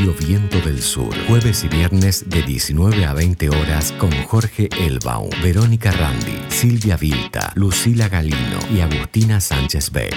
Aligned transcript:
Radio 0.00 0.14
Viento 0.18 0.58
del 0.62 0.80
Sur. 0.80 1.14
Jueves 1.28 1.62
y 1.62 1.68
viernes 1.68 2.30
de 2.30 2.40
19 2.40 3.04
a 3.04 3.12
20 3.12 3.50
horas 3.50 3.92
con 3.92 4.10
Jorge 4.28 4.70
Elbaum, 4.80 5.28
Verónica 5.42 5.90
Randi, 5.90 6.42
Silvia 6.48 6.96
Vilta, 6.96 7.52
Lucila 7.54 8.08
Galino 8.08 8.58
y 8.72 8.80
Agustina 8.80 9.42
Sánchez 9.42 9.92
Beck. 9.92 10.14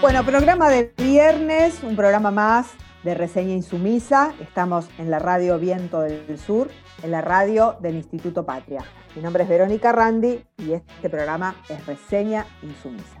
Bueno, 0.00 0.24
programa 0.24 0.70
de 0.70 0.94
viernes, 0.96 1.82
un 1.82 1.94
programa 1.94 2.30
más 2.30 2.68
de 3.04 3.14
Reseña 3.14 3.52
Insumisa. 3.52 4.32
Estamos 4.40 4.88
en 4.96 5.10
la 5.10 5.18
radio 5.18 5.58
Viento 5.58 6.00
del 6.00 6.38
Sur, 6.38 6.70
en 7.02 7.10
la 7.10 7.20
radio 7.20 7.76
del 7.82 7.96
Instituto 7.96 8.46
Patria. 8.46 8.82
Mi 9.14 9.20
nombre 9.20 9.42
es 9.42 9.48
Verónica 9.50 9.92
Randi 9.92 10.42
y 10.56 10.72
este 10.72 11.10
programa 11.10 11.54
es 11.68 11.84
Reseña 11.84 12.46
Insumisa. 12.62 13.20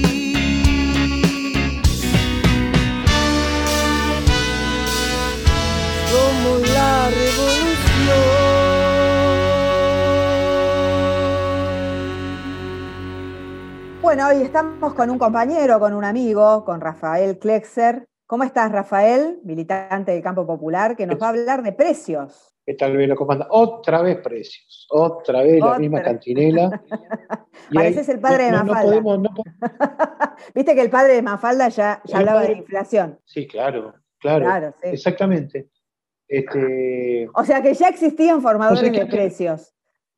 Somos 6.11 6.61
la 6.73 7.09
revolución. 7.09 7.71
Bueno, 14.01 14.27
hoy 14.27 14.41
estamos 14.41 14.93
con 14.93 15.09
un 15.09 15.17
compañero, 15.17 15.79
con 15.79 15.93
un 15.93 16.03
amigo, 16.03 16.65
con 16.65 16.81
Rafael 16.81 17.39
Klexer. 17.39 18.09
¿Cómo 18.27 18.43
estás, 18.43 18.73
Rafael, 18.73 19.39
militante 19.45 20.11
del 20.11 20.21
campo 20.21 20.45
popular, 20.45 20.97
que 20.97 21.05
nos 21.05 21.17
va 21.21 21.27
a 21.27 21.29
hablar 21.29 21.63
de 21.63 21.71
precios? 21.71 22.53
¿Qué 22.65 22.73
tal, 22.73 22.97
Velo? 22.97 23.15
¿Cómo 23.15 23.31
anda? 23.31 23.47
Otra 23.49 24.01
vez 24.01 24.17
precios, 24.17 24.87
otra 24.89 25.43
vez 25.43 25.61
la 25.61 25.79
misma 25.79 26.01
cantinela. 26.01 26.81
Pareces 27.73 28.09
el 28.09 28.19
padre 28.19 28.45
de 28.45 28.51
Mafalda. 28.51 29.01
Viste 30.55 30.75
que 30.75 30.81
el 30.81 30.89
padre 30.89 31.13
de 31.13 31.21
Mafalda 31.21 31.69
ya, 31.69 32.01
ya 32.03 32.17
hablaba 32.17 32.41
de 32.41 32.51
inflación. 32.51 33.17
Sí, 33.23 33.47
claro, 33.47 33.93
claro. 34.19 34.73
Exactamente. 34.81 35.70
Este... 36.31 37.27
O 37.33 37.43
sea 37.43 37.61
que 37.61 37.73
ya 37.73 37.89
existían 37.89 38.41
formadores 38.41 38.89
de 38.89 39.05
precios, 39.05 39.73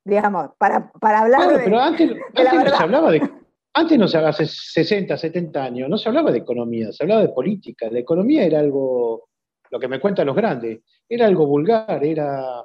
digamos, 0.06 0.52
para, 0.60 0.92
para 0.92 1.22
hablar 1.22 1.58
de. 1.58 1.64
Pero 1.64 1.80
antes, 1.80 2.12
antes 2.36 2.54
no 2.54 2.78
se 2.78 2.84
hablaba 2.84 3.12
de. 3.12 3.22
Antes 3.76 3.98
no 3.98 4.08
se 4.08 4.20
hace 4.20 4.46
60, 4.46 5.18
70 5.18 5.64
años, 5.64 5.90
no 5.90 5.98
se 5.98 6.08
hablaba 6.08 6.32
de 6.32 6.38
economía, 6.38 6.92
se 6.92 7.06
hablaba 7.06 7.24
de 7.24 7.30
política. 7.30 7.90
La 7.90 7.98
economía 7.98 8.46
era 8.46 8.60
algo, 8.60 9.30
lo 9.72 9.80
que 9.80 9.88
me 9.88 10.00
cuentan 10.00 10.28
los 10.28 10.36
grandes, 10.36 10.82
era 11.10 11.26
algo 11.26 11.48
vulgar, 11.48 12.06
era, 12.06 12.64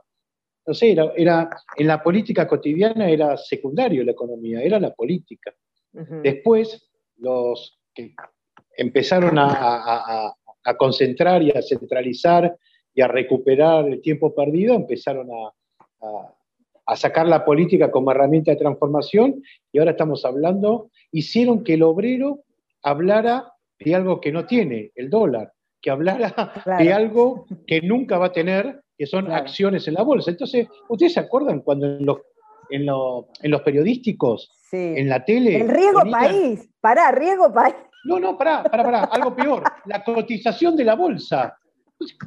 no 0.66 0.74
sé, 0.74 0.92
era, 0.92 1.10
era 1.16 1.48
en 1.78 1.86
la 1.86 2.02
política 2.02 2.46
cotidiana 2.46 3.08
era 3.08 3.38
secundario 3.38 4.04
la 4.04 4.12
economía, 4.12 4.60
era 4.60 4.78
la 4.78 4.92
política. 4.92 5.54
Después, 6.22 6.90
los 7.16 7.80
que 7.94 8.14
empezaron 8.76 9.38
a, 9.38 10.34
a, 10.62 10.76
concentrar 10.76 11.42
y 11.42 11.52
a 11.52 11.62
centralizar 11.62 12.54
y 12.98 13.00
a 13.00 13.06
recuperar 13.06 13.86
el 13.86 14.02
tiempo 14.02 14.34
perdido, 14.34 14.74
empezaron 14.74 15.28
a, 15.30 15.52
a 16.84 16.96
sacar 16.96 17.28
la 17.28 17.44
política 17.44 17.92
como 17.92 18.10
herramienta 18.10 18.50
de 18.50 18.56
transformación 18.56 19.40
y 19.70 19.78
ahora 19.78 19.92
estamos 19.92 20.24
hablando, 20.24 20.90
hicieron 21.12 21.62
que 21.62 21.74
el 21.74 21.84
obrero 21.84 22.40
hablara 22.82 23.52
de 23.78 23.94
algo 23.94 24.20
que 24.20 24.32
no 24.32 24.46
tiene, 24.46 24.90
el 24.96 25.10
dólar, 25.10 25.52
que 25.80 25.92
hablara 25.92 26.52
de 26.76 26.92
algo 26.92 27.46
que 27.68 27.82
nunca 27.82 28.18
va 28.18 28.26
a 28.26 28.32
tener, 28.32 28.82
que 28.96 29.06
son 29.06 29.30
acciones 29.30 29.86
en 29.86 29.94
la 29.94 30.02
bolsa. 30.02 30.32
Entonces, 30.32 30.66
¿ustedes 30.88 31.12
se 31.12 31.20
acuerdan 31.20 31.60
cuando 31.60 31.86
en 31.86 32.04
los, 32.04 32.18
en, 32.68 32.84
los 32.84 33.62
periodísticos, 33.62 34.50
en 34.72 35.08
la 35.08 35.24
tele... 35.24 35.54
El 35.54 35.68
riesgo 35.68 36.02
país, 36.10 36.68
pará, 36.80 37.12
riesgo 37.12 37.52
país. 37.52 37.76
No, 38.06 38.18
no, 38.18 38.36
pará, 38.36 38.64
pará, 38.64 38.82
pará, 38.82 39.04
algo 39.04 39.36
peor, 39.36 39.62
la 39.84 40.02
cotización 40.02 40.74
de 40.74 40.84
la 40.84 40.96
bolsa. 40.96 41.56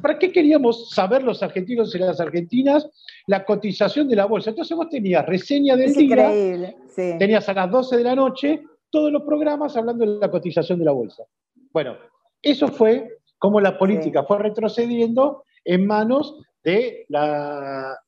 ¿Para 0.02 0.18
qué 0.18 0.30
queríamos 0.30 0.90
saber 0.90 1.22
los 1.22 1.42
argentinos 1.42 1.94
y 1.94 1.98
las 1.98 2.20
argentinas 2.20 2.88
la 3.26 3.44
cotización 3.44 4.08
de 4.08 4.16
la 4.16 4.26
bolsa? 4.26 4.50
Entonces 4.50 4.76
vos 4.76 4.88
tenías 4.90 5.24
reseña 5.24 5.76
del 5.76 5.94
día, 5.94 6.04
increíble, 6.04 6.76
tenías 6.94 7.48
a 7.48 7.54
las 7.54 7.70
12 7.70 7.96
de 7.96 8.04
la 8.04 8.14
noche 8.14 8.62
todos 8.90 9.10
los 9.10 9.22
programas 9.22 9.76
hablando 9.76 10.04
de 10.04 10.18
la 10.18 10.30
cotización 10.30 10.78
de 10.78 10.84
la 10.84 10.92
bolsa. 10.92 11.24
Bueno, 11.72 11.96
eso 12.42 12.68
fue 12.68 13.18
como 13.38 13.60
la 13.60 13.76
política 13.76 14.22
fue 14.22 14.38
retrocediendo 14.38 15.44
en 15.64 15.86
manos 15.86 16.38
de 16.62 17.06
la, 17.08 17.98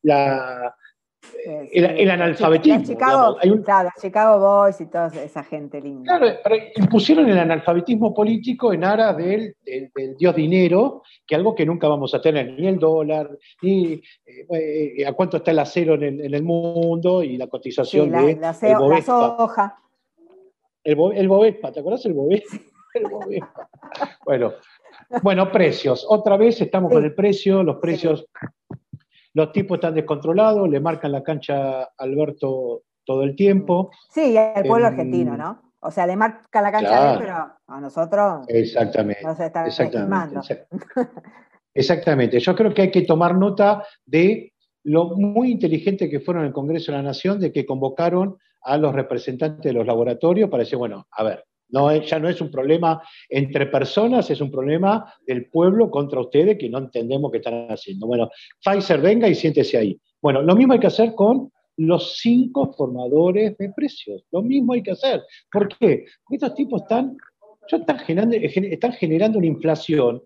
el, 1.44 2.10
analfabetismo. 2.10 2.82
Chicago, 2.84 3.36
claro, 3.64 3.90
Chicago 4.00 4.38
Boys 4.38 4.80
y 4.80 4.86
toda 4.86 5.08
esa 5.08 5.42
gente 5.44 5.80
linda. 5.80 6.18
Claro, 6.18 6.38
pero 6.42 6.56
impusieron 6.76 7.28
el 7.28 7.38
analfabetismo 7.38 8.14
político 8.14 8.72
en 8.72 8.84
aras 8.84 9.16
del, 9.16 9.54
dios 10.18 10.34
dinero, 10.34 11.02
que 11.26 11.34
algo 11.34 11.54
que 11.54 11.66
nunca 11.66 11.88
vamos 11.88 12.14
a 12.14 12.20
tener, 12.20 12.52
ni 12.58 12.66
el 12.66 12.78
dólar, 12.78 13.30
ni 13.62 14.00
eh, 14.26 15.06
a 15.06 15.12
cuánto 15.12 15.38
está 15.38 15.50
el 15.50 15.58
acero 15.58 15.94
en 15.94 16.20
el, 16.20 16.42
mundo 16.42 17.22
y 17.22 17.36
la 17.36 17.46
cotización 17.46 18.10
de 18.10 18.36
la, 18.36 18.50
el 18.50 19.02
soja. 19.02 19.78
El, 20.82 20.98
el 21.14 21.28
Bovespa, 21.28 21.72
¿te 21.72 21.80
acuerdas 21.80 22.04
el 22.06 22.14
Bovespa? 22.14 22.56
El 22.94 23.10
Bovespa. 23.10 23.68
bueno, 24.24 24.52
bueno, 25.22 25.50
precios. 25.50 26.06
Otra 26.08 26.36
vez 26.36 26.60
estamos 26.60 26.92
con 26.92 27.04
el 27.04 27.14
precio, 27.14 27.62
los 27.62 27.76
precios 27.76 28.26
los 29.34 29.52
tipos 29.52 29.76
están 29.76 29.94
descontrolados, 29.94 30.68
le 30.68 30.80
marcan 30.80 31.12
la 31.12 31.22
cancha 31.22 31.82
a 31.82 31.90
Alberto 31.98 32.82
todo 33.04 33.22
el 33.22 33.36
tiempo. 33.36 33.90
Sí, 34.10 34.36
al 34.36 34.64
pueblo 34.64 34.86
em, 34.86 34.92
argentino, 34.92 35.36
¿no? 35.36 35.60
O 35.80 35.90
sea, 35.90 36.06
le 36.06 36.16
marca 36.16 36.62
la 36.62 36.72
cancha 36.72 36.96
a 36.96 37.12
él, 37.12 37.18
pero 37.18 37.52
a 37.66 37.80
nosotros 37.80 38.46
exactamente, 38.48 39.22
nos 39.22 39.38
está 39.38 39.66
exactamente, 39.66 40.66
exactamente. 41.74 42.40
Yo 42.40 42.54
creo 42.54 42.72
que 42.72 42.82
hay 42.82 42.90
que 42.90 43.02
tomar 43.02 43.36
nota 43.36 43.84
de 44.06 44.54
lo 44.84 45.16
muy 45.16 45.50
inteligente 45.50 46.08
que 46.08 46.20
fueron 46.20 46.44
en 46.44 46.48
el 46.48 46.54
Congreso 46.54 46.92
de 46.92 46.98
la 46.98 47.04
Nación, 47.04 47.38
de 47.38 47.52
que 47.52 47.66
convocaron 47.66 48.38
a 48.62 48.78
los 48.78 48.94
representantes 48.94 49.62
de 49.62 49.72
los 49.74 49.86
laboratorios 49.86 50.48
para 50.48 50.62
decir, 50.62 50.78
bueno, 50.78 51.06
a 51.10 51.22
ver, 51.22 51.44
no, 51.68 51.94
ya 51.94 52.18
no 52.18 52.28
es 52.28 52.40
un 52.40 52.50
problema 52.50 53.02
entre 53.28 53.66
personas, 53.66 54.30
es 54.30 54.40
un 54.40 54.50
problema 54.50 55.12
del 55.26 55.46
pueblo 55.46 55.90
contra 55.90 56.20
ustedes 56.20 56.56
que 56.58 56.68
no 56.68 56.78
entendemos 56.78 57.30
qué 57.30 57.38
están 57.38 57.66
haciendo. 57.68 58.06
Bueno, 58.06 58.30
Pfizer 58.62 59.00
venga 59.00 59.28
y 59.28 59.34
siéntese 59.34 59.78
ahí. 59.78 60.00
Bueno, 60.20 60.42
lo 60.42 60.54
mismo 60.54 60.72
hay 60.72 60.80
que 60.80 60.86
hacer 60.86 61.14
con 61.14 61.50
los 61.76 62.18
cinco 62.18 62.72
formadores 62.72 63.56
de 63.58 63.72
precios. 63.74 64.24
Lo 64.30 64.42
mismo 64.42 64.74
hay 64.74 64.82
que 64.82 64.92
hacer. 64.92 65.22
¿Por 65.50 65.68
qué? 65.68 66.04
Porque 66.24 66.36
estos 66.36 66.54
tipos 66.54 66.82
están, 66.82 67.16
están, 67.68 67.98
generando, 67.98 68.36
están 68.36 68.92
generando 68.92 69.38
una 69.38 69.46
inflación 69.46 70.22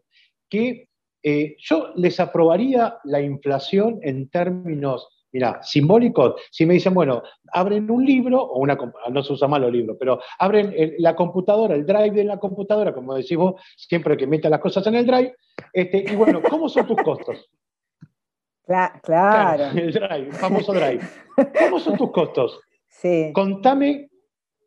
que 0.49 0.89
eh, 1.23 1.57
yo 1.59 1.93
les 1.97 2.21
aprobaría 2.21 2.99
la 3.05 3.21
inflación 3.21 3.99
en 4.03 4.29
términos 4.29 5.09
Mira, 5.33 5.63
simbólico, 5.63 6.37
si 6.51 6.65
me 6.65 6.75
dicen, 6.75 6.95
bueno, 6.95 7.23
abren 7.53 7.91
un 7.91 8.05
libro, 8.05 8.43
o 8.43 8.61
una, 8.61 8.79
no 9.11 9.23
se 9.23 9.33
usa 9.35 9.47
mal 9.47 9.63
los 9.63 9.73
libros, 9.73 9.97
pero 10.01 10.21
abren 10.39 10.75
la 10.99 11.15
computadora, 11.15 11.75
el 11.75 11.85
drive 11.85 12.13
de 12.13 12.25
la 12.25 12.39
computadora, 12.39 12.95
como 12.95 13.15
decís 13.15 13.37
vos, 13.37 13.61
siempre 13.77 14.17
que 14.17 14.27
metas 14.27 14.51
las 14.51 14.61
cosas 14.61 14.87
en 14.87 14.95
el 14.95 15.07
drive, 15.07 15.35
este, 15.73 16.05
y 16.11 16.17
bueno, 16.17 16.41
¿cómo 16.49 16.69
son 16.69 16.87
tus 16.87 16.97
costos? 17.03 17.51
Claro, 19.03 19.65
El 19.75 19.93
drive, 19.93 20.27
el 20.27 20.33
famoso 20.33 20.73
drive. 20.75 21.01
¿Cómo 21.59 21.79
son 21.81 21.97
tus 21.97 22.11
costos? 22.13 22.61
Sí. 22.87 23.31
Contame 23.33 24.11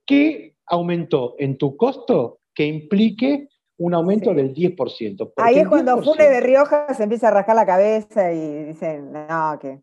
qué 0.05 0.55
aumentó 0.65 1.35
en 1.37 1.57
tu 1.57 1.77
costo 1.77 2.39
que 2.53 2.65
implique 2.65 3.47
un 3.77 3.93
aumento 3.93 4.33
del 4.33 4.53
10%. 4.53 5.33
Ahí 5.37 5.59
es 5.59 5.67
cuando 5.67 6.01
Fune 6.01 6.29
de 6.29 6.39
Rioja 6.39 6.93
se 6.93 7.03
empieza 7.03 7.27
a 7.27 7.31
rascar 7.31 7.55
la 7.55 7.65
cabeza 7.65 8.31
y 8.31 8.65
dicen, 8.65 9.11
no, 9.11 9.57
que 9.59 9.81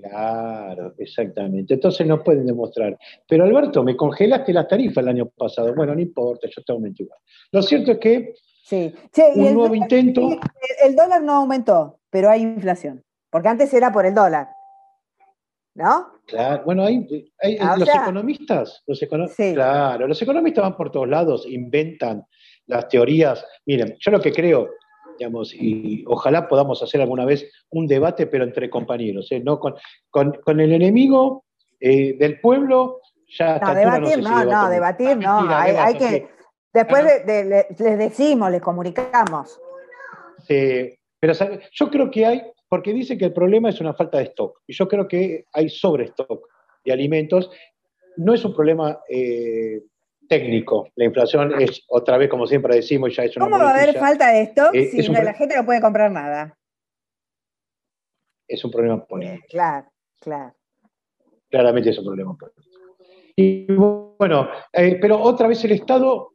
Claro, 0.00 0.94
exactamente. 0.98 1.74
Entonces 1.74 2.06
no 2.06 2.22
pueden 2.22 2.46
demostrar. 2.46 2.96
Pero 3.28 3.44
Alberto, 3.44 3.82
me 3.82 3.96
congelaste 3.96 4.52
las 4.52 4.68
tarifas 4.68 5.02
el 5.02 5.08
año 5.08 5.26
pasado. 5.26 5.74
Bueno, 5.74 5.94
no 5.94 6.00
importa, 6.00 6.48
yo 6.48 6.62
te 6.62 6.72
aumento 6.72 7.02
igual. 7.02 7.18
Lo 7.52 7.62
cierto 7.62 7.92
es 7.92 7.98
que 7.98 8.34
sí. 8.64 8.94
un 9.34 9.54
nuevo 9.54 9.74
intento. 9.74 10.40
El, 10.84 10.96
dólar 10.96 11.22
no 11.22 11.34
aumentó, 11.34 11.98
pero 12.08 12.30
hay 12.30 12.42
inflación. 12.42 13.04
Porque 13.30 13.48
antes 13.48 13.72
era 13.74 13.92
por 13.92 14.06
el 14.06 14.14
dólar. 14.14 14.48
¿No? 15.74 16.08
Claro, 16.26 16.62
bueno, 16.64 16.84
hay, 16.84 17.06
ah, 17.60 17.76
los 17.76 17.88
economistas, 17.88 18.82
los 18.86 19.00
claro, 19.36 20.06
los 20.06 20.20
economistas 20.20 20.62
van 20.62 20.76
por 20.76 20.90
todos 20.90 21.08
lados, 21.08 21.46
inventan 21.46 22.24
las 22.66 22.88
teorías. 22.88 23.44
Miren, 23.66 23.96
yo 23.98 24.10
lo 24.10 24.20
que 24.20 24.32
creo, 24.32 24.68
digamos, 25.20 25.52
y 25.52 26.02
ojalá 26.06 26.48
podamos 26.48 26.82
hacer 26.82 27.02
alguna 27.02 27.26
vez 27.26 27.46
un 27.68 27.86
debate, 27.86 28.26
pero 28.26 28.42
entre 28.42 28.70
compañeros, 28.70 29.30
¿eh? 29.30 29.40
no 29.44 29.60
con, 29.60 29.74
el 30.46 30.72
enemigo 30.72 31.44
eh, 31.78 32.16
del 32.18 32.40
pueblo. 32.40 33.00
Ya 33.28 33.58
no, 33.58 33.74
debatir, 33.74 34.22
no, 34.22 34.44
no, 34.46 34.70
debatir, 34.70 35.16
no, 35.18 35.40
hay, 35.50 35.98
que, 35.98 36.28
después 36.72 37.04
les 37.26 37.98
decimos, 37.98 38.50
les 38.50 38.62
comunicamos. 38.62 39.60
pero 40.48 41.32
yo 41.70 41.90
creo 41.90 42.10
que 42.10 42.24
hay, 42.24 42.42
porque 42.66 42.94
dice 42.94 43.18
que 43.18 43.26
el 43.26 43.34
problema 43.34 43.68
es 43.68 43.80
una 43.82 43.92
falta 43.92 44.16
de 44.16 44.24
stock, 44.24 44.62
y 44.66 44.72
yo 44.72 44.88
creo 44.88 45.06
que 45.06 45.44
hay 45.52 45.68
sobre 45.68 46.04
stock 46.04 46.48
de 46.82 46.92
alimentos, 46.92 47.50
no 48.16 48.32
es 48.32 48.42
un 48.42 48.54
problema 48.54 48.98
eh, 49.06 49.82
técnico. 50.30 50.88
La 50.94 51.06
inflación 51.06 51.60
es, 51.60 51.82
otra 51.88 52.16
vez, 52.16 52.30
como 52.30 52.46
siempre 52.46 52.76
decimos, 52.76 53.14
ya 53.16 53.24
es 53.24 53.36
una 53.36 53.46
¿Cómo 53.46 53.58
va 53.58 53.70
a 53.70 53.74
haber 53.74 53.98
falta 53.98 54.30
de 54.30 54.42
stock 54.42 54.72
eh, 54.74 54.86
si 54.86 55.02
la 55.08 55.34
gente 55.34 55.56
no 55.56 55.66
puede 55.66 55.80
comprar 55.80 56.10
nada? 56.12 56.56
Es 58.46 58.64
un 58.64 58.70
problema 58.70 59.04
político. 59.04 59.44
Claro, 59.50 59.90
claro. 60.20 60.54
Claramente 61.48 61.90
es 61.90 61.98
un 61.98 62.04
problema 62.04 62.36
político. 62.36 62.70
Y 63.34 63.66
bueno, 63.72 64.48
eh, 64.72 64.98
pero 65.00 65.20
otra 65.20 65.48
vez 65.48 65.64
el 65.64 65.72
Estado, 65.72 66.34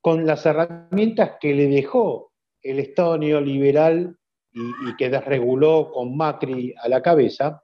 con 0.00 0.26
las 0.26 0.44
herramientas 0.46 1.32
que 1.40 1.54
le 1.54 1.68
dejó 1.68 2.32
el 2.62 2.80
Estado 2.80 3.18
neoliberal 3.18 4.16
y, 4.52 4.60
y 4.60 4.96
que 4.96 5.10
desreguló 5.10 5.92
con 5.92 6.16
Macri 6.16 6.74
a 6.82 6.88
la 6.88 7.02
cabeza, 7.02 7.62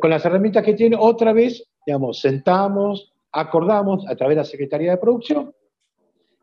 con 0.00 0.10
las 0.10 0.24
herramientas 0.24 0.64
que 0.64 0.74
tiene, 0.74 0.96
otra 0.98 1.32
vez, 1.32 1.68
digamos, 1.84 2.20
sentamos, 2.20 3.09
acordamos 3.32 4.06
a 4.08 4.16
través 4.16 4.36
de 4.36 4.42
la 4.42 4.48
Secretaría 4.48 4.92
de 4.92 4.96
Producción, 4.98 5.54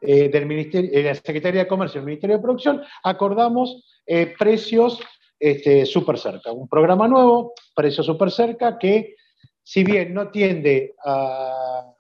eh, 0.02 0.30
del 0.30 0.46
Ministerio, 0.46 0.92
de 0.92 1.04
la 1.04 1.16
Secretaría 1.16 1.64
de 1.64 1.68
Comercio 1.68 2.00
del 2.00 2.06
Ministerio 2.06 2.38
de 2.38 2.44
Producción, 2.44 2.82
acordamos 3.04 3.84
eh, 4.06 4.34
precios 4.38 5.00
este, 5.40 5.86
súper 5.86 6.18
cerca. 6.18 6.52
Un 6.52 6.68
programa 6.68 7.08
nuevo, 7.08 7.54
precios 7.76 8.06
súper 8.06 8.32
cerca, 8.32 8.78
que 8.78 9.16
si 9.64 9.84
bien 9.84 10.14
no 10.14 10.30
tiende 10.30 10.96
a, 11.04 11.94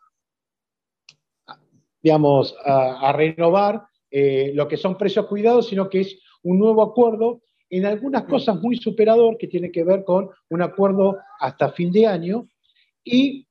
digamos, 2.01 2.55
a, 2.63 3.11
renovar 3.13 3.87
eh, 4.09 4.51
lo 4.53 4.67
que 4.67 4.77
son 4.77 4.97
precios 4.97 5.25
cuidados, 5.25 5.67
sino 5.67 5.89
que 5.89 6.01
es 6.01 6.19
un 6.43 6.59
nuevo 6.59 6.81
acuerdo 6.81 7.41
en 7.69 7.85
algunas 7.85 8.23
cosas 8.23 8.61
muy 8.61 8.77
superador, 8.77 9.37
que 9.37 9.47
tiene 9.47 9.71
que 9.71 9.83
ver 9.83 10.03
con 10.03 10.29
un 10.49 10.61
acuerdo 10.61 11.17
hasta 11.39 11.71
fin 11.71 11.91
de 11.91 12.07
año, 12.07 12.47
y 13.03 13.46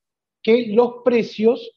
que 0.46 0.68
los 0.68 1.02
precios 1.04 1.72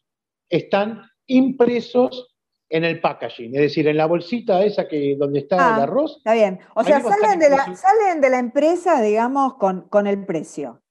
están 0.47 1.01
impresos 1.25 2.35
en 2.69 2.83
el 2.83 3.01
packaging, 3.01 3.55
es 3.55 3.61
decir, 3.61 3.87
en 3.87 3.97
la 3.97 4.05
bolsita 4.05 4.63
esa 4.63 4.87
que 4.87 5.15
donde 5.17 5.39
está 5.39 5.55
el 5.55 5.61
ah, 5.61 5.83
arroz. 5.83 6.17
Está 6.17 6.35
bien. 6.35 6.59
O 6.75 6.83
sea, 6.83 7.01
salen 7.01 7.39
de, 7.39 7.49
la, 7.49 7.75
salen 7.75 8.21
de, 8.21 8.29
la, 8.29 8.37
empresa, 8.37 9.01
digamos, 9.01 9.55
con, 9.55 9.89
con, 9.89 10.05
el 10.05 10.23
precio. 10.23 10.83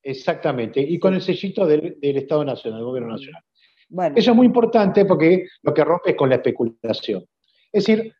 Exactamente, 0.00 0.80
y 0.80 0.96
con 1.00 1.14
el 1.14 1.22
sellito 1.22 1.66
del, 1.66 1.98
Estado 2.00 2.44
Nacional, 2.44 2.78
del 2.78 2.86
Gobierno 2.86 3.14
Nacional. 3.14 3.42
Bueno. 3.88 4.14
Eso 4.16 4.30
es 4.30 4.36
muy 4.36 4.46
importante 4.46 5.04
porque 5.04 5.48
lo 5.62 5.74
que 5.74 5.82
rompe 5.82 6.10
es 6.10 6.16
con 6.16 6.28
la 6.28 6.36
especulación. 6.36 7.24
Es 7.72 7.84
decir, 7.84 8.14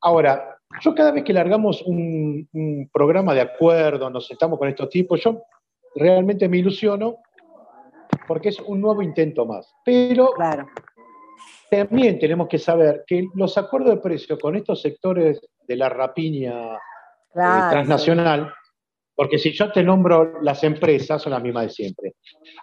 ahora, 0.00 0.60
yo 0.80 0.94
cada 0.94 1.10
vez 1.10 1.24
que 1.24 1.32
largamos 1.32 1.82
un, 1.82 2.48
programa 2.92 3.34
de 3.34 3.40
acuerdo, 3.40 4.08
nos 4.10 4.28
sentamos 4.28 4.60
con 4.60 4.68
estos 4.68 4.88
tipos, 4.90 5.20
yo 5.20 5.42
realmente 5.96 6.48
me 6.48 6.58
ilusiono 6.58 7.16
porque 8.26 8.50
es 8.50 8.60
un 8.60 8.80
nuevo 8.80 9.02
intento 9.02 9.46
más. 9.46 9.72
Pero 9.84 10.32
también 11.70 12.18
tenemos 12.18 12.48
que 12.48 12.58
saber 12.58 13.04
que 13.06 13.26
los 13.34 13.56
acuerdos 13.58 13.94
de 13.94 14.00
precio 14.00 14.38
con 14.38 14.56
estos 14.56 14.80
sectores 14.80 15.40
de 15.66 15.76
la 15.76 15.88
rapiña 15.88 16.74
eh, 16.74 16.78
transnacional, 17.34 18.52
porque 19.14 19.38
si 19.38 19.52
yo 19.52 19.70
te 19.72 19.82
nombro 19.82 20.40
las 20.42 20.64
empresas, 20.64 21.22
son 21.22 21.32
las 21.32 21.42
mismas 21.42 21.64
de 21.64 21.70
siempre. 21.70 22.14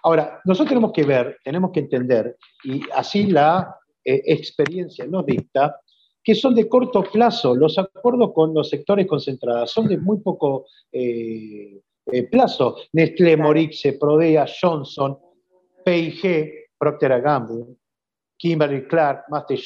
Ahora, 0.02 0.40
nosotros 0.44 0.68
tenemos 0.68 0.92
que 0.92 1.04
ver, 1.04 1.38
tenemos 1.44 1.70
que 1.72 1.80
entender, 1.80 2.36
y 2.64 2.82
así 2.94 3.26
la 3.26 3.76
eh, 4.04 4.22
experiencia 4.26 5.06
nos 5.06 5.24
dicta, 5.24 5.80
que 6.22 6.34
son 6.34 6.54
de 6.54 6.68
corto 6.68 7.02
plazo. 7.02 7.54
Los 7.54 7.78
acuerdos 7.78 8.32
con 8.32 8.54
los 8.54 8.68
sectores 8.68 9.06
concentrados 9.06 9.70
son 9.70 9.88
de 9.88 9.98
muy 9.98 10.18
poco 10.20 10.66
eh, 10.92 11.80
eh, 12.06 12.22
plazo. 12.24 12.76
Nestlé, 12.92 13.36
Morixe, 13.36 13.94
Prodea, 13.94 14.46
Johnson, 14.60 15.18
P&G, 15.84 16.68
Procter 16.78 17.20
Gamble, 17.20 17.76
Kimberly 18.36 18.86
Clark, 18.86 19.24
Master 19.28 19.58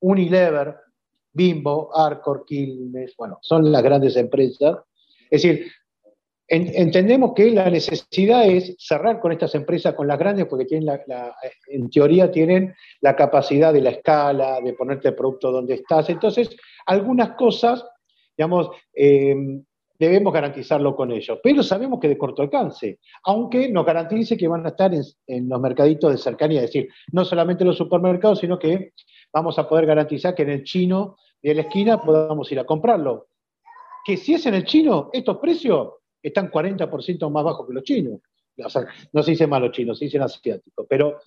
Unilever, 0.00 0.76
Bimbo, 1.32 1.90
Arcor, 1.94 2.44
Quilmes, 2.46 3.14
bueno, 3.16 3.38
son 3.42 3.70
las 3.70 3.82
grandes 3.82 4.16
empresas. 4.16 4.78
Es 5.30 5.42
decir, 5.42 5.70
entendemos 6.48 7.32
que 7.34 7.50
la 7.50 7.68
necesidad 7.68 8.48
es 8.48 8.74
cerrar 8.78 9.20
con 9.20 9.32
estas 9.32 9.54
empresas, 9.54 9.94
con 9.94 10.08
las 10.08 10.18
grandes, 10.18 10.46
porque 10.46 10.64
tienen 10.64 10.98
en 11.66 11.90
teoría 11.90 12.32
tienen 12.32 12.74
la 13.02 13.14
capacidad 13.14 13.72
de 13.72 13.82
la 13.82 13.90
escala, 13.90 14.60
de 14.62 14.72
ponerte 14.72 15.08
el 15.08 15.14
producto 15.14 15.52
donde 15.52 15.74
estás. 15.74 16.08
Entonces, 16.08 16.56
algunas 16.86 17.32
cosas, 17.36 17.84
digamos, 18.36 18.70
em, 18.94 19.62
debemos 19.98 20.32
garantizarlo 20.32 20.94
con 20.94 21.10
ellos, 21.10 21.38
pero 21.42 21.62
sabemos 21.62 21.98
que 22.00 22.08
de 22.08 22.16
corto 22.18 22.42
alcance, 22.42 23.00
aunque 23.24 23.68
nos 23.68 23.84
garantice 23.84 24.36
que 24.36 24.48
van 24.48 24.64
a 24.64 24.70
estar 24.70 24.94
en, 24.94 25.02
en 25.26 25.48
los 25.48 25.60
mercaditos 25.60 26.12
de 26.12 26.18
cercanía, 26.18 26.62
es 26.62 26.72
decir, 26.72 26.88
no 27.12 27.24
solamente 27.24 27.64
en 27.64 27.68
los 27.68 27.76
supermercados, 27.76 28.38
sino 28.40 28.58
que 28.58 28.92
vamos 29.32 29.58
a 29.58 29.68
poder 29.68 29.86
garantizar 29.86 30.34
que 30.34 30.42
en 30.42 30.50
el 30.50 30.64
chino 30.64 31.16
de 31.42 31.54
la 31.54 31.62
esquina 31.62 32.00
podamos 32.00 32.50
ir 32.52 32.58
a 32.58 32.64
comprarlo. 32.64 33.28
Que 34.04 34.16
si 34.16 34.34
es 34.34 34.46
en 34.46 34.54
el 34.54 34.64
chino, 34.64 35.10
estos 35.12 35.38
precios 35.38 35.94
están 36.22 36.50
40% 36.50 37.30
más 37.30 37.44
bajos 37.44 37.66
que 37.66 37.74
los 37.74 37.84
chinos. 37.84 38.20
no 39.12 39.22
se 39.22 39.30
dice 39.30 39.46
más 39.46 39.60
los 39.60 39.72
chinos, 39.72 39.98
se 39.98 40.06
dicen 40.06 40.22
asiáticos, 40.22 40.86
pero 40.88 41.20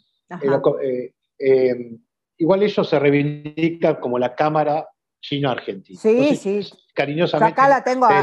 eh, 0.81 1.13
eh, 1.39 1.97
igual 2.37 2.63
ellos 2.63 2.87
se 2.87 2.99
reivindican 2.99 3.95
como 3.95 4.19
la 4.19 4.35
Cámara 4.35 4.87
Chino-Argentina. 5.21 5.99
Sí, 5.99 6.35
sí. 6.35 6.69
Cariñosamente 6.93 7.53
acá 7.53 7.69
la 7.69 7.83
tengo 7.83 8.05
a, 8.05 8.19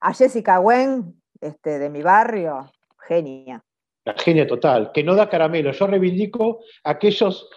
a, 0.00 0.12
Jessica 0.12 0.60
Wen, 0.60 1.14
este, 1.40 1.78
de 1.78 1.88
mi 1.88 2.02
barrio, 2.02 2.70
genia. 3.08 3.64
La 4.04 4.14
genia 4.18 4.46
total, 4.46 4.92
que 4.92 5.02
no 5.02 5.14
da 5.14 5.30
caramelo. 5.30 5.72
Yo 5.72 5.86
reivindico 5.86 6.60
a 6.82 6.90
aquellos 6.90 7.48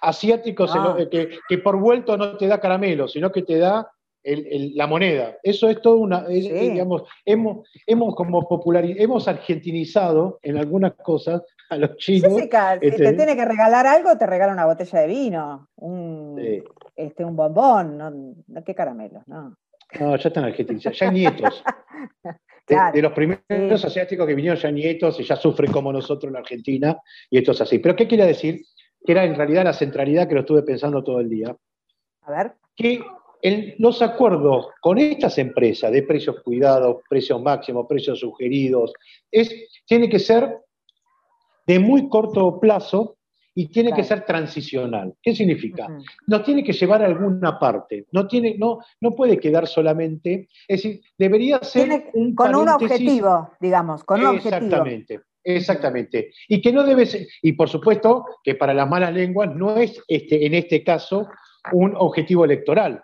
asiáticos 0.00 0.70
ah. 0.74 0.96
que, 1.10 1.38
que, 1.46 1.58
por 1.58 1.78
vuelto 1.78 2.16
no 2.16 2.38
te 2.38 2.46
da 2.46 2.58
caramelo, 2.58 3.06
sino 3.06 3.30
que 3.30 3.42
te 3.42 3.58
da 3.58 3.90
la 4.22 4.86
moneda. 4.86 5.36
Eso 5.42 5.68
es 5.68 5.80
todo 5.80 5.96
una, 5.96 6.26
digamos, 6.26 7.02
hemos, 7.24 7.68
hemos 7.86 8.14
como 8.14 8.46
popularizado, 8.46 9.02
hemos 9.02 9.28
argentinizado 9.28 10.38
en 10.42 10.58
algunas 10.58 10.94
cosas 10.94 11.42
a 11.70 11.76
los 11.76 11.96
chinos. 11.96 12.34
Jessica, 12.34 12.74
si 12.74 12.80
te 12.80 12.88
este, 12.88 13.12
tiene 13.14 13.36
que 13.36 13.44
regalar 13.44 13.86
algo, 13.86 14.16
te 14.18 14.26
regala 14.26 14.52
una 14.52 14.66
botella 14.66 15.00
de 15.00 15.06
vino, 15.06 15.68
un, 15.76 16.38
este, 16.96 17.24
un 17.24 17.36
bombón, 17.36 17.98
no, 17.98 18.64
qué 18.64 18.74
caramelos, 18.74 19.26
no. 19.26 19.56
No, 19.98 20.16
ya 20.16 20.28
están 20.28 20.44
argentinizados, 20.44 20.98
ya 20.98 21.08
hay 21.08 21.14
nietos. 21.14 21.64
de, 22.92 23.02
los 23.02 23.12
primeros 23.12 23.84
asiáticos 23.84 24.26
que 24.26 24.34
vinieron 24.34 24.58
ya 24.58 24.70
nietos 24.70 25.18
y 25.18 25.24
ya 25.24 25.36
sufren 25.36 25.72
como 25.72 25.92
nosotros 25.92 26.30
en 26.30 26.36
Argentina, 26.36 26.96
y 27.28 27.38
esto 27.38 27.52
es 27.52 27.60
así. 27.60 27.78
Pero 27.78 27.96
¿qué 27.96 28.06
quiere 28.06 28.26
decir? 28.26 28.62
Que 29.04 29.12
era 29.12 29.24
en 29.24 29.34
realidad 29.34 29.64
la 29.64 29.72
centralidad 29.72 30.28
que 30.28 30.34
lo 30.34 30.40
estuve 30.40 30.62
pensando 30.62 31.02
todo 31.02 31.20
el 31.20 31.28
día. 31.28 31.56
A 32.22 32.30
ver. 32.30 32.52
Que 32.76 33.00
los 33.78 34.02
acuerdos 34.02 34.68
con 34.80 34.98
estas 34.98 35.38
empresas 35.38 35.90
de 35.90 36.02
precios 36.02 36.40
cuidados, 36.42 36.98
precios 37.08 37.40
máximos, 37.40 37.86
precios 37.88 38.20
sugeridos, 38.20 38.92
es, 39.30 39.52
tiene 39.86 40.08
que 40.08 40.18
ser 40.18 40.58
de 41.66 41.78
muy 41.78 42.08
corto 42.08 42.60
plazo 42.60 43.16
y 43.54 43.68
tiene 43.68 43.92
que 43.92 44.04
ser 44.04 44.24
transicional. 44.24 45.14
¿Qué 45.22 45.34
significa? 45.34 45.88
No 46.26 46.42
tiene 46.42 46.62
que 46.62 46.72
llevar 46.72 47.02
a 47.02 47.06
alguna 47.06 47.58
parte, 47.58 48.06
no, 48.12 48.26
tiene, 48.26 48.56
no, 48.58 48.78
no 49.00 49.14
puede 49.14 49.38
quedar 49.38 49.66
solamente, 49.66 50.48
es 50.68 50.82
decir, 50.82 51.00
debería 51.18 51.62
ser 51.62 52.10
un 52.14 52.34
con 52.34 52.54
un 52.54 52.68
objetivo, 52.68 53.50
digamos, 53.60 54.04
con 54.04 54.24
un 54.24 54.36
exactamente, 54.36 55.20
Exactamente. 55.42 56.32
Y 56.48 56.60
que 56.60 56.70
no 56.70 56.84
debe 56.84 57.06
ser, 57.06 57.26
y 57.40 57.52
por 57.54 57.68
supuesto 57.68 58.26
que 58.44 58.54
para 58.56 58.74
las 58.74 58.88
malas 58.88 59.14
lenguas 59.14 59.54
no 59.54 59.76
es 59.76 60.02
este, 60.06 60.44
en 60.44 60.54
este 60.54 60.84
caso 60.84 61.28
un 61.72 61.94
objetivo 61.96 62.44
electoral, 62.44 63.02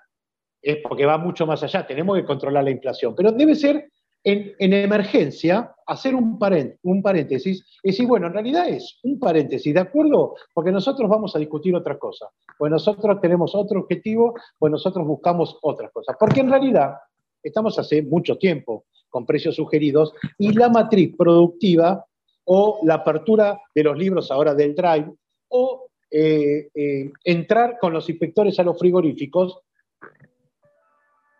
es 0.61 0.79
porque 0.83 1.07
va 1.07 1.17
mucho 1.17 1.47
más 1.47 1.63
allá, 1.63 1.87
tenemos 1.87 2.17
que 2.17 2.25
controlar 2.25 2.65
la 2.65 2.71
inflación, 2.71 3.15
pero 3.17 3.33
debe 3.33 3.55
ser 3.55 3.91
en, 4.27 4.73
emergencia 4.73 5.73
hacer 5.87 6.17
un, 6.17 6.37
paréntesis 6.39 7.65
y 7.83 7.91
decir, 7.91 8.09
bueno, 8.09 8.27
en 8.27 8.33
realidad 8.33 8.69
es 8.69 8.99
un 9.05 9.21
paréntesis, 9.21 9.73
¿de 9.73 9.79
acuerdo? 9.79 10.35
Porque 10.53 10.73
nosotros 10.73 11.09
vamos 11.09 11.37
a 11.37 11.39
discutir 11.39 11.77
otra 11.77 11.97
cosa, 11.97 12.27
pues 12.59 12.73
nosotros 12.73 13.21
tenemos 13.21 13.55
otro 13.55 13.81
objetivo, 13.81 14.35
pues 14.59 14.73
nosotros 14.73 15.07
buscamos 15.07 15.57
otras 15.63 15.93
cosas, 15.93 16.17
porque 16.19 16.41
en 16.41 16.51
realidad 16.51 16.95
estamos 17.41 17.79
hace 17.79 18.03
mucho 18.03 18.37
tiempo 18.37 18.87
con 19.09 19.25
precios 19.25 19.55
sugeridos 19.55 20.13
y 20.39 20.53
la 20.53 20.69
matriz 20.71 21.15
productiva 21.17 22.05
o 22.47 22.81
la 22.83 22.95
apertura 22.95 23.61
de 23.73 23.85
los 23.85 23.97
libros 23.97 24.33
ahora 24.33 24.55
del 24.55 24.75
Drive 24.75 25.13
o 25.49 25.87
eh, 26.11 26.69
eh, 26.75 27.13
entrar 27.23 27.79
con 27.81 27.93
los 27.93 28.11
inspectores 28.11 28.59
a 28.59 28.65
los 28.65 28.77
frigoríficos, 28.77 29.61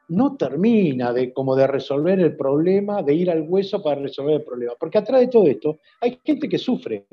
no 0.09 0.37
termina 0.37 1.13
de, 1.13 1.33
como 1.33 1.57
de 1.57 1.67
resolver 1.67 2.21
el 2.21 2.37
problema, 2.37 3.03
de 3.03 3.15
ir 3.15 3.31
al 3.31 3.43
hueso 3.43 3.83
para 3.83 4.01
resolver 4.01 4.37
el 4.37 4.45
problema. 4.45 4.75
Porque 4.79 4.99
atrás 4.99 5.21
de 5.21 5.29
todo 5.29 5.47
esto 5.47 5.79
hay 6.01 6.21
gente 6.25 6.49
que 6.49 6.59
sufre. 6.59 7.07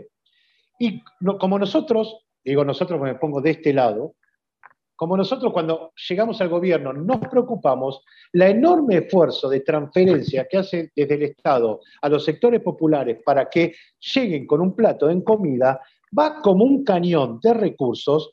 Y 0.80 1.02
como 1.40 1.58
nosotros, 1.58 2.26
digo 2.44 2.64
nosotros 2.64 3.00
me 3.02 3.16
pongo 3.16 3.42
de 3.42 3.52
este 3.52 3.74
lado, 3.74 4.16
como 4.96 5.18
nosotros 5.18 5.52
cuando 5.52 5.92
llegamos 6.08 6.40
al 6.40 6.50
gobierno 6.50 6.94
nos 6.94 7.18
preocupamos, 7.28 8.04
la 8.34 8.50
enorme 8.50 8.98
esfuerzo 8.98 9.50
de 9.50 9.62
transferencia 9.62 10.48
que 10.50 10.58
hace 10.58 10.92
desde 10.96 11.16
el 11.16 11.24
Estado 11.24 11.82
a 12.02 12.10
los 12.10 12.24
sectores 12.24 12.62
populares 12.62 13.20
para 13.26 13.50
que 13.50 13.74
lleguen 14.14 14.46
con 14.46 14.62
un 14.62 14.76
plato 14.76 15.10
en 15.10 15.22
comida, 15.22 15.82
va 16.18 16.42
como 16.42 16.64
un 16.64 16.84
cañón 16.84 17.40
de 17.42 17.54
recursos 17.54 18.33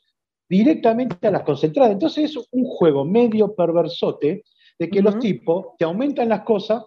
directamente 0.51 1.25
a 1.25 1.31
las 1.31 1.43
concentradas. 1.43 1.93
Entonces 1.93 2.29
es 2.29 2.47
un 2.51 2.65
juego 2.65 3.05
medio 3.05 3.55
perversote 3.55 4.43
de 4.77 4.89
que 4.89 5.01
los 5.01 5.17
tipos 5.17 5.67
te 5.79 5.85
aumentan 5.85 6.27
las 6.27 6.41
cosas, 6.41 6.83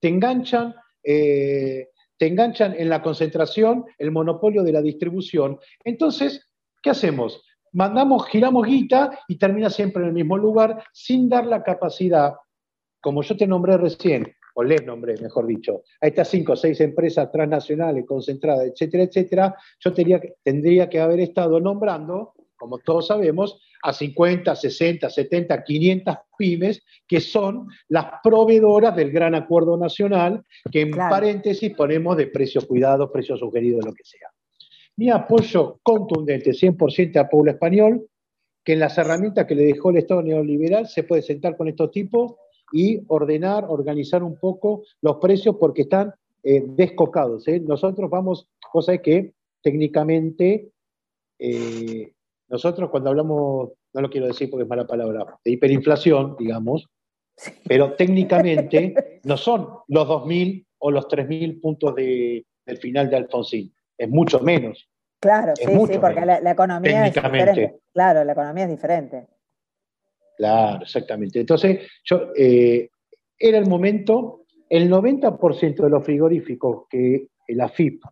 te 0.00 0.08
enganchan, 0.08 0.74
eh, 1.04 1.90
te 2.18 2.26
enganchan 2.26 2.74
en 2.76 2.88
la 2.88 3.00
concentración, 3.00 3.84
el 3.98 4.10
monopolio 4.10 4.64
de 4.64 4.72
la 4.72 4.82
distribución. 4.82 5.60
Entonces, 5.84 6.50
¿qué 6.82 6.90
hacemos? 6.90 7.44
Mandamos, 7.70 8.26
giramos 8.26 8.66
guita 8.66 9.16
y 9.28 9.38
termina 9.38 9.70
siempre 9.70 10.02
en 10.02 10.08
el 10.08 10.14
mismo 10.14 10.36
lugar 10.36 10.82
sin 10.92 11.28
dar 11.28 11.46
la 11.46 11.62
capacidad, 11.62 12.34
como 13.00 13.22
yo 13.22 13.36
te 13.36 13.46
nombré 13.46 13.76
recién, 13.76 14.34
o 14.54 14.64
les 14.64 14.84
nombré, 14.84 15.16
mejor 15.18 15.46
dicho, 15.46 15.82
a 16.00 16.08
estas 16.08 16.28
cinco 16.28 16.54
o 16.54 16.56
seis 16.56 16.80
empresas 16.80 17.30
transnacionales 17.30 18.04
concentradas, 18.06 18.66
etcétera, 18.66 19.04
etcétera, 19.04 19.56
yo 19.78 19.92
tendría 20.42 20.90
que 20.90 21.00
haber 21.00 21.20
estado 21.20 21.60
nombrando, 21.60 22.34
como 22.62 22.78
todos 22.78 23.08
sabemos, 23.08 23.60
a 23.82 23.92
50, 23.92 24.54
60, 24.54 25.10
70, 25.10 25.64
500 25.64 26.16
pymes 26.38 26.80
que 27.08 27.18
son 27.18 27.66
las 27.88 28.06
proveedoras 28.22 28.94
del 28.94 29.10
gran 29.10 29.34
acuerdo 29.34 29.76
nacional, 29.76 30.44
que 30.70 30.82
en 30.82 30.92
paréntesis 30.92 31.74
ponemos 31.74 32.16
de 32.16 32.28
precios 32.28 32.64
cuidados, 32.66 33.10
precios 33.10 33.40
sugeridos, 33.40 33.84
lo 33.84 33.92
que 33.92 34.04
sea. 34.04 34.28
Mi 34.94 35.10
apoyo 35.10 35.80
contundente, 35.82 36.52
100% 36.52 37.16
a 37.16 37.28
pueblo 37.28 37.50
español, 37.50 38.06
que 38.62 38.74
en 38.74 38.78
las 38.78 38.96
herramientas 38.96 39.44
que 39.44 39.56
le 39.56 39.64
dejó 39.64 39.90
el 39.90 39.96
Estado 39.96 40.22
neoliberal 40.22 40.86
se 40.86 41.02
puede 41.02 41.22
sentar 41.22 41.56
con 41.56 41.66
estos 41.66 41.90
tipos 41.90 42.36
y 42.72 43.00
ordenar, 43.08 43.64
organizar 43.66 44.22
un 44.22 44.38
poco 44.38 44.84
los 45.00 45.16
precios 45.16 45.56
porque 45.58 45.82
están 45.82 46.14
eh, 46.44 46.62
descocados. 46.64 47.48
¿eh? 47.48 47.58
Nosotros 47.58 48.08
vamos, 48.08 48.46
cosa 48.70 48.96
que 48.98 49.32
técnicamente 49.62 50.70
eh, 51.40 52.12
nosotros 52.52 52.90
cuando 52.90 53.08
hablamos, 53.08 53.70
no 53.94 54.00
lo 54.02 54.10
quiero 54.10 54.26
decir 54.26 54.50
porque 54.50 54.64
es 54.64 54.68
mala 54.68 54.86
palabra, 54.86 55.38
de 55.42 55.52
hiperinflación, 55.52 56.36
digamos, 56.38 56.86
pero 57.66 57.94
técnicamente 57.94 59.20
no 59.24 59.38
son 59.38 59.68
los 59.88 60.06
2.000 60.06 60.66
o 60.78 60.90
los 60.90 61.08
3.000 61.08 61.60
puntos 61.62 61.94
del 61.94 62.44
final 62.78 63.08
de 63.08 63.16
Alfonsín, 63.16 63.74
es 63.96 64.08
mucho 64.08 64.40
menos. 64.40 64.86
Claro, 65.18 65.54
sí, 65.56 65.64
sí, 65.64 65.98
porque 65.98 66.26
la, 66.26 66.50
economía 66.50 67.06
es 67.06 67.14
diferente. 67.14 67.78
Claro, 67.94 68.22
la 68.22 68.32
economía 68.32 68.64
es 68.64 68.70
diferente. 68.70 69.26
Claro, 70.36 70.82
exactamente. 70.82 71.40
Entonces, 71.40 71.88
yo, 72.04 72.32
eh, 72.36 72.90
era 73.38 73.56
el 73.56 73.66
momento, 73.66 74.44
el 74.68 74.90
90% 74.90 75.76
de 75.76 75.88
los 75.88 76.04
frigoríficos 76.04 76.86
que 76.90 77.28
la 77.48 77.68
FIP 77.70 78.02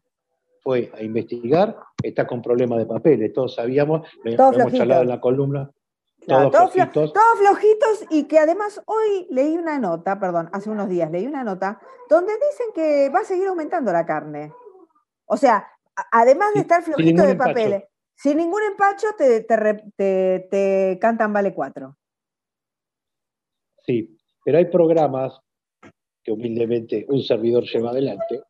fue 0.71 0.93
a 0.97 1.03
investigar, 1.03 1.77
está 2.01 2.29
con 2.29 2.41
problemas 2.41 2.79
de 2.79 2.87
papeles. 2.87 3.33
Todos 3.33 3.57
sabíamos, 3.57 4.09
lo, 4.23 4.53
hemos 4.53 4.73
charlado 4.73 5.03
en 5.03 5.09
la 5.09 5.21
columna. 5.21 5.69
todos, 6.25 6.53
flojitos. 6.53 7.13
todos 7.13 7.39
flojitos 7.39 8.07
y 8.11 8.29
que 8.29 8.39
además 8.39 8.81
hoy 8.87 9.27
leí 9.31 9.59
una 9.59 9.81
nota, 9.81 10.21
perdón, 10.21 10.49
hace 10.53 10.71
unos 10.71 10.89
días 10.89 11.11
leí 11.11 11.27
una 11.27 11.43
nota 11.43 11.81
donde 12.09 12.35
dicen 12.35 12.67
que 12.73 13.11
va 13.11 13.21
a 13.21 13.25
seguir 13.25 13.49
aumentando 13.49 13.93
la 13.93 14.07
carne. 14.07 14.53
O 15.27 15.37
sea, 15.37 15.67
además 16.13 16.55
de 16.55 16.61
estar 16.61 16.85
flojito 16.85 17.25
de 17.25 17.35
papeles, 17.35 17.83
sin 18.15 18.37
ningún 18.37 18.63
empacho 18.63 19.09
te, 19.19 19.41
te, 19.41 20.47
te, 20.49 20.99
cantan 21.01 21.33
vale 21.33 21.53
cuatro. 21.53 21.97
Sí, 23.85 24.17
pero 24.45 24.59
hay 24.59 24.67
programas 24.67 25.37
que 26.31 26.33
humildemente 26.33 27.07
un 27.09 27.23
servidor 27.23 27.65
lleva 27.65 27.91
adelante, 27.91 28.43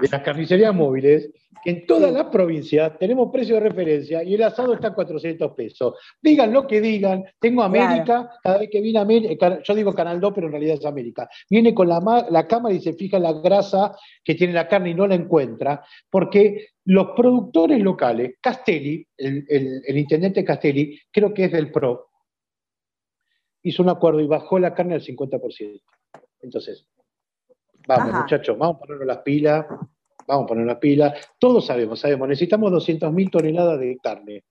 de 0.00 0.08
las 0.10 0.22
carnicerías 0.22 0.74
móviles, 0.74 1.30
que 1.62 1.70
en 1.70 1.86
todas 1.86 2.12
las 2.12 2.26
provincias 2.26 2.98
tenemos 2.98 3.30
precio 3.32 3.56
de 3.56 3.60
referencia 3.60 4.22
y 4.22 4.34
el 4.34 4.42
asado 4.42 4.74
está 4.74 4.88
a 4.88 4.94
400 4.94 5.52
pesos. 5.52 5.94
Digan 6.20 6.52
lo 6.52 6.66
que 6.66 6.80
digan, 6.80 7.24
tengo 7.40 7.62
América, 7.62 8.30
cada 8.42 8.58
vez 8.58 8.70
que 8.70 8.80
viene 8.80 8.98
América, 8.98 9.60
yo 9.62 9.74
digo 9.74 9.94
Canal 9.94 10.20
2, 10.20 10.32
pero 10.34 10.46
en 10.46 10.52
realidad 10.52 10.76
es 10.78 10.84
América, 10.84 11.28
viene 11.48 11.74
con 11.74 11.88
la, 11.88 12.26
la 12.30 12.46
cámara 12.46 12.74
y 12.74 12.80
se 12.80 12.94
fija 12.94 13.18
la 13.18 13.32
grasa 13.32 13.96
que 14.24 14.34
tiene 14.34 14.52
la 14.52 14.68
carne 14.68 14.90
y 14.90 14.94
no 14.94 15.06
la 15.06 15.14
encuentra, 15.14 15.84
porque 16.10 16.68
los 16.84 17.08
productores 17.16 17.80
locales, 17.80 18.36
Castelli, 18.40 19.06
el, 19.16 19.44
el 19.48 19.98
intendente 19.98 20.44
Castelli, 20.44 20.98
creo 21.12 21.34
que 21.34 21.44
es 21.44 21.52
del 21.52 21.70
PRO, 21.70 22.08
hizo 23.62 23.82
un 23.82 23.90
acuerdo 23.90 24.20
y 24.20 24.26
bajó 24.26 24.58
la 24.58 24.74
carne 24.74 24.94
al 24.94 25.02
50%. 25.02 25.80
Entonces, 26.40 26.86
Vamos, 27.86 28.14
muchachos, 28.14 28.56
vamos 28.58 28.76
a 28.76 28.78
ponernos 28.80 29.06
las 29.06 29.18
pilas, 29.18 29.66
vamos 30.26 30.44
a 30.44 30.46
poner 30.46 30.66
las 30.66 30.78
pilas. 30.78 31.14
Todos 31.38 31.66
sabemos, 31.66 32.00
sabemos, 32.00 32.28
necesitamos 32.28 32.72
200.000 32.72 33.30
toneladas 33.30 33.80
de 33.80 33.96
carne. 34.02 34.44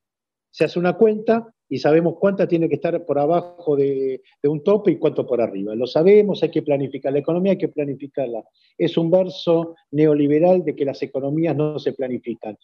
Se 0.50 0.65
hace 0.65 0.79
una 0.79 0.93
cuenta 0.93 1.53
y 1.69 1.79
sabemos 1.79 2.15
cuánta 2.19 2.48
tiene 2.48 2.69
que 2.69 2.75
estar 2.75 3.05
por 3.05 3.19
abajo 3.19 3.75
de, 3.75 4.22
un 4.43 4.63
tope 4.63 4.91
y 4.91 4.98
cuánto 4.98 5.25
por 5.25 5.41
arriba. 5.41 5.75
Lo 5.75 5.86
sabemos, 5.86 6.41
hay 6.41 6.50
que 6.50 6.62
planificar. 6.62 7.12
La 7.12 7.19
economía 7.19 7.51
hay 7.51 7.57
que 7.57 7.67
planificarla. 7.67 8.43
Es 8.77 8.98
un 8.98 9.12
verso 9.12 9.75
neoliberal 9.91 10.63
de 10.63 10.75
que 10.75 10.86
las 10.86 11.01
economías 11.03 11.55
no 11.55 11.77
se 11.77 11.93
planifican. 11.93 12.57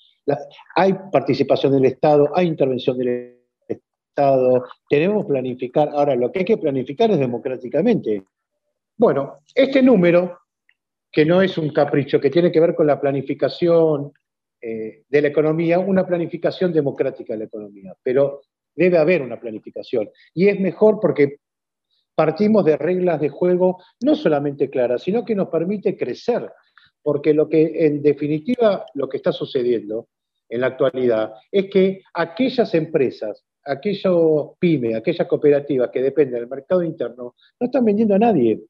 hay 0.75 0.95
participación 1.11 1.73
del 1.73 1.85
Estado, 1.85 2.29
hay 2.33 2.47
intervención 2.47 2.97
del 2.97 3.39
Estado, 3.67 4.63
queremos 4.87 5.25
planificar. 5.25 5.89
Ahora, 5.89 6.15
lo 6.15 6.31
que 6.31 6.39
hay 6.39 6.45
que 6.45 6.57
planificar 6.57 7.11
es 7.11 7.19
democráticamente. 7.19 8.23
Bueno, 8.95 9.39
este 9.53 9.81
número 9.81 10.37
que 11.13 11.25
no 11.25 11.43
es 11.43 11.59
un 11.59 11.69
capricho, 11.69 12.19
que 12.19 12.31
tiene 12.31 12.51
que 12.51 12.59
ver 12.59 12.73
con 12.73 12.87
la 12.87 12.99
planificación 12.99 14.11
eh, 14.59 15.03
de 15.07 15.21
la 15.21 15.27
economía, 15.27 15.77
una 15.77 16.07
planificación 16.07 16.73
democrática 16.73 17.33
de 17.33 17.39
la 17.39 17.45
economía, 17.45 17.95
pero 18.01 18.41
debe 18.75 18.97
haber 18.97 19.21
una 19.21 19.39
planificación. 19.39 20.09
Y 20.33 20.47
es 20.47 20.59
mejor 20.59 20.99
porque 20.99 21.37
partimos 22.15 22.65
de 22.65 22.77
reglas 22.77 23.21
de 23.21 23.29
juego 23.29 23.83
no 24.01 24.15
solamente 24.15 24.71
claras, 24.71 25.03
sino 25.03 25.23
que 25.23 25.35
nos 25.35 25.49
permite 25.49 25.95
crecer, 25.95 26.51
porque 27.03 27.35
lo 27.35 27.47
que 27.47 27.85
en 27.85 28.01
definitiva 28.01 28.83
lo 28.95 29.07
que 29.07 29.17
está 29.17 29.31
sucediendo 29.31 30.07
en 30.49 30.61
la 30.61 30.67
actualidad 30.67 31.33
es 31.51 31.69
que 31.69 32.01
aquellas 32.15 32.73
empresas, 32.73 33.45
aquellos 33.63 34.57
pymes, 34.57 34.95
aquellas 34.95 35.27
cooperativas 35.27 35.91
que 35.91 36.01
dependen 36.01 36.39
del 36.39 36.49
mercado 36.49 36.81
interno, 36.81 37.35
no 37.59 37.65
están 37.65 37.85
vendiendo 37.85 38.15
a 38.15 38.19
nadie, 38.19 38.63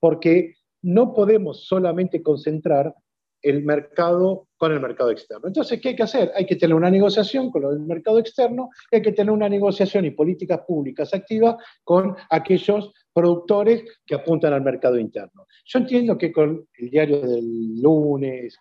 porque 0.00 0.54
no 0.82 1.14
podemos 1.14 1.66
solamente 1.66 2.22
concentrar 2.22 2.94
el 3.42 3.62
mercado 3.62 4.48
con 4.56 4.72
el 4.72 4.80
mercado 4.80 5.10
externo. 5.10 5.46
Entonces, 5.46 5.80
¿qué 5.80 5.90
hay 5.90 5.96
que 5.96 6.02
hacer? 6.02 6.32
Hay 6.34 6.44
que 6.44 6.56
tener 6.56 6.74
una 6.74 6.90
negociación 6.90 7.50
con 7.50 7.64
el 7.64 7.80
mercado 7.80 8.18
externo, 8.18 8.70
hay 8.90 9.02
que 9.02 9.12
tener 9.12 9.32
una 9.32 9.48
negociación 9.48 10.04
y 10.04 10.10
políticas 10.10 10.60
públicas 10.66 11.14
activas 11.14 11.56
con 11.84 12.16
aquellos 12.30 12.92
productores 13.12 13.84
que 14.04 14.16
apuntan 14.16 14.52
al 14.52 14.62
mercado 14.62 14.98
interno. 14.98 15.46
Yo 15.64 15.78
entiendo 15.78 16.18
que 16.18 16.32
con 16.32 16.66
el 16.74 16.90
diario 16.90 17.20
del 17.20 17.80
lunes, 17.80 18.56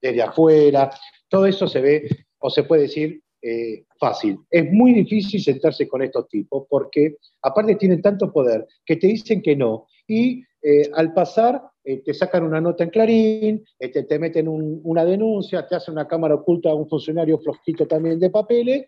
desde 0.00 0.22
afuera, 0.22 0.90
todo 1.28 1.46
eso 1.46 1.66
se 1.66 1.80
ve 1.80 2.08
o 2.38 2.50
se 2.50 2.62
puede 2.62 2.82
decir 2.82 3.22
eh, 3.42 3.84
fácil. 3.98 4.38
Es 4.50 4.70
muy 4.70 4.92
difícil 4.92 5.42
sentarse 5.42 5.88
con 5.88 6.02
estos 6.02 6.28
tipos 6.28 6.66
porque 6.68 7.16
aparte 7.42 7.76
tienen 7.76 8.02
tanto 8.02 8.32
poder 8.32 8.66
que 8.84 8.96
te 8.96 9.06
dicen 9.06 9.40
que 9.40 9.56
no 9.56 9.86
y 10.06 10.44
eh, 10.62 10.90
al 10.94 11.14
pasar 11.14 11.62
eh, 11.82 12.02
te 12.04 12.12
sacan 12.12 12.44
una 12.44 12.60
nota 12.60 12.84
en 12.84 12.90
Clarín, 12.90 13.64
este, 13.78 14.02
te 14.02 14.18
meten 14.18 14.46
una 14.48 15.04
denuncia, 15.04 15.66
te 15.66 15.76
hacen 15.76 15.92
una 15.92 16.06
cámara 16.06 16.34
oculta 16.34 16.70
a 16.70 16.74
un 16.74 16.88
funcionario 16.88 17.38
flojito 17.38 17.86
también 17.86 18.20
de 18.20 18.28
papeles 18.28 18.86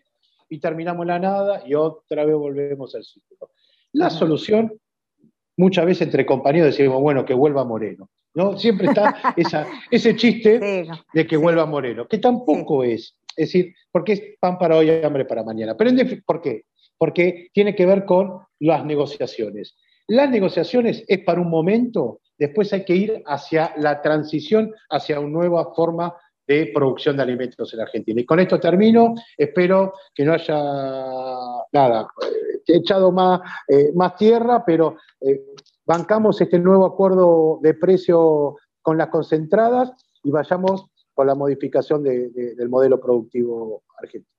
y 0.49 0.59
terminamos 0.59 1.05
la 1.07 1.17
nada 1.17 1.63
y 1.65 1.73
otra 1.73 2.25
vez 2.25 2.35
volvemos 2.35 2.93
al 2.93 3.03
círculo. 3.03 3.49
La 3.93 4.11
solución, 4.11 4.79
muchas 5.57 5.85
veces 5.85 6.03
entre 6.03 6.25
compañeros 6.25 6.77
decimos, 6.77 7.01
bueno, 7.01 7.25
que 7.25 7.33
vuelva 7.33 7.63
Moreno. 7.63 8.09
¿no? 8.35 8.57
Siempre 8.57 8.87
está 8.87 9.15
ese 9.91 10.15
chiste 10.15 10.85
de 11.13 11.27
que 11.27 11.37
vuelva 11.37 11.65
Moreno, 11.65 12.07
que 12.07 12.19
tampoco 12.19 12.83
es. 12.83 13.15
Es 13.35 13.47
decir, 13.47 13.73
porque 13.91 14.13
es 14.13 14.21
pan 14.39 14.57
para 14.57 14.77
hoy 14.77 14.89
y 14.89 15.03
hambre 15.03 15.25
para 15.25 15.43
mañana. 15.43 15.75
Pero 15.75 15.91
¿por 16.25 16.41
qué? 16.41 16.65
Porque 16.97 17.49
tiene 17.53 17.75
que 17.75 17.85
ver 17.85 18.05
con 18.05 18.39
las 18.59 18.85
negociaciones. 18.85 19.75
Las 20.07 20.29
negociaciones 20.29 21.03
es 21.07 21.19
para 21.23 21.41
un 21.41 21.49
momento, 21.49 22.19
después 22.37 22.73
hay 22.73 22.83
que 22.83 22.95
ir 22.95 23.23
hacia 23.25 23.73
la 23.77 24.01
transición, 24.01 24.73
hacia 24.89 25.19
una 25.19 25.29
nueva 25.29 25.73
forma 25.73 26.13
de 26.45 26.71
producción 26.73 27.15
de 27.15 27.23
alimentos 27.23 27.73
en 27.73 27.79
Argentina. 27.79 28.19
Y 28.19 28.25
con 28.25 28.39
esto 28.39 28.59
termino, 28.59 29.15
espero 29.37 29.93
que 30.13 30.25
no 30.25 30.33
haya 30.33 30.61
nada, 31.71 32.07
he 32.67 32.77
echado 32.77 33.11
más, 33.11 33.41
eh, 33.67 33.91
más 33.95 34.15
tierra, 34.17 34.63
pero 34.65 34.97
eh, 35.21 35.41
bancamos 35.85 36.39
este 36.41 36.59
nuevo 36.59 36.85
acuerdo 36.85 37.59
de 37.61 37.73
precio 37.73 38.57
con 38.81 38.97
las 38.97 39.07
concentradas 39.07 39.91
y 40.23 40.31
vayamos 40.31 40.87
por 41.13 41.25
la 41.25 41.35
modificación 41.35 42.03
del 42.03 42.69
modelo 42.69 42.99
productivo 42.99 43.83
argentino. 43.97 44.33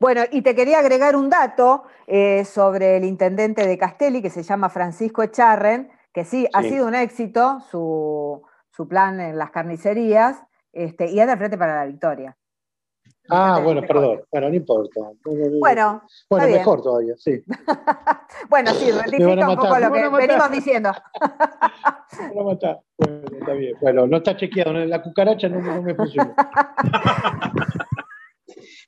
Bueno, 0.00 0.22
y 0.30 0.42
te 0.42 0.54
quería 0.54 0.78
agregar 0.78 1.16
un 1.16 1.28
dato 1.28 1.82
eh, 2.06 2.44
sobre 2.44 2.96
el 2.96 3.04
intendente 3.04 3.66
de 3.66 3.78
Castelli, 3.78 4.22
que 4.22 4.30
se 4.30 4.42
llama 4.42 4.70
Francisco 4.70 5.22
Echarren, 5.22 5.90
que 6.12 6.24
sí, 6.24 6.48
ha 6.52 6.62
sido 6.62 6.86
un 6.86 6.94
éxito 6.94 7.60
su, 7.70 8.42
plan 8.88 9.20
en 9.20 9.36
las 9.36 9.50
carnicerías, 9.50 10.42
este, 10.72 11.10
y 11.10 11.20
es 11.20 11.26
de 11.26 11.36
frente 11.36 11.58
para 11.58 11.76
la 11.76 11.84
victoria. 11.84 12.36
Ah, 13.30 13.60
bueno, 13.62 13.82
perdón. 13.82 14.22
Bueno, 14.30 14.48
no 14.48 14.54
importa. 14.54 15.00
Bueno, 15.24 16.02
bueno 16.28 16.48
mejor 16.48 16.82
todavía, 16.82 17.14
sí. 17.16 17.42
bueno, 18.48 18.72
sí, 18.72 18.90
rectifica 18.90 19.48
un 19.48 19.56
poco 19.56 19.78
lo 19.78 19.92
que 19.92 20.08
venimos 20.08 20.50
diciendo. 20.50 20.92
me 22.20 22.32
Bueno, 22.34 22.52
está 22.52 23.52
bien. 23.52 23.76
Bueno, 23.80 24.06
no 24.06 24.16
está 24.18 24.36
chequeado. 24.36 24.72
La 24.72 25.02
cucaracha 25.02 25.48
no, 25.48 25.60
no 25.60 25.82
me 25.82 25.94
funciona. 25.94 26.34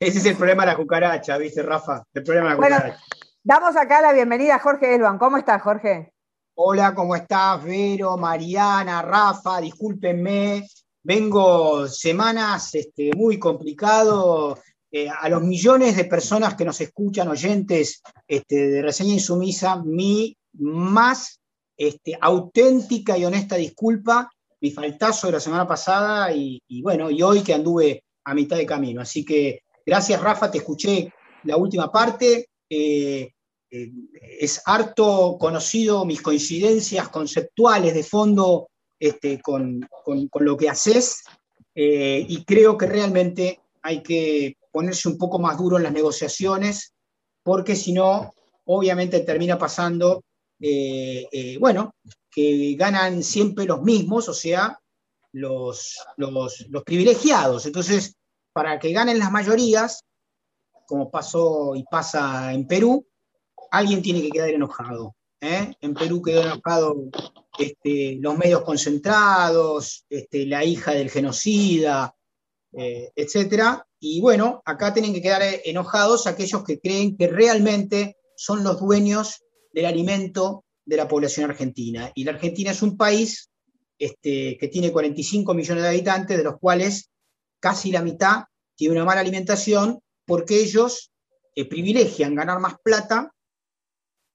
Ese 0.01 0.19
es 0.19 0.27
el 0.27 0.37
problema 0.37 0.65
de 0.65 0.73
la 0.73 0.77
cucaracha, 0.77 1.39
¿viste, 1.39 1.63
Rafa? 1.63 2.03
El 2.13 2.25
problema 2.25 2.49
de 2.49 2.55
la 2.55 2.61
bueno, 2.61 2.77
cucaracha. 2.77 3.05
Damos 3.45 3.77
acá 3.77 4.03
la 4.03 4.13
bienvenida 4.13 4.57
a 4.57 4.59
Jorge 4.59 4.95
Elban. 4.95 5.19
¿Cómo 5.19 5.37
estás, 5.37 5.63
Jorge? 5.63 6.13
Hola, 6.55 6.95
¿cómo 6.95 7.15
estás, 7.15 7.63
Vero, 7.63 8.17
Mariana, 8.17 9.03
Rafa? 9.03 9.61
Discúlpenme 9.61 10.67
vengo 11.03 11.89
semanas 11.89 12.75
este, 12.75 13.11
muy 13.17 13.39
complicado. 13.39 14.59
Eh, 14.95 15.09
a 15.09 15.27
los 15.31 15.41
millones 15.41 15.97
de 15.97 16.05
personas 16.05 16.55
que 16.55 16.67
nos 16.67 16.79
escuchan, 16.83 17.27
oyentes 17.29 18.03
este, 18.29 18.69
de 18.69 18.83
reseña 18.83 19.15
insumisa, 19.15 19.83
mi 19.83 20.37
más 20.59 21.41
este, 21.79 22.19
auténtica 22.21 23.17
y 23.17 23.25
honesta 23.25 23.57
disculpa, 23.57 24.31
mi 24.61 24.71
faltazo 24.71 25.29
de 25.29 25.33
la 25.33 25.41
semana 25.41 25.67
pasada 25.67 26.31
y, 26.35 26.61
bueno, 26.83 27.11
y 27.11 27.23
hoy 27.23 27.43
que 27.43 27.55
anduve 27.55 28.05
a 28.25 28.35
mitad 28.35 28.57
de 28.57 28.67
camino. 28.67 29.01
Así 29.01 29.25
que 29.25 29.63
gracias, 29.85 30.21
Rafa, 30.21 30.51
te 30.51 30.59
escuché 30.59 31.11
la 31.45 31.57
última 31.57 31.91
parte. 31.91 32.51
Eh, 32.69 33.33
eh, 33.71 33.93
es 34.39 34.61
harto 34.67 35.39
conocido 35.41 36.05
mis 36.05 36.21
coincidencias 36.21 37.09
conceptuales 37.09 37.95
de 37.95 38.03
fondo 38.03 38.69
este, 39.03 39.41
con, 39.43 39.85
lo 40.33 40.57
que 40.57 40.69
haces 40.69 41.25
eh, 41.75 42.25
y 42.29 42.45
creo 42.45 42.79
que 42.79 42.87
realmente 42.87 43.61
hay 43.83 44.01
que 44.01 44.57
ponerse 44.71 45.09
un 45.09 45.19
poco 45.19 45.41
más 45.41 45.59
duro 45.59 45.77
en 45.77 45.83
las 45.83 45.93
negociaciones 45.93 46.95
porque 47.43 47.75
si 47.75 47.93
no, 47.93 48.33
obviamente 48.65 49.19
termina 49.19 49.59
pasando, 49.59 50.23
eh, 50.61 51.27
eh, 51.33 51.59
bueno, 51.59 51.97
que 52.31 52.77
ganan 52.79 53.25
siempre 53.25 53.65
los 53.65 53.83
mismos, 53.83 54.29
o 54.29 54.35
sea, 54.35 54.79
los, 55.33 55.99
los, 56.17 56.85
privilegiados. 56.87 57.67
Entonces, 57.67 58.15
para 58.53 58.79
que 58.79 58.93
ganen 58.93 59.19
las 59.19 59.33
mayorías, 59.33 60.05
como 60.87 61.11
pasó 61.11 61.75
y 61.75 61.83
pasa 61.91 62.53
en 62.53 62.69
Perú, 62.69 63.05
alguien 63.73 64.01
tiene 64.01 64.23
que 64.23 64.31
quedar 64.31 64.51
enojado. 64.51 65.17
En 65.41 65.95
Perú 65.95 66.23
quedó 66.23 66.43
enojado 66.43 66.95
este, 67.59 68.17
los 68.21 68.37
medios 68.37 68.63
concentrados, 68.63 70.05
este, 70.09 70.47
la 70.47 70.65
hija 70.65 70.93
del 70.93 71.11
genocida, 71.11 72.15
eh, 72.73 73.11
etc. 73.15 73.81
Y 74.01 74.21
bueno, 74.21 74.63
acá 74.65 74.93
tienen 74.93 75.13
que 75.13 75.23
quedar 75.23 75.43
enojados 75.65 76.27
aquellos 76.27 76.65
que 76.65 76.81
creen 76.81 77.17
que 77.17 77.29
realmente 77.29 78.17
son 78.37 78.65
los 78.65 78.81
dueños 78.81 79.43
del 79.73 79.87
alimento 79.87 80.65
de 80.85 80.97
la 80.97 81.09
población 81.09 81.51
argentina. 81.51 82.11
Y 82.15 82.25
la 82.25 82.33
Argentina 82.33 82.71
es 82.71 82.83
un 82.83 82.97
país 82.97 83.51
este, 83.99 84.57
que 84.59 84.69
tiene 84.69 84.91
45 84.91 85.55
millones 85.55 85.83
de 85.83 85.89
habitantes, 85.89 86.37
de 86.37 86.45
los 86.45 86.59
cuales 86.59 87.11
casi 87.61 87.93
la 87.93 88.03
mitad 88.03 88.45
tiene 88.75 88.95
una 88.95 89.05
mala 89.05 89.21
alimentación 89.21 90.01
porque 90.27 90.61
ellos 90.61 91.13
eh, 91.55 91.69
privilegian 91.69 92.35
ganar 92.35 92.59
más 92.59 92.75
plata 92.83 93.33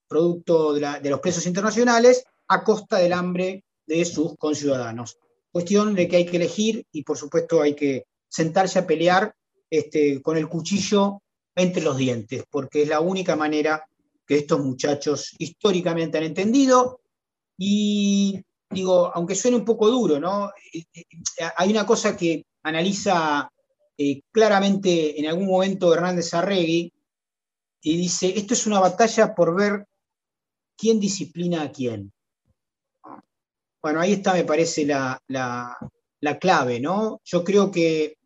producto 0.08 0.74
de, 0.74 1.10
los 1.10 1.20
precios 1.20 1.46
internacionales 1.46 2.24
a 2.48 2.64
costa 2.64 2.98
del 2.98 3.14
hambre 3.14 3.64
de 3.86 4.06
sus 4.06 4.36
conciudadanos. 4.38 5.18
Cuestión 5.52 5.96
de 5.96 6.08
que 6.08 6.18
hay 6.18 6.26
que 6.26 6.38
elegir 6.38 6.86
y 6.92 7.04
por 7.04 7.18
supuesto 7.18 7.62
hay 7.62 7.76
que 7.76 8.06
sentarse 8.30 8.80
a 8.80 8.88
pelear 8.88 9.34
este, 9.70 10.22
con 10.22 10.38
el 10.38 10.48
cuchillo 10.48 11.22
entre 11.56 11.82
los 11.82 11.98
dientes, 11.98 12.44
porque 12.50 12.84
es 12.84 12.90
la 12.90 13.00
única 13.00 13.36
manera 13.36 13.84
que 14.26 14.38
estos 14.38 14.60
muchachos 14.60 15.36
históricamente 15.40 16.18
han 16.18 16.26
entendido. 16.26 17.00
Y 17.58 18.40
digo, 18.70 19.12
aunque 19.14 19.36
suene 19.36 19.58
un 19.58 19.66
poco 19.66 19.90
duro, 19.90 20.20
¿no? 20.20 20.52
Eh, 20.74 20.84
eh, 20.94 21.06
hay 21.56 21.72
una 21.72 21.86
cosa 21.86 22.16
que 22.16 22.46
analiza 22.64 23.50
eh, 23.98 24.22
claramente 24.32 25.20
en 25.20 25.28
algún 25.28 25.48
momento 25.48 25.94
Hernández 25.94 26.34
Arregui, 26.34 26.94
y 27.82 27.98
dice, 27.98 28.34
esto 28.36 28.54
es 28.54 28.68
una 28.68 28.80
batalla 28.80 29.34
por 29.34 29.56
ver 29.56 29.86
quién 30.78 31.00
disciplina 31.00 31.62
a 31.62 31.72
quién. 31.72 32.12
Bueno, 33.82 34.00
ahí 34.02 34.14
está, 34.14 34.34
me 34.34 34.44
parece, 34.44 34.86
la, 34.86 35.22
clave, 36.40 36.80
¿no? 36.80 37.22
Yo 37.24 37.44
creo 37.44 37.72
que 37.72 38.18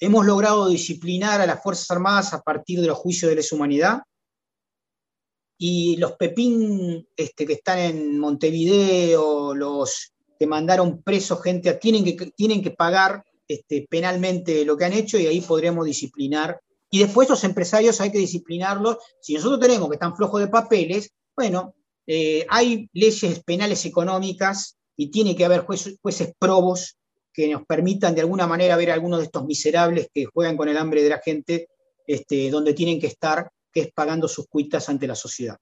hemos 0.00 0.26
logrado 0.26 0.68
disciplinar 0.68 1.40
a 1.40 1.46
las 1.46 1.62
Fuerzas 1.62 1.90
Armadas 1.90 2.32
a 2.32 2.40
partir 2.40 2.80
de 2.80 2.88
los 2.88 2.98
juicios 2.98 3.28
de 3.28 3.36
lesa 3.36 3.56
humanidad. 3.56 4.02
Y 5.56 5.96
los 5.96 6.12
Pepín 6.12 7.08
este, 7.16 7.46
que 7.46 7.54
están 7.54 7.78
en 7.78 8.18
Montevideo, 8.18 9.54
los 9.54 10.12
que 10.38 10.46
mandaron 10.46 11.02
presos 11.02 11.42
gente, 11.42 11.72
tienen 11.74 12.04
que, 12.04 12.30
tienen 12.36 12.62
que 12.62 12.70
pagar 12.70 13.24
este, 13.48 13.86
penalmente 13.90 14.64
lo 14.64 14.76
que 14.76 14.84
han 14.84 14.92
hecho 14.92 15.18
y 15.18 15.26
ahí 15.26 15.40
podremos 15.40 15.84
disciplinar. 15.84 16.60
Y 16.90 17.00
después 17.00 17.28
los 17.28 17.42
empresarios 17.44 18.00
hay 18.00 18.12
que 18.12 18.18
disciplinarlos. 18.18 18.98
Si 19.20 19.34
nosotros 19.34 19.60
tenemos 19.60 19.88
que 19.88 19.94
están 19.94 20.16
flojos 20.16 20.40
de 20.40 20.48
papeles, 20.48 21.10
bueno, 21.34 21.74
eh, 22.06 22.46
hay 22.48 22.88
leyes 22.92 23.42
penales 23.44 23.84
económicas 23.84 24.77
y 24.98 25.10
tiene 25.10 25.36
que 25.36 25.44
haber 25.44 25.60
jueces, 25.60 25.96
probos 26.38 26.98
que 27.32 27.48
nos 27.48 27.64
permitan 27.64 28.16
de 28.16 28.20
alguna 28.20 28.48
manera 28.48 28.76
ver 28.76 28.90
a 28.90 28.94
algunos 28.94 29.20
de 29.20 29.26
estos 29.26 29.44
miserables 29.44 30.08
que 30.12 30.24
juegan 30.26 30.56
con 30.56 30.68
el 30.68 30.76
hambre 30.76 31.04
de 31.04 31.08
la 31.08 31.20
gente, 31.24 31.68
este, 32.04 32.50
donde 32.50 32.74
tienen 32.74 33.00
que 33.00 33.06
estar, 33.06 33.48
que 33.72 33.80
es 33.80 33.92
pagando 33.92 34.26
sus 34.26 34.48
cuitas 34.48 34.88
ante 34.88 35.06
la 35.06 35.14
sociedad. 35.14 35.56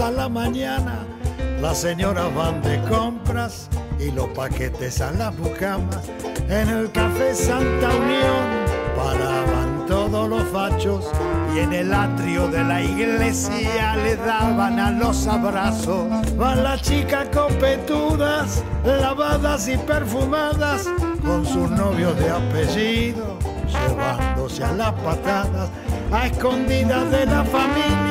a 0.00 0.10
la 0.10 0.28
mañana. 0.28 1.06
Las 1.60 1.78
señoras 1.78 2.34
van 2.34 2.60
de 2.62 2.80
compras 2.82 3.68
y 3.98 4.10
los 4.10 4.26
paquetes 4.28 5.00
a 5.00 5.10
las 5.12 5.36
bucamas 5.36 6.10
en 6.48 6.68
el 6.68 6.92
café 6.92 7.34
Santa 7.34 7.88
Unión 7.88 8.66
paraban 8.96 9.86
todos 9.86 10.28
los 10.28 10.42
fachos 10.48 11.10
y 11.54 11.60
en 11.60 11.72
el 11.72 11.92
atrio 11.92 12.48
de 12.48 12.62
la 12.62 12.82
iglesia 12.82 13.96
le 13.96 14.16
daban 14.16 14.78
a 14.78 14.90
los 14.90 15.26
abrazos. 15.26 16.06
Van 16.36 16.62
las 16.62 16.82
chicas 16.82 17.28
copetudas, 17.34 18.62
lavadas 18.84 19.66
y 19.68 19.76
perfumadas, 19.78 20.88
con 21.24 21.44
sus 21.46 21.70
novios 21.70 22.16
de 22.18 22.30
apellido, 22.30 23.38
llevándose 23.66 24.62
a 24.62 24.72
las 24.72 24.92
patadas, 24.92 25.70
a 26.12 26.26
escondidas 26.26 27.10
de 27.10 27.26
la 27.26 27.44
familia 27.44 28.05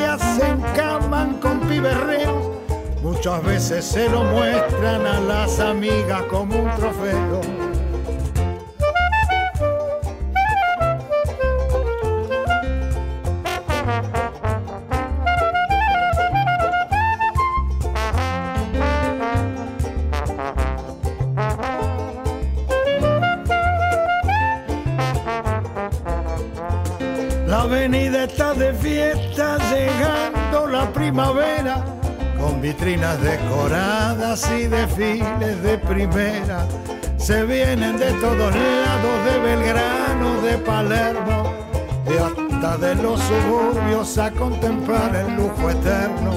con 1.42 1.60
piberreos. 1.62 2.52
Muchas 3.02 3.44
veces 3.44 3.86
se 3.86 4.10
lo 4.10 4.24
muestran 4.24 5.06
a 5.06 5.20
las 5.22 5.60
amigas 5.60 6.24
como 6.24 6.56
un 6.56 6.70
trofeo. 6.76 7.65
Primavera, 30.96 31.84
con 32.40 32.62
vitrinas 32.62 33.22
decoradas 33.22 34.50
y 34.50 34.68
desfiles 34.68 35.62
de 35.62 35.78
primera. 35.78 36.66
Se 37.18 37.44
vienen 37.44 37.98
de 37.98 38.12
todos 38.14 38.56
lados, 38.56 39.26
de 39.26 39.40
Belgrano, 39.40 40.42
de 40.42 40.58
Palermo, 40.60 41.54
de 42.08 42.20
hasta 42.20 42.78
de 42.78 42.96
los 42.96 43.20
suburbios 43.20 44.18
a 44.18 44.32
contemplar 44.32 45.16
el 45.16 45.36
lujo 45.36 45.70
eterno. 45.70 46.32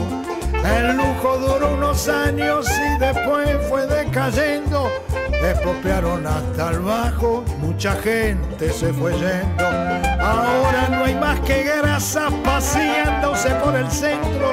El 0.64 0.96
lujo 0.96 1.38
duró 1.38 1.74
unos 1.74 2.08
años 2.08 2.66
y 2.68 2.98
después 2.98 3.56
fue 3.68 3.86
decayendo 3.86 4.90
expropiaron 5.42 6.26
hasta 6.26 6.70
el 6.70 6.80
bajo, 6.80 7.44
mucha 7.60 7.94
gente 7.96 8.70
se 8.72 8.92
fue 8.92 9.12
yendo. 9.12 10.07
Ahora 10.28 10.88
no 10.90 11.04
hay 11.04 11.14
más 11.14 11.40
que 11.40 11.62
grasa 11.62 12.28
paseándose 12.44 13.48
por 13.64 13.74
el 13.74 13.90
centro, 13.90 14.52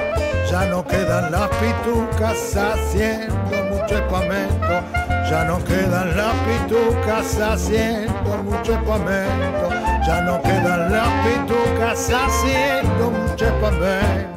ya 0.49 0.65
no 0.67 0.85
quedan 0.85 1.33
las 1.33 1.49
pitucas 1.49 2.55
haciendo 2.55 3.63
mucho 3.71 3.97
espamento, 3.97 4.81
ya 5.29 5.43
no 5.43 5.61
quedan 5.65 6.15
las 6.15 6.33
pitucas 6.47 7.41
haciendo 7.41 8.37
mucho 8.43 8.71
espamento, 8.71 9.69
ya 10.07 10.21
no 10.21 10.41
quedan 10.41 10.93
las 10.93 11.09
pitucas 11.27 12.09
haciendo 12.09 13.11
mucho 13.11 13.45
espamento. 13.45 14.35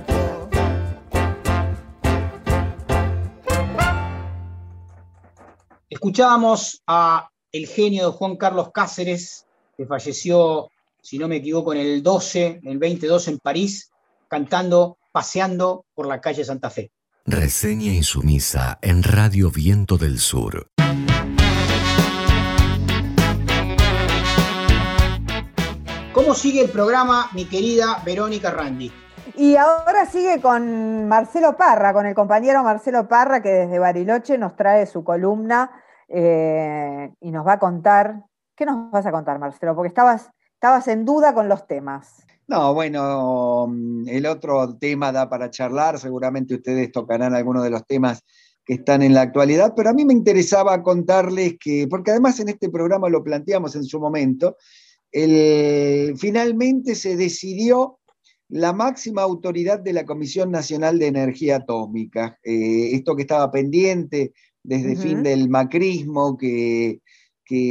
Escuchábamos 5.88 6.82
a 6.88 7.30
el 7.52 7.68
genio 7.68 8.10
de 8.10 8.16
Juan 8.16 8.36
Carlos 8.36 8.70
Cáceres, 8.74 9.46
que 9.76 9.86
falleció, 9.86 10.68
si 11.08 11.18
no 11.18 11.26
me 11.26 11.36
equivoco, 11.36 11.72
en 11.72 11.80
el 11.80 12.02
12, 12.02 12.60
en 12.62 12.68
el 12.68 12.78
2012 12.78 13.30
en 13.30 13.38
París, 13.38 13.90
cantando, 14.28 14.98
paseando 15.10 15.86
por 15.94 16.06
la 16.06 16.20
calle 16.20 16.44
Santa 16.44 16.68
Fe. 16.68 16.92
Reseña 17.24 17.94
insumisa 17.94 18.78
en 18.82 19.02
Radio 19.02 19.50
Viento 19.50 19.96
del 19.96 20.18
Sur. 20.18 20.68
¿Cómo 26.12 26.34
sigue 26.34 26.60
el 26.60 26.70
programa, 26.70 27.30
mi 27.32 27.46
querida 27.46 28.02
Verónica 28.04 28.50
Randi? 28.50 28.92
Y 29.34 29.56
ahora 29.56 30.04
sigue 30.04 30.42
con 30.42 31.08
Marcelo 31.08 31.56
Parra, 31.56 31.94
con 31.94 32.04
el 32.04 32.14
compañero 32.14 32.62
Marcelo 32.62 33.08
Parra, 33.08 33.42
que 33.42 33.48
desde 33.48 33.78
Bariloche 33.78 34.36
nos 34.36 34.56
trae 34.56 34.84
su 34.84 35.02
columna 35.02 35.70
eh, 36.06 37.10
y 37.18 37.30
nos 37.30 37.46
va 37.46 37.54
a 37.54 37.58
contar. 37.58 38.24
¿Qué 38.54 38.66
nos 38.66 38.90
vas 38.90 39.06
a 39.06 39.10
contar, 39.10 39.38
Marcelo? 39.38 39.74
Porque 39.74 39.88
estabas, 39.88 40.30
estabas 40.58 40.88
en 40.88 41.04
duda 41.04 41.34
con 41.34 41.48
los 41.48 41.68
temas. 41.68 42.26
No, 42.48 42.74
bueno, 42.74 43.68
mm, 43.68 44.08
el 44.08 44.26
otro 44.26 44.76
tema 44.76 45.12
da 45.12 45.28
para 45.28 45.50
charlar, 45.50 46.00
seguramente 46.00 46.56
ustedes 46.56 46.90
tocarán 46.90 47.32
algunos 47.32 47.62
de 47.62 47.70
los 47.70 47.86
temas 47.86 48.24
que 48.64 48.74
están 48.74 49.02
en 49.02 49.14
la 49.14 49.20
actualidad, 49.20 49.74
pero 49.76 49.90
a 49.90 49.92
mí 49.92 50.04
me 50.04 50.14
interesaba 50.14 50.82
contarles 50.82 51.56
que, 51.60 51.86
porque 51.88 52.10
además 52.10 52.40
en 52.40 52.48
este 52.48 52.70
programa 52.70 53.08
lo 53.08 53.22
planteamos 53.22 53.76
en 53.76 53.84
su 53.84 54.00
momento, 54.00 54.56
finalmente 56.16 56.96
se 56.96 57.16
decidió 57.16 58.00
la 58.48 58.72
máxima 58.72 59.22
autoridad 59.22 59.78
de 59.78 59.92
la 59.92 60.04
Comisión 60.04 60.50
Nacional 60.50 60.98
de 60.98 61.06
Energía 61.06 61.56
Atómica. 61.56 62.38
Eh, 62.42 62.90
esto 62.94 63.14
que 63.14 63.22
estaba 63.22 63.50
pendiente 63.50 64.32
desde 64.62 64.92
el 64.92 64.98
fin 64.98 65.22
del 65.22 65.48
macrismo, 65.48 66.36
que, 66.36 67.00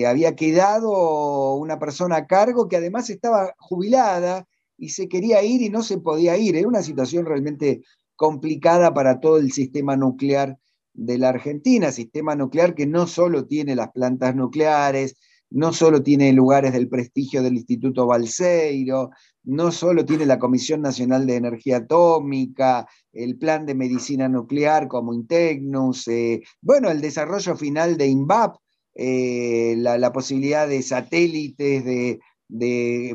había 0.08 0.36
quedado 0.36 1.56
una 1.56 1.80
persona 1.80 2.18
a 2.18 2.28
cargo 2.28 2.68
que 2.68 2.78
además 2.78 3.10
estaba 3.10 3.54
jubilada 3.58 4.48
y 4.78 4.90
se 4.90 5.08
quería 5.08 5.44
ir 5.44 5.62
y 5.62 5.70
no 5.70 5.84
se 5.84 6.00
podía 6.00 6.38
ir. 6.38 6.56
Era 6.56 6.68
una 6.68 6.82
situación 6.82 7.26
realmente 7.26 7.82
complicada 8.16 8.94
para 8.94 9.20
todo 9.20 9.38
el 9.38 9.52
sistema 9.52 9.96
nuclear 9.96 10.58
de 10.94 11.18
la 11.20 11.30
Argentina, 11.30 11.92
sistema 11.92 12.36
nuclear 12.36 12.74
que 12.74 12.88
no 12.88 13.06
solo 13.08 13.46
tiene 13.46 13.76
las 13.76 13.92
plantas 13.92 14.36
nucleares, 14.36 15.16
no 15.50 15.72
solo 15.72 16.04
tiene 16.04 16.34
lugares 16.34 16.74
del 16.74 16.90
prestigio 16.90 17.42
del 17.42 17.54
Instituto 17.54 18.06
Balseiro, 18.06 19.12
no 19.44 19.72
solo 19.72 20.06
tiene 20.06 20.26
la 20.26 20.40
Comisión 20.40 20.82
Nacional 20.82 21.26
de 21.26 21.36
Energía 21.36 21.78
Atómica, 21.78 22.88
el 23.14 23.38
Plan 23.38 23.66
de 23.66 23.76
Medicina 23.76 24.28
Nuclear 24.28 24.88
como 24.88 25.14
Integnus, 25.14 26.08
eh, 26.08 26.42
bueno, 26.62 26.90
el 26.90 27.00
desarrollo 27.00 27.56
final 27.56 27.96
de 27.96 28.08
INVAP, 28.08 28.58
eh, 29.00 29.76
la, 29.78 30.12
posibilidad 30.12 30.68
de 30.68 30.82
satélites, 30.82 31.86
de, 31.86 32.20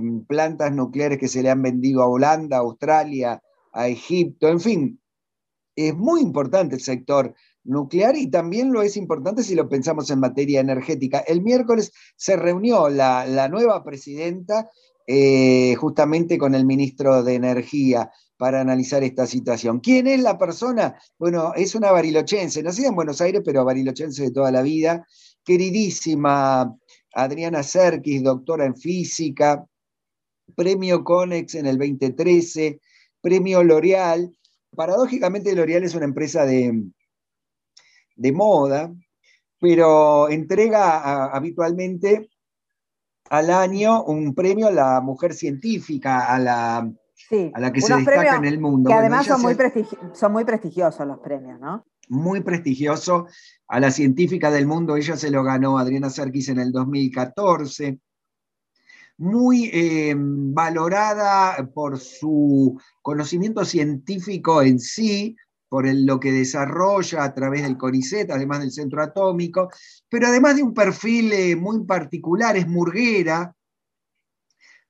mm, 0.00 0.20
plantas 0.26 0.72
nucleares 0.72 1.18
que 1.18 1.26
se 1.26 1.42
le 1.42 1.50
han 1.50 1.60
vendido 1.60 2.02
a 2.02 2.06
Holanda, 2.06 2.58
a 2.58 2.60
Australia, 2.60 3.42
a 3.72 3.88
Egipto, 3.88 4.48
en 4.48 4.60
fin, 4.60 5.00
es 5.74 5.94
muy 5.96 6.20
importante 6.20 6.76
el 6.76 6.82
sector 6.82 7.34
nuclear 7.64 8.16
y 8.16 8.30
también 8.30 8.72
lo 8.72 8.82
es 8.82 8.96
importante 8.96 9.42
si 9.42 9.56
lo 9.56 9.68
pensamos 9.68 10.08
en 10.10 10.20
materia 10.20 10.60
energética. 10.60 11.18
El 11.18 11.42
miércoles 11.42 11.92
se 12.16 12.36
reunió 12.36 12.88
la, 12.88 13.26
la 13.26 13.48
nueva 13.48 13.82
presidenta 13.82 14.70
eh, 15.06 15.74
justamente 15.76 16.38
con 16.38 16.54
el 16.54 16.64
ministro 16.64 17.24
de 17.24 17.34
Energía 17.34 18.12
para 18.36 18.60
analizar 18.60 19.02
esta 19.02 19.26
situación. 19.26 19.80
¿Quién 19.80 20.06
es 20.06 20.20
la 20.20 20.38
persona? 20.38 20.96
Bueno, 21.18 21.52
es 21.56 21.74
una 21.74 21.90
barilochense, 21.90 22.62
nacida 22.62 22.88
en 22.88 22.94
Buenos 22.94 23.20
Aires, 23.20 23.42
pero 23.44 23.64
barilochense 23.64 24.22
de 24.22 24.30
toda 24.30 24.52
la 24.52 24.62
vida, 24.62 25.06
queridísima 25.44 26.74
Adriana 27.14 27.62
Serkis, 27.62 28.22
doctora 28.22 28.64
en 28.64 28.76
física, 28.76 29.64
premio 30.54 31.04
Conex 31.04 31.54
en 31.54 31.66
el 31.66 31.78
2013, 31.78 32.80
premio 33.20 33.62
L'Oreal. 33.62 34.30
Paradójicamente, 34.74 35.54
L'Oreal 35.54 35.84
es 35.84 35.94
una 35.94 36.06
empresa 36.06 36.46
de, 36.46 36.82
de 38.16 38.32
moda, 38.32 38.92
pero 39.58 40.28
entrega 40.28 41.26
habitualmente 41.26 42.30
al 43.30 43.50
año 43.50 44.04
un 44.04 44.34
premio 44.34 44.68
a 44.68 44.72
la 44.72 45.00
mujer 45.00 45.34
científica, 45.34 46.26
a 46.26 46.38
la, 46.38 46.76
a 46.78 47.60
la 47.60 47.72
que 47.72 47.80
se 47.80 47.94
destaca 47.94 48.36
en 48.36 48.44
el 48.44 48.60
mundo. 48.60 48.88
Que 48.88 48.94
además 48.94 49.26
son, 49.26 49.42
muy 49.42 49.56
son 50.12 50.32
muy 50.32 50.44
prestigiosos 50.44 51.06
los 51.06 51.18
premios, 51.20 51.60
¿no? 51.60 51.84
Muy 52.12 52.42
prestigioso. 52.42 53.26
A 53.68 53.80
la 53.80 53.90
científica 53.90 54.50
del 54.50 54.66
mundo, 54.66 54.96
ella 54.96 55.16
se 55.16 55.30
lo 55.30 55.42
ganó 55.42 55.78
Adriana 55.78 56.10
Serkis 56.10 56.50
en 56.50 56.58
el 56.60 56.70
2014 56.70 57.98
muy 59.18 59.70
eh, 59.72 60.14
valorada 60.16 61.70
por 61.72 61.98
su 61.98 62.80
conocimiento 63.02 63.64
científico 63.64 64.62
en 64.62 64.80
sí, 64.80 65.36
por 65.68 65.86
lo 65.86 66.18
que 66.18 66.32
desarrolla 66.32 67.22
a 67.22 67.32
través 67.32 67.62
del 67.62 67.76
CONICET, 67.76 68.30
además 68.30 68.60
del 68.60 68.72
centro 68.72 69.00
atómico, 69.00 69.70
pero 70.08 70.26
además 70.26 70.56
de 70.56 70.64
un 70.64 70.74
perfil 70.74 71.32
eh, 71.32 71.54
muy 71.54 71.84
particular, 71.84 72.56
es 72.56 72.66
murguera, 72.66 73.54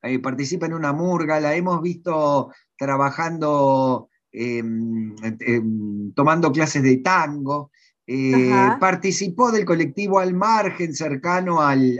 eh, 0.02 0.18
participa 0.18 0.66
en 0.66 0.74
una 0.74 0.92
murga, 0.92 1.38
la 1.38 1.54
hemos 1.54 1.82
visto 1.82 2.52
trabajando, 2.78 4.08
em, 4.32 5.14
em, 5.40 6.12
tomando 6.14 6.50
clases 6.50 6.82
de 6.82 6.98
tango, 6.98 7.70
eh, 8.06 8.50
participó 8.80 9.52
del 9.52 9.64
colectivo 9.64 10.18
Al 10.18 10.34
Margen, 10.34 10.94
cercano 10.94 11.60
al, 11.60 11.98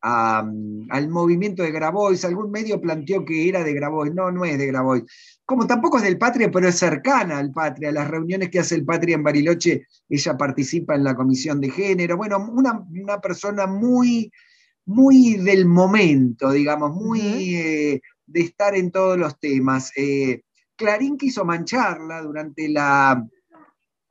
al 0.00 1.08
movimiento 1.08 1.62
de 1.62 1.70
Grabois. 1.70 2.24
Algún 2.24 2.50
medio 2.50 2.80
planteó 2.80 3.24
que 3.24 3.48
era 3.48 3.64
de 3.64 3.72
Grabois. 3.72 4.14
No, 4.14 4.30
no 4.30 4.44
es 4.44 4.58
de 4.58 4.66
Grabois. 4.66 5.04
Como 5.44 5.66
tampoco 5.66 5.98
es 5.98 6.04
del 6.04 6.18
Patria, 6.18 6.50
pero 6.50 6.68
es 6.68 6.78
cercana 6.78 7.38
al 7.38 7.52
Patria. 7.52 7.92
Las 7.92 8.08
reuniones 8.08 8.50
que 8.50 8.60
hace 8.60 8.74
el 8.74 8.84
Patria 8.84 9.14
en 9.14 9.22
Bariloche, 9.22 9.86
ella 10.08 10.36
participa 10.36 10.94
en 10.94 11.04
la 11.04 11.14
comisión 11.14 11.60
de 11.60 11.70
género. 11.70 12.16
Bueno, 12.16 12.38
una, 12.50 13.20
persona 13.20 13.66
muy, 13.66 14.30
muy 14.86 15.34
del 15.36 15.66
momento, 15.66 16.50
digamos, 16.50 16.94
muy 16.94 17.56
eh, 17.56 18.00
de 18.26 18.40
estar 18.40 18.74
en 18.74 18.90
todos 18.90 19.18
los 19.18 19.38
temas. 19.38 19.90
Eh, 19.96 20.42
Clarín 20.76 21.16
quiso 21.16 21.44
mancharla 21.44 22.22
durante 22.22 22.68
la, 22.68 23.26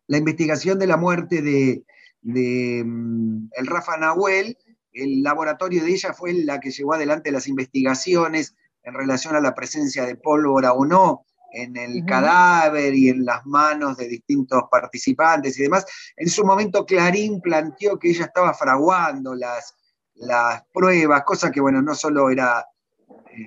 la 0.08 0.18
investigación 0.18 0.80
de 0.80 0.88
la 0.88 0.98
muerte 0.98 1.42
de, 1.42 1.84
de 2.22 2.84
mm, 2.86 3.50
el 3.58 3.68
Rafa 3.68 3.98
Nahuel 3.98 4.58
el 4.94 5.24
laboratorio 5.24 5.84
de 5.84 5.92
ella 5.92 6.14
fue 6.14 6.34
la 6.34 6.60
que 6.60 6.72
llevó 6.72 6.94
adelante 6.94 7.32
las 7.32 7.48
investigaciones 7.48 8.56
en 8.84 8.94
relación 8.94 9.36
a 9.36 9.42
la 9.42 9.56
presencia 9.56 10.06
de 10.06 10.16
pólvora 10.16 10.74
o 10.74 10.86
no 10.86 11.26
en 11.52 11.78
el 11.78 12.04
cadáver 12.06 12.96
y 12.96 13.10
en 13.10 13.26
las 13.26 13.46
manos 13.46 13.98
de 13.98 14.08
distintos 14.08 14.64
participantes 14.72 15.58
y 15.58 15.64
demás. 15.64 15.86
En 16.16 16.28
su 16.28 16.44
momento 16.46 16.86
Clarín 16.86 17.42
planteó 17.42 18.00
que 18.00 18.10
ella 18.10 18.26
estaba 18.26 18.54
fraguando 18.54 19.36
las, 19.36 19.76
las 20.16 20.64
pruebas, 20.74 21.24
cosa 21.24 21.52
que, 21.52 21.62
bueno, 21.62 21.82
no 21.82 21.94
solo 21.94 22.32
era 22.32 22.66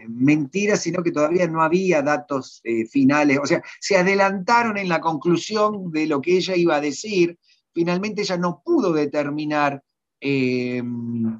mentira, 0.08 0.76
sino 0.76 1.02
que 1.02 1.12
todavía 1.12 1.46
no 1.46 1.62
había 1.62 2.02
datos 2.02 2.60
eh, 2.64 2.86
finales. 2.86 3.38
O 3.42 3.46
sea, 3.46 3.62
se 3.80 3.96
adelantaron 3.96 4.78
en 4.78 4.88
la 4.88 5.00
conclusión 5.00 5.90
de 5.90 6.06
lo 6.06 6.20
que 6.20 6.36
ella 6.36 6.56
iba 6.56 6.76
a 6.76 6.80
decir. 6.80 7.38
Finalmente 7.72 8.22
ella 8.22 8.36
no 8.36 8.62
pudo 8.64 8.92
determinar 8.92 9.82
Em, 10.20 11.38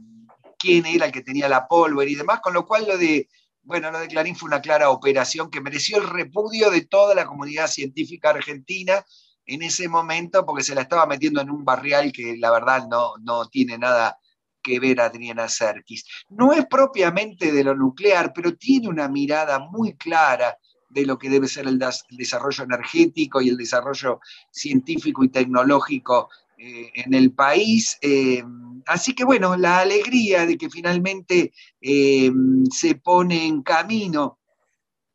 quién 0.59 0.87
era 0.87 1.07
el 1.07 1.13
que 1.13 1.23
tenía 1.23 1.49
la 1.49 1.67
pólvora 1.67 2.09
y 2.09 2.15
demás, 2.15 2.41
con 2.41 2.55
lo 2.55 2.67
cual 2.67 2.87
lo 2.87 2.99
de, 2.99 3.29
bueno, 3.63 3.91
lo 3.91 3.99
de 3.99 4.09
Clarín 4.09 4.37
fue 4.37 4.49
una 4.49 4.61
clara 4.61 4.91
operación 4.91 5.51
que 5.51 5.61
mereció 5.61 5.99
el 5.99 6.09
repudio 6.09 6.71
de 6.71 6.83
toda 6.83 7.15
la 7.15 7.27
comunidad 7.27 7.69
científica 7.69 8.31
argentina 8.31 9.05
en 9.47 9.63
ese 9.63 9.89
momento 9.89 10.45
porque 10.45 10.63
se 10.65 10.75
la 10.75 10.83
estaba 10.83 11.07
metiendo 11.07 11.41
en 11.41 11.51
un 11.51 11.65
barrial 11.65 12.13
que 12.13 12.37
la 12.37 12.51
verdad 12.51 12.87
no, 12.89 13.15
no 13.21 13.49
tiene 13.49 13.79
nada 13.79 14.19
que 14.67 14.81
ver 14.81 15.01
Adriana 15.01 15.49
Serkis. 15.49 16.05
No 16.29 16.53
es 16.53 16.67
propiamente 16.67 17.53
de 17.53 17.63
lo 17.63 17.75
nuclear, 17.77 18.33
pero 18.35 18.57
tiene 18.57 18.89
una 18.89 19.09
mirada 19.09 19.61
muy 19.61 19.95
clara 19.95 20.59
de 20.89 21.07
lo 21.07 21.17
que 21.19 21.31
debe 21.31 21.47
ser 21.47 21.69
el, 21.69 21.79
desarrollo 22.11 22.65
energético 22.65 23.41
y 23.41 23.49
el 23.49 23.57
desarrollo 23.57 24.21
científico 24.51 25.23
y 25.23 25.29
tecnológico 25.29 26.31
eh, 26.59 26.91
en 26.95 27.15
el 27.15 27.33
país. 27.33 27.97
Eh, 28.03 28.43
así 28.87 29.15
que 29.15 29.25
bueno, 29.25 29.57
la 29.57 29.79
alegría 29.81 30.47
de 30.47 30.59
que 30.59 30.69
finalmente 30.69 31.53
eh, 31.81 32.33
se 32.73 32.97
pone 32.97 33.47
en 33.47 33.63
camino 33.63 34.41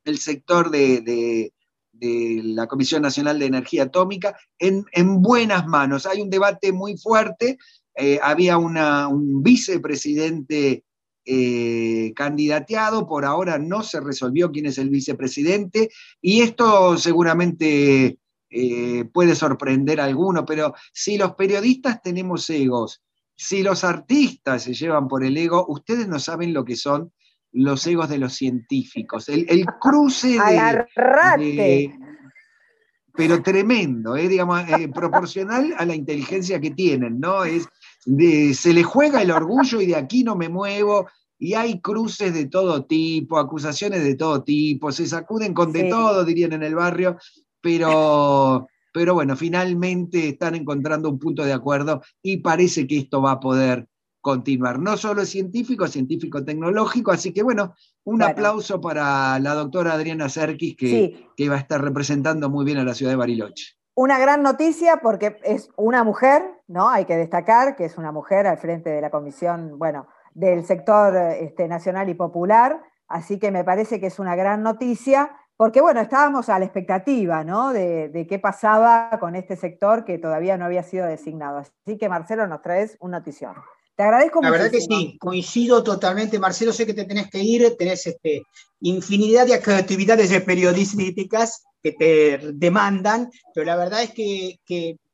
el 0.05 0.17
sector 0.17 0.71
de, 0.71 1.51
la 2.03 2.65
Comisión 2.65 3.03
Nacional 3.03 3.37
de 3.37 3.45
Energía 3.45 3.83
Atómica 3.83 4.35
en 4.57 5.21
buenas 5.21 5.67
manos. 5.67 6.07
Hay 6.07 6.19
un 6.19 6.31
debate 6.31 6.71
muy 6.71 6.97
fuerte 6.97 7.59
eh, 7.95 8.19
había 8.21 8.57
un 8.57 9.43
vicepresidente 9.43 10.83
eh, 11.23 12.13
candidateado, 12.15 13.07
por 13.07 13.25
ahora 13.25 13.59
no 13.59 13.83
se 13.83 13.99
resolvió 13.99 14.51
quién 14.51 14.65
es 14.65 14.79
el 14.79 14.89
vicepresidente, 14.89 15.89
y 16.19 16.41
esto 16.41 16.97
seguramente 16.97 18.17
eh, 18.49 19.05
puede 19.13 19.35
sorprender 19.35 20.01
a 20.01 20.05
alguno, 20.05 20.45
pero 20.45 20.73
si 20.91 21.19
los 21.19 21.35
periodistas 21.35 22.01
tenemos 22.01 22.49
egos, 22.49 23.03
si 23.35 23.61
los 23.61 23.83
artistas 23.83 24.63
se 24.63 24.73
llevan 24.73 25.07
por 25.07 25.23
el 25.23 25.37
ego, 25.37 25.63
ustedes 25.67 26.07
no 26.07 26.17
saben 26.17 26.53
lo 26.53 26.65
que 26.65 26.75
son 26.75 27.11
los 27.51 27.85
egos 27.85 28.09
de 28.09 28.17
los 28.17 28.33
científicos. 28.33 29.29
El, 29.29 29.65
cruce 29.79 30.39
de, 31.37 31.93
pero 33.13 33.43
tremendo, 33.43 34.15
digamos, 34.15 34.63
proporcional 34.93 35.75
a 35.77 35.85
la 35.85 35.93
inteligencia 35.93 36.59
que 36.59 36.71
tienen, 36.71 37.19
¿no? 37.19 37.43
Es, 37.43 37.67
se 38.05 38.73
le 38.73 38.83
juega 38.83 39.21
el 39.21 39.31
orgullo 39.31 39.81
y 39.81 39.85
de 39.85 39.95
aquí 39.95 40.23
no 40.23 40.35
me 40.35 40.49
muevo, 40.49 41.07
y 41.41 41.55
hay 41.55 41.81
cruces 41.81 42.33
de 42.33 42.45
todo 42.45 42.85
tipo, 42.85 43.39
acusaciones 43.39 44.03
de 44.03 44.15
todo 44.15 44.43
tipo, 44.43 44.91
se 44.91 45.07
sacuden 45.07 45.55
con 45.55 45.71
de 45.71 45.85
todo, 45.85 46.23
dirían 46.23 46.53
en 46.53 46.61
el 46.61 46.75
barrio, 46.75 47.17
pero, 47.59 48.67
pero 48.93 49.15
bueno, 49.15 49.35
finalmente 49.35 50.29
están 50.29 50.53
encontrando 50.53 51.09
un 51.09 51.17
punto 51.17 51.43
de 51.43 51.53
acuerdo 51.53 52.01
y 52.21 52.37
parece 52.37 52.85
que 52.85 52.99
esto 52.99 53.23
va 53.23 53.31
a 53.31 53.39
poder 53.39 53.87
continuar. 54.19 54.77
No 54.77 54.97
solo 54.97 55.23
es 55.23 55.29
científico, 55.29 55.85
es 55.85 55.91
científico 55.93 56.45
tecnológico, 56.45 57.11
así 57.11 57.33
que 57.33 57.41
bueno, 57.41 57.73
un 58.03 58.21
aplauso 58.21 58.79
para 58.79 59.39
la 59.39 59.55
doctora 59.55 59.93
Adriana 59.93 60.29
Serkis, 60.29 60.75
que, 60.75 61.25
que 61.35 61.49
va 61.49 61.55
a 61.55 61.59
estar 61.59 61.81
representando 61.81 62.51
muy 62.51 62.65
bien 62.65 62.77
a 62.77 62.83
la 62.83 62.93
ciudad 62.93 63.13
de 63.13 63.17
Bariloche 63.17 63.80
una 63.95 64.19
gran 64.19 64.41
noticia 64.41 64.97
porque 65.01 65.37
es 65.43 65.69
una 65.75 66.03
mujer, 66.03 66.43
¿no? 66.67 66.89
Hay 66.89 67.05
que 67.05 67.17
destacar 67.17 67.75
que 67.75 67.85
es 67.85 67.97
una 67.97 68.11
mujer 68.11 68.47
al 68.47 68.57
frente 68.57 68.89
de 68.89 69.01
la 69.01 69.09
comisión, 69.09 69.77
bueno, 69.77 70.07
del 70.33 70.65
sector 70.65 71.15
este, 71.15 71.67
nacional 71.67 72.09
y 72.09 72.13
popular, 72.13 72.81
así 73.07 73.37
que 73.37 73.51
me 73.51 73.63
parece 73.63 73.99
que 73.99 74.07
es 74.07 74.19
una 74.19 74.35
gran 74.35 74.63
noticia, 74.63 75.31
porque 75.57 75.81
bueno, 75.81 75.99
estábamos 76.01 76.49
a 76.49 76.57
la 76.57 76.65
expectativa, 76.65 77.43
¿no? 77.43 77.73
De, 77.73 78.09
de 78.09 78.25
qué 78.25 78.39
pasaba 78.39 79.09
con 79.19 79.35
este 79.35 79.55
sector 79.55 80.05
que 80.05 80.17
todavía 80.17 80.57
no 80.57 80.65
había 80.65 80.83
sido 80.83 81.05
designado. 81.05 81.59
Así 81.59 81.97
que 81.97 82.09
Marcelo, 82.09 82.47
nos 82.47 82.61
traes 82.61 82.97
una 82.99 83.19
notición. 83.19 83.55
Te 83.95 84.03
agradezco 84.03 84.41
La 84.41 84.49
verdad 84.49 84.71
que 84.71 84.81
sí, 84.81 85.17
coincido 85.19 85.83
totalmente. 85.83 86.39
Marcelo, 86.39 86.71
sé 86.71 86.85
que 86.85 86.93
te 86.93 87.03
tenés 87.03 87.29
que 87.29 87.39
ir, 87.39 87.75
tenés 87.77 88.07
este, 88.07 88.41
infinidad 88.79 89.45
de 89.45 89.55
actividades 89.55 90.41
periodísticas 90.41 91.65
que 91.81 91.93
te 91.93 92.51
demandan, 92.53 93.29
pero 93.53 93.65
la 93.65 93.75
verdad 93.75 94.03
es 94.03 94.11
que, 94.11 94.59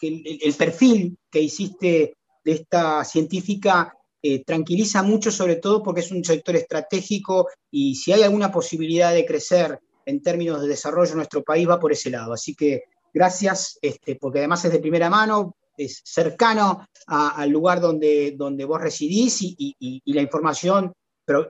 el, 0.02 0.54
perfil 0.58 1.18
que 1.30 1.42
hiciste 1.42 2.18
de 2.44 2.52
esta 2.52 3.04
científica 3.04 3.94
eh, 4.22 4.44
tranquiliza 4.44 5.04
mucho, 5.04 5.32
sobre 5.32 5.58
todo 5.58 5.82
porque 5.82 6.02
es 6.02 6.12
un 6.12 6.24
sector 6.24 6.56
estratégico 6.56 7.48
y 7.72 7.96
si 7.96 8.12
hay 8.12 8.24
alguna 8.24 8.52
posibilidad 8.52 9.14
de 9.14 9.26
crecer 9.26 9.80
en 10.06 10.22
términos 10.22 10.62
de 10.62 10.68
desarrollo 10.68 11.12
en 11.12 11.18
nuestro 11.18 11.44
país 11.44 11.68
va 11.68 11.80
por 11.80 11.92
ese 11.92 12.10
lado. 12.10 12.34
Así 12.34 12.56
que 12.56 12.84
gracias, 13.14 13.78
este, 13.82 14.16
porque 14.16 14.40
además 14.40 14.64
es 14.66 14.72
de 14.72 14.80
primera 14.80 15.10
mano, 15.10 15.56
es 15.78 16.02
cercano 16.04 16.88
al 17.08 17.50
lugar 17.50 17.80
donde, 17.80 18.34
donde 18.36 18.66
vos 18.66 18.82
residís 18.82 19.38
y, 19.42 20.02
la 20.06 20.22
información 20.22 20.92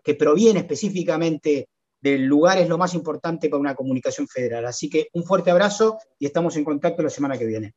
que 0.03 0.15
proviene 0.15 0.59
específicamente 0.59 1.69
del 2.01 2.25
lugar 2.25 2.57
es 2.57 2.69
lo 2.69 2.77
más 2.77 2.93
importante 2.93 3.49
para 3.49 3.59
una 3.59 3.75
comunicación 3.75 4.27
federal. 4.27 4.65
Así 4.65 4.89
que 4.89 5.07
un 5.13 5.23
fuerte 5.23 5.51
abrazo 5.51 5.97
y 6.19 6.25
estamos 6.25 6.55
en 6.57 6.63
contacto 6.63 7.01
la 7.03 7.09
semana 7.09 7.37
que 7.37 7.45
viene. 7.45 7.73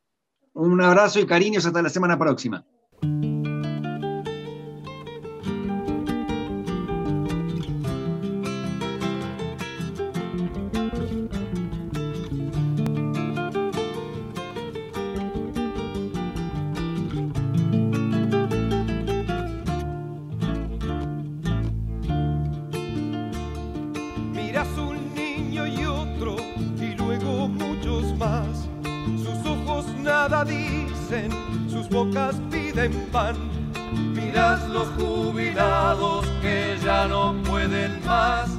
Un 0.53 0.81
abrazo 0.81 1.19
y 1.19 1.25
cariños 1.25 1.65
hasta 1.65 1.81
la 1.81 1.89
semana 1.89 2.17
próxima. 2.17 2.65
Piden 32.49 33.07
pan. 33.11 33.35
Miras 34.13 34.67
los 34.69 34.87
jubilados 34.89 36.25
que 36.41 36.77
ya 36.83 37.07
no 37.07 37.35
pueden 37.43 38.03
más, 38.05 38.49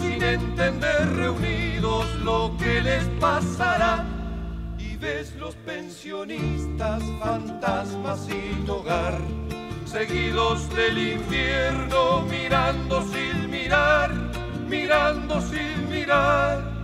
sin 0.00 0.22
entender 0.22 1.08
reunidos 1.14 2.06
lo 2.24 2.56
que 2.58 2.80
les 2.80 3.04
pasará. 3.20 4.04
Y 4.78 4.96
ves 4.96 5.34
los 5.36 5.54
pensionistas 5.56 7.02
fantasmas 7.20 8.26
sin 8.26 8.68
hogar, 8.68 9.18
seguidos 9.84 10.68
del 10.70 10.98
infierno, 10.98 12.22
mirando 12.22 13.02
sin 13.02 13.50
mirar, 13.50 14.10
mirando 14.68 15.40
sin 15.40 15.88
mirar 15.90 16.75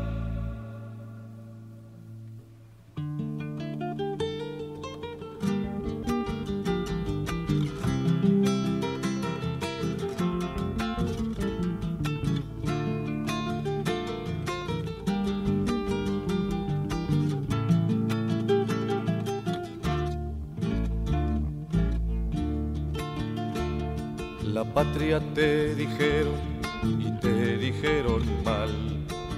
patria 24.64 25.20
te 25.35 25.75
dijeron 25.75 26.40
y 26.98 27.11
te 27.20 27.57
dijeron 27.59 28.22
mal. 28.44 28.70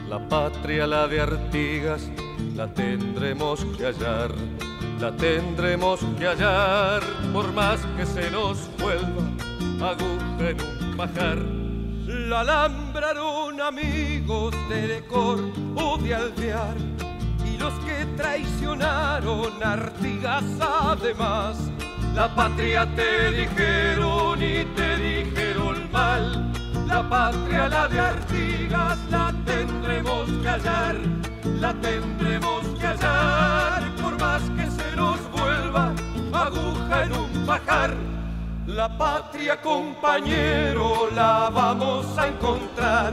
La 0.09 0.19
patria, 0.29 0.87
la 0.87 1.09
de 1.09 1.21
Artigas, 1.21 2.11
la 2.55 2.73
tendremos 2.73 3.65
que 3.77 3.87
hallar, 3.87 4.33
la 5.01 5.11
tendremos 5.17 6.01
que 6.19 6.27
hallar, 6.27 7.03
por 7.33 7.53
más 7.53 7.81
que 7.97 8.07
se 8.07 8.31
nos 8.31 8.71
vuelva 8.79 9.25
aguja 9.91 10.51
en 10.51 10.61
un 10.61 10.97
pajar. 10.97 11.39
La 12.07 12.41
alambraron 12.41 13.61
amigos 13.61 14.55
de 14.69 14.89
Lecor 14.89 15.41
o 15.75 15.99
de 15.99 16.15
Alvear, 16.15 16.77
y 17.45 17.57
los 17.57 17.73
que 17.81 18.07
traicionaron 18.17 19.63
Artigas 19.63 20.45
además 20.61 21.74
la 22.15 22.29
patria 22.33 22.87
te 22.95 23.33
dijeron 23.33 24.41
y 24.41 24.65
te 24.77 24.97
dijeron 24.97 25.91
mal. 25.91 26.53
La 26.87 27.09
patria, 27.09 27.69
la 27.69 27.89
de 27.89 27.99
Artigas, 28.01 28.99
la 29.11 29.35
tendremos 29.45 30.31
que 30.43 30.49
hallar. 30.49 30.97
La 31.61 31.73
tendremos 31.75 32.63
que 32.79 32.87
hallar 32.87 33.83
por 34.01 34.19
más 34.21 34.43
que 34.57 34.71
se 34.71 34.97
nos 34.97 35.19
vuelva 35.33 35.93
aguja 36.33 37.05
en 37.05 37.13
un 37.13 37.47
pajar. 37.47 37.95
La 38.67 38.89
patria, 38.97 39.61
compañero, 39.61 41.09
la 41.15 41.51
vamos 41.53 42.07
a 42.17 42.29
encontrar. 42.29 43.13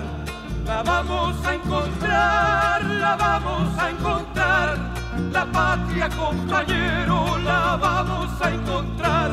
La 0.65 0.83
vamos 0.83 1.35
a 1.45 1.55
encontrar, 1.55 2.85
la 2.85 3.15
vamos 3.15 3.77
a 3.79 3.89
encontrar 3.89 5.00
la 5.31 5.51
patria, 5.51 6.09
compañero, 6.09 7.37
la 7.39 7.75
vamos 7.75 8.41
a 8.41 8.53
encontrar. 8.53 9.31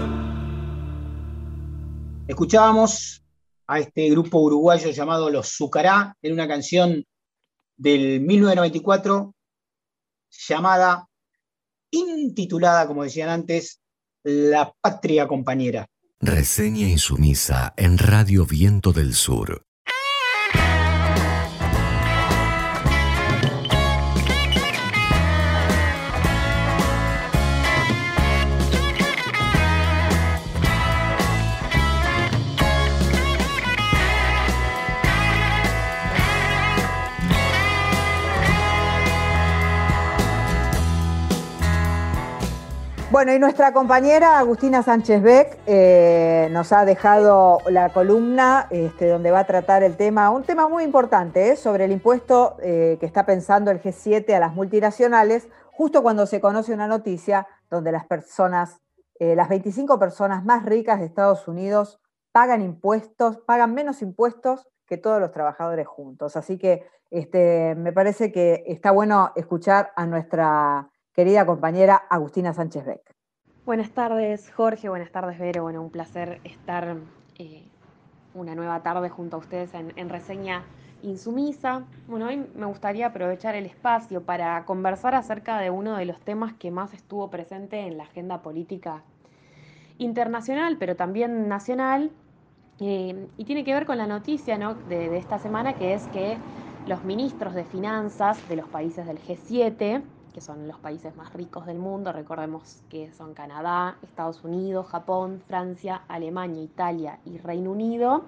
Escuchábamos 2.26 3.22
a 3.66 3.78
este 3.80 4.10
grupo 4.10 4.38
uruguayo 4.40 4.90
llamado 4.90 5.30
Los 5.30 5.56
Zucará 5.56 6.16
en 6.22 6.32
una 6.32 6.48
canción 6.48 7.04
del 7.76 8.20
1994 8.20 9.34
llamada, 10.48 11.08
intitulada, 11.90 12.86
como 12.86 13.04
decían 13.04 13.28
antes, 13.28 13.80
La 14.22 14.72
Patria 14.80 15.26
Compañera. 15.26 15.86
Reseña 16.20 16.88
insumisa 16.88 17.72
en 17.76 17.96
Radio 17.96 18.44
Viento 18.44 18.92
del 18.92 19.14
Sur. 19.14 19.67
Bueno, 43.18 43.34
y 43.34 43.40
nuestra 43.40 43.72
compañera 43.72 44.38
Agustina 44.38 44.84
Sánchez 44.84 45.20
Beck 45.20 45.58
eh, 45.66 46.46
nos 46.52 46.72
ha 46.72 46.84
dejado 46.84 47.58
la 47.68 47.92
columna 47.92 48.68
este, 48.70 49.08
donde 49.08 49.32
va 49.32 49.40
a 49.40 49.44
tratar 49.44 49.82
el 49.82 49.96
tema, 49.96 50.30
un 50.30 50.44
tema 50.44 50.68
muy 50.68 50.84
importante, 50.84 51.50
¿eh? 51.50 51.56
sobre 51.56 51.86
el 51.86 51.90
impuesto 51.90 52.56
eh, 52.62 52.96
que 53.00 53.06
está 53.06 53.26
pensando 53.26 53.72
el 53.72 53.82
G7 53.82 54.32
a 54.34 54.38
las 54.38 54.54
multinacionales, 54.54 55.48
justo 55.72 56.00
cuando 56.04 56.26
se 56.26 56.40
conoce 56.40 56.72
una 56.72 56.86
noticia 56.86 57.48
donde 57.68 57.90
las 57.90 58.06
personas, 58.06 58.80
las 59.18 59.48
25 59.48 59.98
personas 59.98 60.44
más 60.44 60.64
ricas 60.64 61.00
de 61.00 61.06
Estados 61.06 61.48
Unidos 61.48 61.98
pagan 62.30 62.62
impuestos, 62.62 63.38
pagan 63.38 63.74
menos 63.74 64.00
impuestos 64.00 64.68
que 64.86 64.96
todos 64.96 65.20
los 65.20 65.32
trabajadores 65.32 65.88
juntos. 65.88 66.36
Así 66.36 66.56
que 66.56 66.86
este, 67.10 67.74
me 67.74 67.92
parece 67.92 68.30
que 68.30 68.62
está 68.68 68.92
bueno 68.92 69.32
escuchar 69.34 69.90
a 69.96 70.06
nuestra 70.06 70.88
querida 71.18 71.44
compañera 71.44 71.96
Agustina 72.10 72.54
Sánchez 72.54 72.86
Beck. 72.86 73.16
Buenas 73.66 73.90
tardes, 73.90 74.52
Jorge, 74.52 74.88
buenas 74.88 75.10
tardes, 75.10 75.36
Vero. 75.36 75.64
Bueno, 75.64 75.82
un 75.82 75.90
placer 75.90 76.40
estar 76.44 76.96
eh, 77.40 77.64
una 78.34 78.54
nueva 78.54 78.84
tarde 78.84 79.08
junto 79.08 79.34
a 79.34 79.40
ustedes 79.40 79.74
en, 79.74 80.08
Reseña 80.08 80.62
Insumisa. 81.02 81.82
Bueno, 82.06 82.28
hoy 82.28 82.46
me 82.54 82.66
gustaría 82.66 83.08
aprovechar 83.08 83.56
el 83.56 83.66
espacio 83.66 84.22
para 84.22 84.64
conversar 84.64 85.16
acerca 85.16 85.58
de 85.58 85.70
uno 85.70 85.96
de 85.96 86.04
los 86.04 86.20
temas 86.20 86.52
que 86.52 86.70
más 86.70 86.94
estuvo 86.94 87.28
presente 87.30 87.80
en 87.80 87.98
la 87.98 88.04
agenda 88.04 88.40
política 88.40 89.02
internacional, 89.98 90.76
pero 90.78 90.94
también 90.94 91.48
nacional, 91.48 92.12
eh, 92.78 93.26
y 93.36 93.44
tiene 93.44 93.64
que 93.64 93.74
ver 93.74 93.86
con 93.86 93.98
la 93.98 94.06
noticia 94.06 94.56
de, 94.56 95.08
de 95.08 95.18
esta 95.18 95.40
semana, 95.40 95.72
que 95.72 95.94
es 95.94 96.06
que 96.12 96.38
los 96.86 97.02
ministros 97.02 97.54
de 97.54 97.64
finanzas 97.64 98.48
de 98.48 98.54
los 98.54 98.68
países 98.68 99.04
del 99.04 99.18
G7 99.18 100.04
que 100.38 100.44
son 100.44 100.68
los 100.68 100.78
países 100.78 101.16
más 101.16 101.32
ricos 101.32 101.66
del 101.66 101.80
mundo, 101.80 102.12
recordemos 102.12 102.84
que 102.88 103.10
son 103.10 103.34
Canadá, 103.34 103.96
Estados 104.04 104.44
Unidos, 104.44 104.86
Japón, 104.86 105.42
Francia, 105.48 106.02
Alemania, 106.06 106.62
Italia 106.62 107.18
y 107.24 107.38
Reino 107.38 107.72
Unido, 107.72 108.22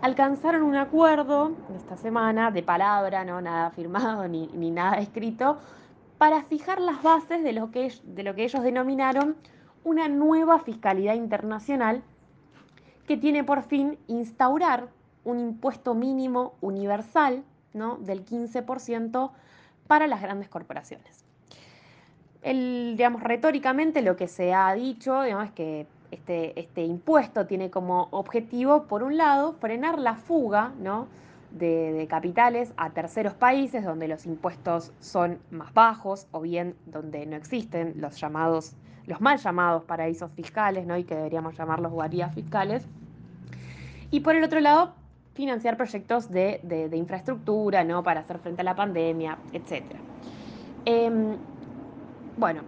alcanzaron 0.00 0.64
un 0.64 0.74
acuerdo 0.74 1.52
esta 1.76 1.96
semana 1.96 2.50
de 2.50 2.64
palabra, 2.64 3.24
no 3.24 3.40
nada 3.40 3.70
firmado 3.70 4.26
ni, 4.26 4.48
nada 4.72 4.96
escrito, 4.96 5.58
para 6.18 6.42
fijar 6.42 6.80
las 6.80 7.00
bases 7.04 7.44
de 7.44 7.52
lo, 7.52 7.70
que, 7.70 7.92
de 8.02 8.24
lo 8.24 8.34
que 8.34 8.42
ellos 8.42 8.64
denominaron 8.64 9.36
una 9.84 10.08
nueva 10.08 10.58
fiscalidad 10.58 11.14
internacional 11.14 12.02
que 13.06 13.16
tiene 13.16 13.44
por 13.44 13.62
fin 13.62 13.96
instaurar 14.08 14.88
un 15.22 15.38
impuesto 15.38 15.94
mínimo 15.94 16.54
universal 16.60 17.44
¿no? 17.74 17.98
del 17.98 18.26
15% 18.26 19.30
para 19.86 20.06
las 20.06 20.22
grandes 20.22 20.48
corporaciones. 20.48 21.24
El, 22.42 22.94
digamos, 22.96 23.22
retóricamente 23.22 24.02
lo 24.02 24.16
que 24.16 24.28
se 24.28 24.52
ha 24.52 24.72
dicho 24.74 25.22
es 25.22 25.50
que 25.52 25.86
este, 26.10 26.58
este, 26.60 26.84
impuesto 26.84 27.46
tiene 27.46 27.70
como 27.70 28.08
objetivo, 28.10 28.84
por 28.84 29.02
un 29.02 29.16
lado, 29.16 29.54
frenar 29.54 29.98
la 29.98 30.14
fuga 30.14 30.72
¿no? 30.78 31.06
de, 31.52 32.06
capitales 32.10 32.72
a 32.76 32.90
terceros 32.90 33.34
países 33.34 33.84
donde 33.84 34.08
los 34.08 34.26
impuestos 34.26 34.92
son 35.00 35.38
más 35.50 35.72
bajos 35.72 36.26
o 36.32 36.40
bien 36.40 36.74
donde 36.86 37.24
no 37.26 37.36
existen 37.36 37.94
los 37.96 38.20
llamados, 38.20 38.74
los 39.06 39.20
mal 39.20 39.38
llamados 39.38 39.84
paraísos 39.84 40.30
fiscales, 40.32 40.86
¿no? 40.86 40.98
y 40.98 41.04
que 41.04 41.14
deberíamos 41.14 41.56
llamarlos 41.56 41.92
guarías 41.92 42.34
fiscales. 42.34 42.86
Y 44.10 44.20
por 44.20 44.34
el 44.34 44.44
otro 44.44 44.60
lado, 44.60 44.94
financiar 45.34 45.76
proyectos 45.76 46.30
de, 46.30 46.90
infraestructura, 46.92 47.84
¿no? 47.84 48.02
Para 48.02 48.20
hacer 48.20 48.38
frente 48.38 48.60
a 48.60 48.64
la 48.64 48.76
pandemia, 48.76 49.38
etc. 49.52 49.82
Em, 50.84 51.36
bueno, 52.36 52.62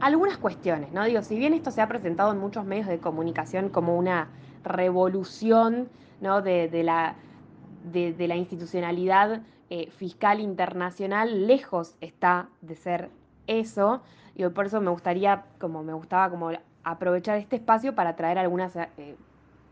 algunas 0.00 0.38
cuestiones, 0.38 0.92
¿no? 0.92 1.04
Digo, 1.04 1.22
si 1.22 1.36
bien 1.36 1.54
esto 1.54 1.70
se 1.70 1.80
ha 1.80 1.88
presentado 1.88 2.32
en 2.32 2.38
muchos 2.38 2.64
medios 2.64 2.86
de 2.86 2.98
comunicación 2.98 3.68
como 3.68 3.96
una 3.96 4.28
revolución, 4.64 5.88
¿no? 6.20 6.42
De, 6.42 6.68
la, 6.82 7.14
de, 7.84 8.28
la 8.28 8.36
institucionalidad 8.36 9.42
eh, 9.68 9.90
fiscal 9.90 10.40
internacional, 10.40 11.46
lejos 11.46 11.96
está 12.00 12.48
de 12.60 12.74
ser 12.74 13.10
eso. 13.46 14.02
Y 14.34 14.48
por 14.48 14.66
eso 14.66 14.80
me 14.80 14.90
gustaría, 14.90 15.44
como 15.58 15.82
me 15.82 15.92
gustaba 15.92 16.30
como 16.30 16.50
aprovechar 16.82 17.36
este 17.36 17.56
espacio 17.56 17.94
para 17.94 18.16
traer 18.16 18.38
algunas 18.38 18.74
eh, 18.76 19.16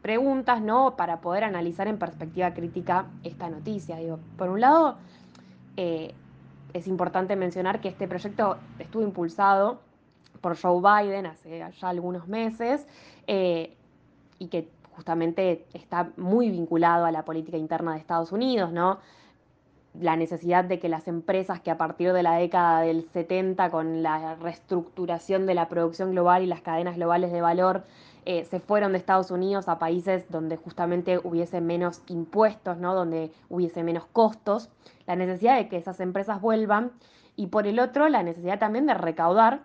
preguntas, 0.02 0.62
¿no? 0.62 0.96
Para 0.96 1.20
poder 1.20 1.44
analizar 1.44 1.88
en 1.88 1.98
perspectiva 1.98 2.54
crítica 2.54 3.06
esta 3.24 3.48
noticia. 3.48 3.98
Por 4.36 4.48
un 4.48 4.60
lado, 4.60 4.96
eh, 5.76 6.14
es 6.72 6.86
importante 6.86 7.36
mencionar 7.36 7.80
que 7.80 7.88
este 7.88 8.08
proyecto 8.08 8.58
estuvo 8.78 9.02
impulsado 9.02 9.80
por 10.40 10.56
Joe 10.56 10.80
Biden 10.80 11.26
hace 11.26 11.58
ya 11.58 11.88
algunos 11.88 12.28
meses 12.28 12.86
eh, 13.26 13.76
y 14.38 14.48
que 14.48 14.68
justamente 14.92 15.64
está 15.74 16.10
muy 16.16 16.50
vinculado 16.50 17.04
a 17.04 17.12
la 17.12 17.24
política 17.24 17.56
interna 17.56 17.92
de 17.92 17.98
Estados 17.98 18.32
Unidos, 18.32 18.72
¿no? 18.72 18.98
La 20.00 20.16
necesidad 20.16 20.64
de 20.64 20.78
que 20.78 20.88
las 20.88 21.08
empresas 21.08 21.60
que 21.60 21.70
a 21.70 21.78
partir 21.78 22.12
de 22.12 22.22
la 22.22 22.34
década 22.34 22.82
del 22.82 23.08
70, 23.12 23.70
con 23.70 24.02
la 24.02 24.36
reestructuración 24.36 25.46
de 25.46 25.54
la 25.54 25.68
producción 25.68 26.12
global 26.12 26.42
y 26.42 26.46
las 26.46 26.62
cadenas 26.62 26.96
globales 26.96 27.32
de 27.32 27.40
valor, 27.40 27.84
eh, 28.30 28.44
se 28.44 28.60
fueron 28.60 28.92
de 28.92 28.98
Estados 28.98 29.30
Unidos 29.30 29.68
a 29.68 29.78
países 29.78 30.30
donde 30.30 30.58
justamente 30.58 31.16
hubiese 31.16 31.62
menos 31.62 32.02
impuestos, 32.08 32.76
¿no? 32.76 32.94
donde 32.94 33.32
hubiese 33.48 33.82
menos 33.82 34.04
costos, 34.04 34.68
la 35.06 35.16
necesidad 35.16 35.56
de 35.56 35.70
que 35.70 35.78
esas 35.78 35.98
empresas 35.98 36.38
vuelvan 36.38 36.92
y 37.36 37.46
por 37.46 37.66
el 37.66 37.80
otro 37.80 38.06
la 38.10 38.22
necesidad 38.22 38.58
también 38.58 38.84
de 38.84 38.92
recaudar 38.92 39.62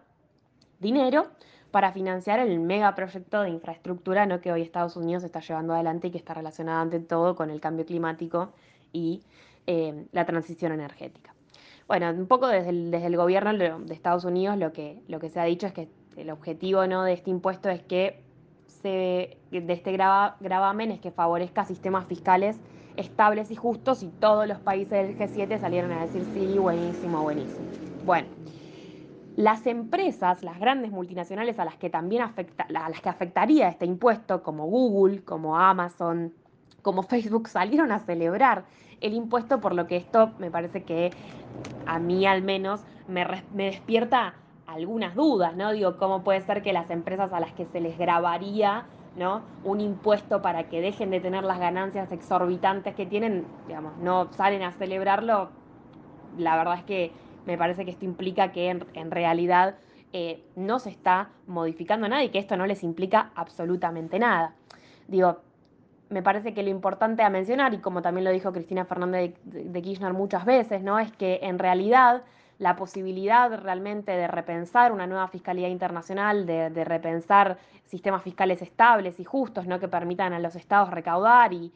dinero 0.80 1.28
para 1.72 1.92
financiar 1.92 2.40
el 2.40 2.58
megaproyecto 2.62 3.42
de 3.42 3.50
infraestructura 3.50 4.26
¿no? 4.28 4.40
que 4.40 4.54
hoy 4.54 4.62
Estados 4.62 4.96
Unidos 4.96 5.26
está 5.26 5.42
llevando 5.42 5.74
adelante 5.74 6.08
y 6.08 6.12
que 6.12 6.18
está 6.18 6.34
relacionado 6.34 6.80
ante 6.84 7.02
todo 7.02 7.36
con 7.36 7.50
el 7.50 7.60
cambio 7.60 7.86
climático 7.86 8.54
y 8.94 9.24
eh, 9.68 10.06
la 10.14 10.24
transición 10.24 10.72
energética. 10.72 11.36
Bueno, 11.86 12.10
un 12.12 12.28
poco 12.28 12.48
desde 12.48 12.70
el, 12.70 12.92
desde 12.92 13.08
el 13.08 13.18
gobierno 13.18 13.52
de 13.52 13.94
Estados 13.94 14.24
Unidos 14.24 14.58
lo 14.58 14.72
que, 14.72 15.04
lo 15.10 15.20
que 15.20 15.30
se 15.30 15.42
ha 15.42 15.44
dicho 15.44 15.68
es 15.68 15.74
que 15.74 15.90
el 16.16 16.30
objetivo 16.30 16.88
¿no? 16.88 17.04
de 17.04 17.12
este 17.12 17.30
impuesto 17.30 17.68
es 17.68 17.82
que 17.82 18.23
de 18.90 19.38
este 19.52 19.92
gravamen 19.94 20.92
es 20.92 21.00
que 21.00 21.12
favorezca 21.12 21.66
sistemas 21.66 22.06
fiscales 22.06 22.60
estables 22.98 23.52
y 23.52 23.56
justos 23.56 24.04
y 24.04 24.08
todos 24.08 24.48
los 24.48 24.60
países 24.60 25.08
del 25.08 25.18
G7 25.18 25.60
salieron 25.60 25.92
a 25.92 26.02
decir 26.02 26.24
sí, 26.34 26.58
buenísimo, 26.58 27.22
buenísimo. 27.22 27.68
Bueno, 28.06 28.28
las 29.36 29.66
empresas, 29.66 30.44
las 30.44 30.60
grandes 30.60 30.92
multinacionales 30.92 31.58
a 31.60 31.66
las 31.66 31.76
que 31.78 31.90
también 31.90 32.22
afecta, 32.22 32.68
a 32.70 32.90
las 32.90 33.02
que 33.02 33.10
afectaría 33.10 33.68
este 33.68 33.86
impuesto, 33.86 34.44
como 34.44 34.68
Google, 34.68 35.24
como 35.24 35.58
Amazon, 35.58 36.34
como 36.82 37.04
Facebook, 37.04 37.48
salieron 37.48 37.92
a 37.92 38.00
celebrar 38.00 38.66
el 39.02 39.14
impuesto, 39.14 39.60
por 39.60 39.74
lo 39.74 39.88
que 39.88 39.98
esto 39.98 40.34
me 40.38 40.52
parece 40.52 40.84
que 40.84 41.12
a 41.86 42.00
mí 42.00 42.26
al 42.26 42.44
menos 42.44 42.86
me, 43.08 43.26
me 43.52 43.66
despierta 43.66 44.36
algunas 44.74 45.16
dudas, 45.16 45.56
¿no? 45.56 45.72
Digo, 45.72 45.98
¿cómo 45.98 46.24
puede 46.24 46.42
ser 46.42 46.62
que 46.62 46.74
las 46.74 46.90
empresas 46.90 47.32
a 47.34 47.40
las 47.40 47.54
que 47.54 47.66
se 47.66 47.80
les 47.80 47.98
grabaría 47.98 48.86
¿no? 49.16 49.44
un 49.64 49.80
impuesto 49.80 50.42
para 50.42 50.70
que 50.70 50.82
dejen 50.82 51.12
de 51.12 51.20
tener 51.20 51.44
las 51.44 51.60
ganancias 51.60 52.12
exorbitantes 52.12 52.96
que 52.96 53.06
tienen, 53.06 53.46
digamos, 53.68 53.96
no 53.98 54.32
salen 54.34 54.64
a 54.64 54.72
celebrarlo? 54.72 55.50
La 56.38 56.58
verdad 56.58 56.76
es 56.80 56.84
que 56.84 57.12
me 57.46 57.58
parece 57.58 57.86
que 57.86 57.92
esto 57.92 58.06
implica 58.06 58.52
que 58.52 58.70
en, 58.70 59.12
realidad 59.12 59.76
eh, 60.14 60.44
no 60.56 60.80
se 60.80 60.90
está 60.90 61.30
modificando 61.46 62.08
nada 62.08 62.24
y 62.24 62.30
que 62.30 62.40
esto 62.40 62.58
no 62.58 62.66
les 62.66 62.84
implica 62.84 63.32
absolutamente 63.36 64.18
nada. 64.18 64.56
Digo, 65.08 65.38
me 66.10 66.24
parece 66.24 66.54
que 66.54 66.64
lo 66.64 66.70
importante 66.70 67.24
a 67.24 67.30
mencionar, 67.30 67.74
y 67.74 67.80
como 67.80 68.02
también 68.02 68.26
lo 68.26 68.32
dijo 68.32 68.52
Cristina 68.52 68.86
Fernández 68.86 69.36
de, 69.44 69.66
de 69.66 69.82
Kirchner 69.82 70.14
muchas 70.14 70.46
veces, 70.46 70.82
¿no? 70.82 71.00
es 71.00 71.12
que 71.12 71.40
en 71.44 71.60
realidad 71.60 72.24
la 72.64 72.78
posibilidad 72.78 73.60
realmente 73.62 74.14
de 74.14 74.26
repensar 74.26 74.94
una 74.94 75.06
nueva 75.06 75.28
fiscalidad 75.28 75.68
internacional, 75.68 76.46
de, 76.46 76.86
repensar 76.86 77.58
sistemas 77.84 78.24
fiscales 78.24 78.62
estables 78.62 79.20
y 79.20 79.26
justos, 79.26 79.68
¿no? 79.68 79.82
que 79.82 79.90
permitan 79.90 80.32
a 80.32 80.40
los 80.40 80.56
estados 80.56 80.90
recaudar 80.90 81.52
y, 81.52 81.74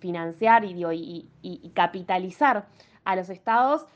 financiar 0.00 0.66
y, 0.66 1.72
capitalizar 1.74 2.66
a 3.04 3.16
los 3.16 3.30
estados, 3.30 3.86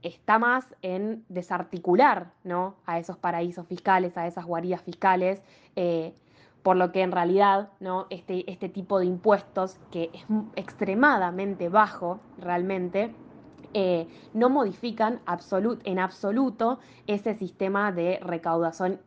está 0.00 0.38
más 0.38 0.74
en 0.80 1.26
desarticular 1.28 2.32
¿no? 2.42 2.76
a 2.86 2.98
esos 2.98 3.18
paraísos 3.18 3.66
fiscales, 3.66 4.16
a 4.16 4.26
esas 4.26 4.46
guaridas 4.46 4.80
fiscales. 4.80 5.42
Eh, 5.76 6.14
por 6.62 6.76
lo 6.76 6.92
que 6.92 7.02
en 7.02 7.10
realidad 7.12 7.70
¿no? 7.80 8.06
este, 8.08 8.50
este 8.50 8.68
tipo 8.68 9.00
de 9.00 9.06
impuestos, 9.06 9.78
que 9.90 10.10
es 10.14 10.24
extremadamente 10.54 11.68
bajo 11.68 12.20
realmente, 12.38 13.12
eh, 13.74 14.08
no 14.34 14.50
modifican 14.50 15.20
en 15.84 15.98
absoluto 15.98 16.78
ese 17.06 17.34
sistema 17.34 17.92
de 17.92 18.18
recaudación, 18.20 19.00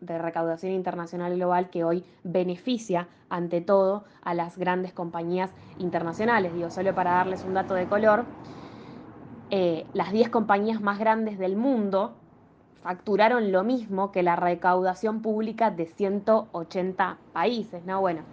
internacional 0.63 1.36
global 1.36 1.70
que 1.70 1.84
hoy 1.84 2.03
beneficia 2.24 3.07
ante 3.30 3.61
todo 3.61 4.05
a 4.22 4.34
las 4.34 4.57
grandes 4.57 4.93
compañías 4.93 5.51
internacionales. 5.78 6.53
Digo, 6.53 6.70
solo 6.70 6.93
para 6.95 7.11
darles 7.11 7.43
un 7.43 7.53
dato 7.53 7.74
de 7.74 7.88
color, 7.88 8.26
eh, 9.49 9.86
las 9.93 10.11
10 10.11 10.30
compañías 10.30 10.82
más 10.82 10.99
grandes 10.99 11.38
del 11.38 11.55
mundo 11.55 12.16
facturaron 12.86 13.51
lo 13.51 13.63
mismo 13.63 14.11
que 14.11 14.24
la 14.24 14.36
recaudación 14.36 15.22
pública 15.22 15.72
de 15.72 15.88
180 15.88 17.20
países, 17.32 17.84
¿no? 17.86 17.99
Bueno, 18.01 18.26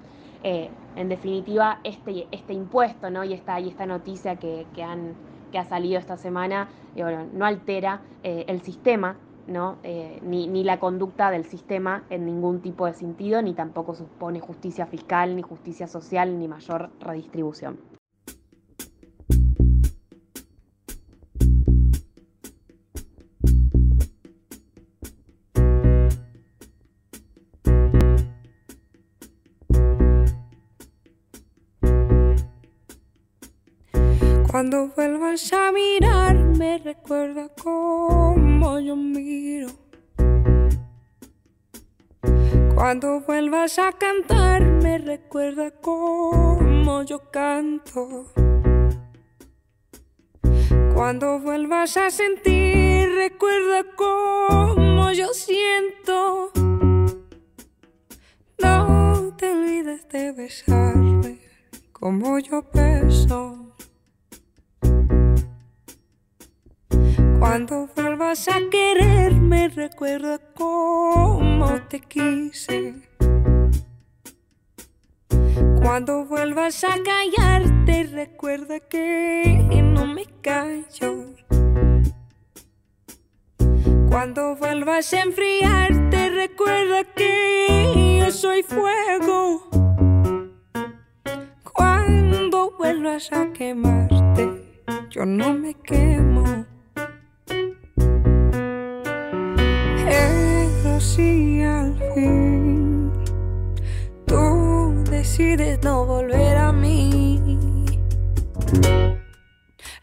eh, 0.42 0.76
en 0.94 1.08
definitiva, 1.08 1.80
este, 1.84 2.28
este 2.32 2.52
impuesto, 2.52 3.10
¿no? 3.10 3.24
Y 3.24 3.32
esta, 3.32 3.58
y 3.60 3.68
esta 3.68 3.86
noticia 3.86 4.38
que, 4.38 4.68
han, 4.82 5.18
que 5.52 5.58
ha 5.58 5.64
salido 5.64 6.00
esta 6.00 6.16
semana, 6.16 6.68
eh, 6.96 7.02
bueno, 7.04 7.28
no 7.32 7.44
altera 7.44 8.00
eh, 8.24 8.44
el 8.48 8.62
sistema, 8.62 9.16
¿no? 9.46 9.78
ni, 10.22 10.46
ni 10.46 10.62
la 10.62 10.78
conducta 10.78 11.30
del 11.30 11.44
sistema 11.44 12.04
en 12.10 12.26
ningún 12.26 12.60
tipo 12.60 12.86
de 12.86 12.94
sentido, 12.94 13.42
ni 13.42 13.54
tampoco 13.54 13.94
supone 13.94 14.40
justicia 14.40 14.86
fiscal, 14.86 15.34
ni 15.36 15.42
justicia 15.42 15.86
social, 15.86 16.38
ni 16.38 16.46
mayor 16.46 16.90
redistribución. 17.00 17.91
Cuando 34.62 34.86
vuelvas 34.94 35.52
a 35.52 35.72
mirarme, 35.72 36.78
recuerda 36.78 37.48
cómo 37.60 38.78
yo 38.78 38.94
miro. 38.94 39.66
Cuando 42.76 43.22
vuelvas 43.22 43.80
a 43.80 43.90
cantarme, 43.90 44.98
recuerda 44.98 45.72
cómo 45.72 47.02
yo 47.02 47.28
canto. 47.32 48.26
Cuando 50.94 51.40
vuelvas 51.40 51.96
a 51.96 52.08
sentir, 52.10 53.08
recuerda 53.16 53.82
cómo 53.96 55.10
yo 55.10 55.34
siento. 55.34 56.52
No 58.60 59.34
te 59.36 59.50
olvides 59.50 60.08
de 60.08 60.30
besarme 60.30 61.40
como 61.90 62.38
yo 62.38 62.64
beso. 62.72 63.62
Cuando 67.42 67.88
vuelvas 67.96 68.46
a 68.46 68.60
quererme, 68.70 69.68
recuerda 69.68 70.38
cómo 70.54 71.82
te 71.88 71.98
quise. 71.98 72.94
Cuando 75.82 76.24
vuelvas 76.24 76.84
a 76.84 76.94
callarte, 77.02 78.04
recuerda 78.04 78.78
que 78.78 79.82
no 79.82 80.06
me 80.06 80.24
callo. 80.40 81.34
Cuando 84.08 84.54
vuelvas 84.54 85.12
a 85.12 85.22
enfriarte, 85.22 86.30
recuerda 86.30 87.02
que 87.02 88.20
yo 88.20 88.30
soy 88.30 88.62
fuego. 88.62 89.68
Cuando 91.72 92.70
vuelvas 92.78 93.32
a 93.32 93.52
quemarte, 93.52 94.84
yo 95.10 95.26
no 95.26 95.52
me 95.54 95.74
quemo. 95.74 96.71
Si 101.14 101.62
al 101.62 101.94
fin 102.14 103.12
tú 104.24 105.04
decides 105.10 105.78
no 105.82 106.06
volver 106.06 106.56
a 106.56 106.72
mí, 106.72 107.84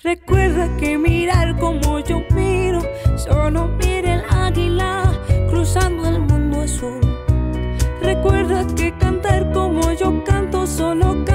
recuerda 0.04 0.70
que 0.78 1.00
mirar 1.00 1.58
como 1.58 2.00
yo 2.00 2.22
miro, 2.36 2.82
solo 3.16 3.68
mira 3.80 4.16
el 4.16 4.24
águila 4.30 5.12
cruzando 5.50 6.08
el 6.08 6.20
mundo 6.20 6.62
azul. 6.62 7.02
Recuerda 8.04 8.68
que 8.76 8.96
cantar 9.00 9.52
como 9.52 9.92
yo 9.94 10.24
canto, 10.24 10.68
solo 10.68 11.26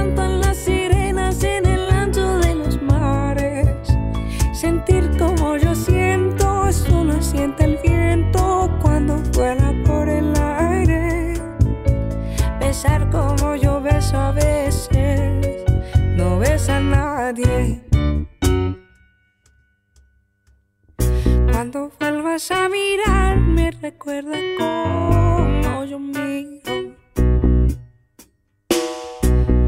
vuelvas 22.45 22.51
a 22.51 22.69
mirarme, 22.69 23.71
recuerda 23.71 24.37
cómo 24.59 25.85
yo 25.85 25.99
miro. 25.99 26.95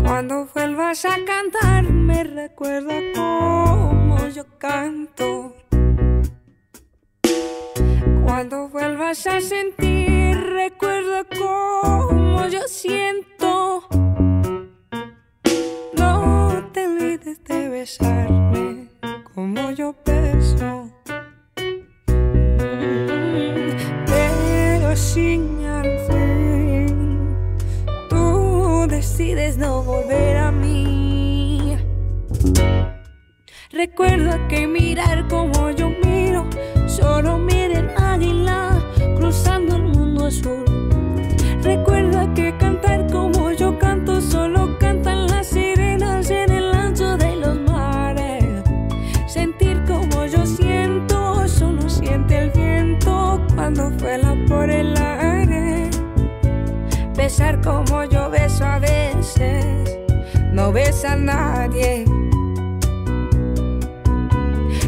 Cuando 0.04 0.46
vuelvas 0.54 1.04
a 1.04 1.16
cantarme, 1.24 2.24
recuerda 2.24 2.94
cómo 3.14 4.18
yo 4.28 4.44
canto. 4.58 5.54
Cuando 8.24 8.68
vuelvas 8.68 9.26
a 9.26 9.40
sentir, 9.40 10.36
recuerda 10.36 11.24
cómo 11.38 12.46
yo 12.48 12.62
siento. 12.66 13.84
No 15.96 16.70
te 16.72 16.86
olvides 16.86 17.42
de 17.44 17.68
besarme 17.68 18.88
como 19.34 19.70
yo 19.70 19.94
beso. 20.04 20.75
A 30.12 30.50
mí. 30.50 31.76
Recuerda 33.72 34.46
que 34.48 34.66
mirar 34.66 35.26
como 35.28 35.70
yo 35.70 35.90
miro, 36.04 36.46
solo 36.86 37.38
mira 37.38 37.80
el 37.80 37.90
águila 37.96 38.82
cruzando 39.16 39.76
el 39.76 39.82
mundo 39.82 40.26
azul. 40.26 40.64
Recuerda 41.62 42.32
que 42.34 42.57
cantar 42.59 43.11
como 43.11 43.50
yo 43.52 43.78
canto, 43.78 44.20
solo 44.20 44.78
cantan 44.78 45.26
las 45.26 45.48
sirenas 45.48 46.30
en 46.30 46.52
el 46.52 46.72
ancho 46.72 47.16
de 47.16 47.36
los 47.36 47.59
mares. 47.61 48.44
Sentir 49.26 49.82
como 49.84 50.26
yo 50.26 50.46
siento, 50.46 51.46
solo 51.48 51.88
siente 51.88 52.38
el 52.38 52.50
viento 52.50 53.40
cuando 53.54 53.90
vuela 53.90 54.36
por 54.46 54.70
el 54.70 54.96
aire. 54.96 55.90
Besar 57.16 57.61
como 57.62 58.04
yo 58.04 58.30
beso 58.30 58.64
a 58.64 58.78
veces, 58.78 59.95
no 60.57 60.72
besa 60.72 61.12
a 61.12 61.16
nadie. 61.16 62.07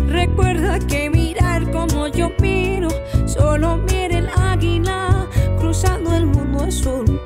Recuerda 0.09 0.79
que 0.79 1.11
mirar 1.11 1.71
como 1.71 2.09
yo 2.09 2.31
miro, 2.41 2.89
solo 3.27 3.77
mira 3.77 4.19
el 4.19 4.31
águila 4.35 5.29
cruzando 5.59 6.16
el 6.16 6.27
mundo 6.27 6.64
azul. 6.64 7.21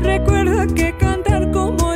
Recuerda 0.00 0.68
que 0.72 0.96
cantar 0.96 1.50
como 1.50 1.95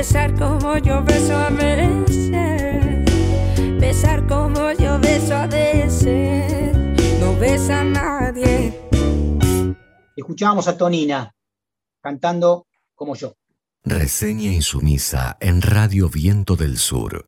besar 0.00 0.34
como 0.34 0.78
yo 0.78 1.04
beso 1.04 1.36
a 1.36 1.50
veces, 1.50 3.04
besar 3.78 4.26
como 4.26 4.72
yo 4.72 4.98
beso 4.98 5.36
a 5.36 5.46
veces. 5.46 6.72
No 7.20 7.36
besa 7.38 7.82
a 7.82 7.84
nadie. 7.84 8.80
Escuchábamos 10.16 10.68
a 10.68 10.78
Tonina 10.78 11.34
cantando 12.00 12.66
como 12.94 13.14
yo. 13.14 13.34
Reseña 13.84 14.50
insumisa 14.50 15.36
en 15.38 15.60
Radio 15.60 16.08
Viento 16.08 16.56
del 16.56 16.78
Sur. 16.78 17.26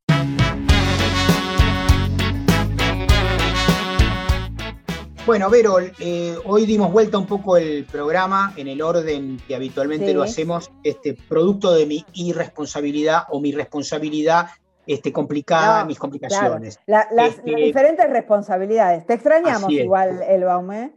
Bueno, 5.24 5.48
Vero, 5.50 5.76
eh, 6.00 6.36
hoy 6.46 6.66
dimos 6.66 6.90
vuelta 6.90 7.16
un 7.16 7.26
poco 7.26 7.56
el 7.56 7.84
programa 7.84 8.52
en 8.56 8.66
el 8.66 8.82
orden 8.82 9.40
que 9.46 9.54
habitualmente 9.54 10.12
lo 10.12 10.24
hacemos, 10.24 10.72
este 10.82 11.14
producto 11.14 11.72
de 11.72 11.86
mi 11.86 12.04
irresponsabilidad 12.14 13.22
o 13.30 13.40
mi 13.40 13.52
responsabilidad 13.52 14.48
este, 14.84 15.12
complicada, 15.12 15.84
mis 15.84 15.98
complicaciones. 16.00 16.80
las, 16.86 17.06
este, 17.12 17.54
diferentes 17.54 18.10
responsabilidades. 18.10 19.06
Te 19.06 19.14
extrañamos 19.14 19.70
igual, 19.70 20.22
el 20.26 20.42
Baume. 20.42 20.92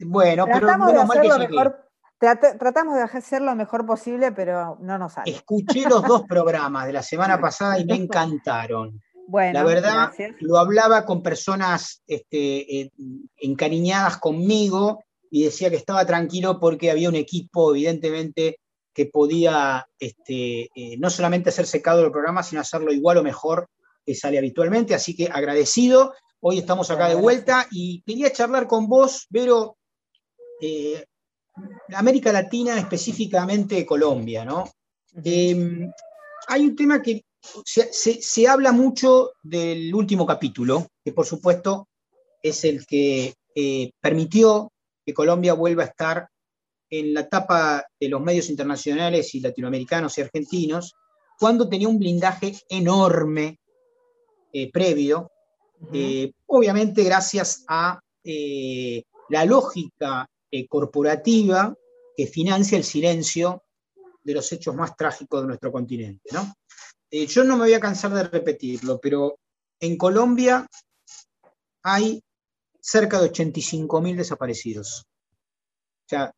Bueno, 0.00 0.46
tratamos 0.46 0.88
pero 0.90 1.02
de 1.02 1.04
hacer 1.04 1.26
lo 1.26 1.38
mejor, 1.38 1.90
tratamos 2.18 2.96
de 2.96 3.02
hacer 3.02 3.42
lo 3.42 3.54
mejor 3.54 3.86
posible, 3.86 4.32
pero 4.32 4.78
no 4.80 4.98
nos 4.98 5.12
sale. 5.12 5.30
Escuché 5.30 5.88
los 5.88 6.02
dos 6.02 6.22
programas 6.28 6.86
de 6.86 6.92
la 6.92 7.02
semana 7.02 7.40
pasada 7.40 7.78
y 7.78 7.84
me 7.84 7.94
encantaron. 7.94 9.00
Bueno, 9.30 9.52
la 9.52 9.62
verdad, 9.62 10.12
lo 10.40 10.58
hablaba 10.58 11.04
con 11.04 11.22
personas 11.22 12.02
este, 12.08 12.80
eh, 12.80 12.90
encariñadas 13.36 14.16
conmigo 14.16 15.04
y 15.30 15.44
decía 15.44 15.70
que 15.70 15.76
estaba 15.76 16.04
tranquilo 16.04 16.58
porque 16.58 16.90
había 16.90 17.08
un 17.08 17.14
equipo, 17.14 17.70
evidentemente, 17.70 18.58
que 18.92 19.06
podía 19.06 19.86
este, 20.00 20.68
eh, 20.74 20.96
no 20.98 21.10
solamente 21.10 21.50
hacer 21.50 21.66
secado 21.66 22.04
el 22.04 22.10
programa, 22.10 22.42
sino 22.42 22.60
hacerlo 22.60 22.92
igual 22.92 23.18
o 23.18 23.22
mejor 23.22 23.68
que 24.04 24.16
sale 24.16 24.36
habitualmente. 24.36 24.96
Así 24.96 25.14
que 25.14 25.28
agradecido. 25.32 26.12
Hoy 26.40 26.58
estamos 26.58 26.90
acá 26.90 27.08
de 27.08 27.14
vuelta 27.14 27.68
y 27.70 28.02
quería 28.02 28.32
charlar 28.32 28.66
con 28.66 28.88
vos, 28.88 29.28
Vero, 29.30 29.76
eh, 30.60 31.04
América 31.94 32.32
Latina, 32.32 32.76
específicamente 32.76 33.86
Colombia, 33.86 34.44
¿no? 34.44 34.64
Hay 36.48 36.66
un 36.66 36.74
tema 36.74 37.00
que 37.00 37.22
se, 37.64 38.48
habla 38.48 38.72
mucho 38.72 39.32
del 39.42 39.94
último 39.94 40.26
capítulo, 40.26 40.86
que 41.04 41.12
por 41.12 41.26
supuesto 41.26 41.88
es 42.42 42.64
el 42.64 42.86
que 42.86 43.34
eh, 43.54 43.90
permitió 44.00 44.72
que 45.04 45.14
Colombia 45.14 45.54
vuelva 45.54 45.84
a 45.84 45.86
estar 45.86 46.28
en 46.90 47.14
la 47.14 47.20
etapa 47.20 47.84
de 47.98 48.08
los 48.08 48.20
medios 48.20 48.50
internacionales 48.50 49.34
y 49.34 49.40
latinoamericanos 49.40 50.18
y 50.18 50.22
argentinos, 50.22 50.94
cuando 51.38 51.68
tenía 51.68 51.88
un 51.88 51.98
blindaje 51.98 52.56
enorme 52.68 53.58
eh, 54.52 54.70
previo, 54.70 55.30
eh, 55.92 56.32
obviamente 56.46 57.04
gracias 57.04 57.64
a 57.68 57.98
la 58.22 59.44
lógica 59.46 60.28
corporativa 60.68 61.74
que 62.14 62.26
financia 62.26 62.76
el 62.76 62.84
silencio 62.84 63.62
de 64.22 64.34
los 64.34 64.52
hechos 64.52 64.74
más 64.74 64.94
trágicos 64.94 65.40
de 65.40 65.46
nuestro 65.46 65.72
continente. 65.72 66.28
¿no? 66.32 66.52
Eh, 67.10 67.26
yo 67.26 67.44
no 67.44 67.56
me 67.56 67.64
voy 67.64 67.74
a 67.74 67.80
cansar 67.80 68.12
de 68.12 68.24
repetirlo, 68.24 69.00
pero 69.00 69.38
en 69.80 69.96
Colombia 69.96 70.66
hay 71.82 72.22
cerca 72.80 73.20
de 73.20 73.30
85.000 73.32 74.16
desaparecidos. 74.16 75.02
O 75.02 76.08
sea, 76.08 76.32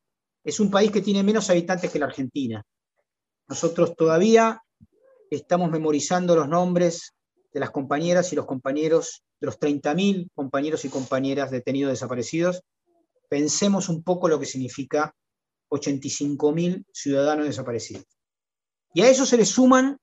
es 0.44 0.60
un 0.60 0.70
país 0.70 0.90
que 0.90 1.02
tiene 1.02 1.22
menos 1.22 1.50
habitantes 1.50 1.90
que 1.90 1.98
la 1.98 2.06
Argentina. 2.06 2.62
Nosotros 3.48 3.94
todavía 3.96 4.62
estamos 5.30 5.70
memorizando 5.70 6.34
los 6.34 6.48
nombres 6.48 7.12
de 7.52 7.60
las 7.60 7.70
compañeras 7.70 8.32
y 8.32 8.36
los 8.36 8.46
compañeros, 8.46 9.22
de 9.40 9.46
los 9.46 9.58
30.000 9.58 10.30
compañeros 10.34 10.84
y 10.84 10.88
compañeras 10.88 11.50
detenidos 11.50 11.92
desaparecidos. 11.92 12.62
Pensemos 13.28 13.88
un 13.88 14.02
poco 14.02 14.28
lo 14.28 14.38
que 14.40 14.46
significa 14.46 15.14
85.000 15.70 16.84
ciudadanos 16.92 17.46
desaparecidos. 17.46 18.04
Y 18.94 19.02
a 19.02 19.08
eso 19.08 19.26
se 19.26 19.36
le 19.36 19.44
suman 19.44 19.98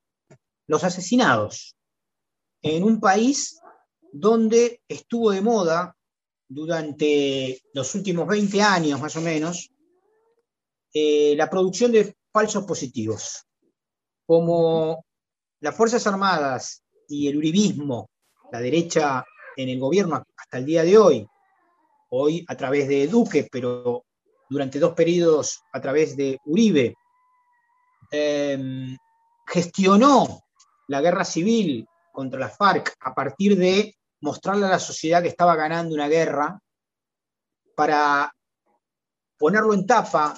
los 0.69 0.83
asesinados 0.83 1.75
en 2.61 2.83
un 2.83 2.99
país 2.99 3.59
donde 4.11 4.81
estuvo 4.87 5.31
de 5.31 5.41
moda 5.41 5.95
durante 6.47 7.59
los 7.73 7.95
últimos 7.95 8.27
20 8.27 8.61
años 8.61 9.01
más 9.01 9.15
o 9.15 9.21
menos 9.21 9.71
eh, 10.93 11.33
la 11.35 11.49
producción 11.49 11.91
de 11.91 12.15
falsos 12.31 12.65
positivos. 12.65 13.47
Como 14.27 15.03
las 15.59 15.75
Fuerzas 15.75 16.05
Armadas 16.05 16.83
y 17.07 17.27
el 17.27 17.37
Uribismo, 17.37 18.07
la 18.51 18.61
derecha 18.61 19.25
en 19.57 19.69
el 19.69 19.79
gobierno 19.79 20.23
hasta 20.37 20.57
el 20.59 20.65
día 20.65 20.83
de 20.83 20.99
hoy, 20.99 21.27
hoy 22.11 22.45
a 22.47 22.55
través 22.55 22.87
de 22.87 23.07
Duque, 23.07 23.47
pero 23.51 24.05
durante 24.47 24.77
dos 24.77 24.93
periodos 24.93 25.61
a 25.73 25.81
través 25.81 26.15
de 26.15 26.39
Uribe, 26.45 26.93
em, 28.11 28.95
gestionó 29.47 30.43
la 30.89 31.01
guerra 31.01 31.23
civil 31.23 31.87
contra 32.11 32.39
las 32.39 32.57
FARC 32.57 32.95
a 32.99 33.13
partir 33.13 33.55
de 33.55 33.95
mostrarle 34.21 34.65
a 34.65 34.69
la 34.69 34.79
sociedad 34.79 35.21
que 35.21 35.29
estaba 35.29 35.55
ganando 35.55 35.95
una 35.95 36.07
guerra, 36.07 36.59
para 37.75 38.33
ponerlo 39.37 39.73
en 39.73 39.85
tapa, 39.85 40.37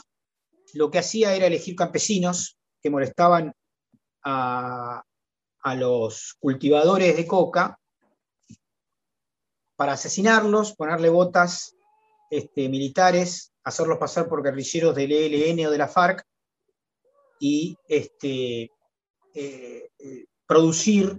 lo 0.73 0.91
que 0.91 0.99
hacía 0.99 1.33
era 1.33 1.47
elegir 1.47 1.75
campesinos 1.75 2.57
que 2.81 2.89
molestaban 2.89 3.51
a, 4.23 5.03
los 5.75 6.35
cultivadores 6.39 7.15
de 7.15 7.25
coca 7.25 7.79
para 9.75 9.93
asesinarlos, 9.93 10.75
ponerle 10.75 11.09
botas 11.09 11.75
este, 12.29 12.69
militares, 12.69 13.51
hacerlos 13.63 13.97
pasar 13.97 14.27
por 14.27 14.43
guerrilleros 14.43 14.95
del 14.95 15.11
ELN 15.11 15.65
o 15.65 15.71
de 15.71 15.77
la 15.77 15.87
FARC 15.87 16.23
y 17.39 17.75
este, 17.87 18.71
eh, 19.33 19.89
eh, 19.97 20.25
producir 20.51 21.17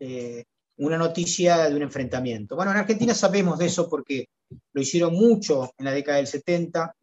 eh, 0.00 0.44
una 0.78 0.96
noticia 0.96 1.68
de 1.68 1.76
un 1.76 1.82
enfrentamiento. 1.82 2.56
Bueno, 2.56 2.70
en 2.70 2.78
Argentina 2.78 3.12
sabemos 3.12 3.58
de 3.58 3.66
eso 3.66 3.86
porque 3.86 4.30
lo 4.72 4.80
hicieron 4.80 5.12
mucho 5.12 5.70
en 5.76 5.84
la 5.84 5.92
década 5.92 6.16
del 6.16 6.26
70, 6.26 6.96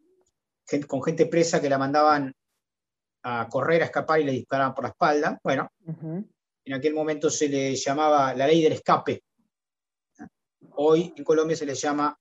con 0.88 1.00
gente 1.04 1.26
presa 1.26 1.60
que 1.60 1.68
la 1.68 1.78
mandaban 1.78 2.34
a 3.22 3.48
correr, 3.48 3.82
a 3.82 3.84
escapar 3.84 4.20
y 4.20 4.24
le 4.24 4.32
disparaban 4.32 4.74
por 4.74 4.82
la 4.82 4.90
espalda. 4.90 5.38
Bueno, 5.44 5.68
en 6.64 6.74
aquel 6.74 6.92
momento 6.92 7.30
se 7.30 7.48
le 7.48 7.76
llamaba 7.76 8.34
la 8.34 8.48
ley 8.48 8.60
del 8.60 8.72
escape. 8.72 9.22
Hoy 10.72 11.14
en 11.16 11.22
Colombia 11.22 11.56
se 11.56 11.66
le 11.66 11.76
llama 11.76 12.18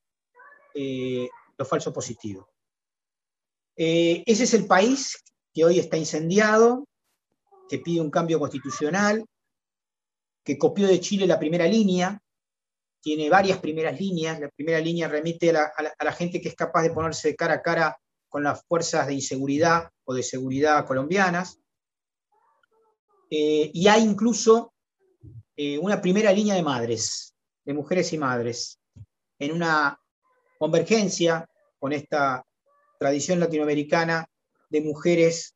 eh, 0.76 1.28
lo 1.58 1.66
falso 1.66 1.92
positivo. 1.92 2.52
Eh, 3.76 4.22
ese 4.28 4.44
es 4.44 4.54
el 4.54 4.68
país 4.68 5.18
que 5.52 5.66
hoy 5.66 5.80
está 5.80 5.98
incendiado, 5.98 6.86
que 7.74 7.80
pide 7.80 8.02
un 8.02 8.12
cambio 8.12 8.38
constitucional, 8.38 9.26
que 10.46 10.60
copió 10.60 10.86
de 10.88 11.00
Chile 11.00 11.26
la 11.26 11.40
primera 11.40 11.66
línea, 11.66 12.22
tiene 13.02 13.32
varias 13.32 13.58
primeras 13.58 14.00
líneas. 14.00 14.40
La 14.40 14.50
primera 14.50 14.80
línea 14.80 15.08
remite 15.08 15.50
a 15.50 15.72
la, 16.00 16.12
gente 16.12 16.40
que 16.40 16.50
es 16.50 16.56
capaz 16.56 16.84
de 16.84 16.92
ponerse 16.92 17.36
cara 17.36 17.56
a 17.56 17.62
cara 17.64 17.98
con 18.30 18.44
las 18.44 18.64
fuerzas 18.68 19.08
de 19.08 19.16
inseguridad 19.16 19.90
o 20.04 20.14
de 20.14 20.22
seguridad 20.22 20.86
colombianas. 20.86 21.58
Eh, 23.32 23.72
y 23.74 23.88
hay 23.88 24.04
incluso 24.04 24.72
eh, 25.56 25.80
una 25.80 26.00
primera 26.00 26.32
línea 26.32 26.54
de 26.54 26.62
madres, 26.62 27.34
de 27.66 27.74
mujeres 27.74 28.14
y 28.14 28.20
madres, 28.20 28.80
en 29.40 29.52
una 29.52 30.00
convergencia 30.60 31.50
con 31.80 31.92
esta 31.92 32.46
tradición 33.00 33.40
latinoamericana 33.40 34.28
de 34.70 34.82
mujeres 34.82 35.56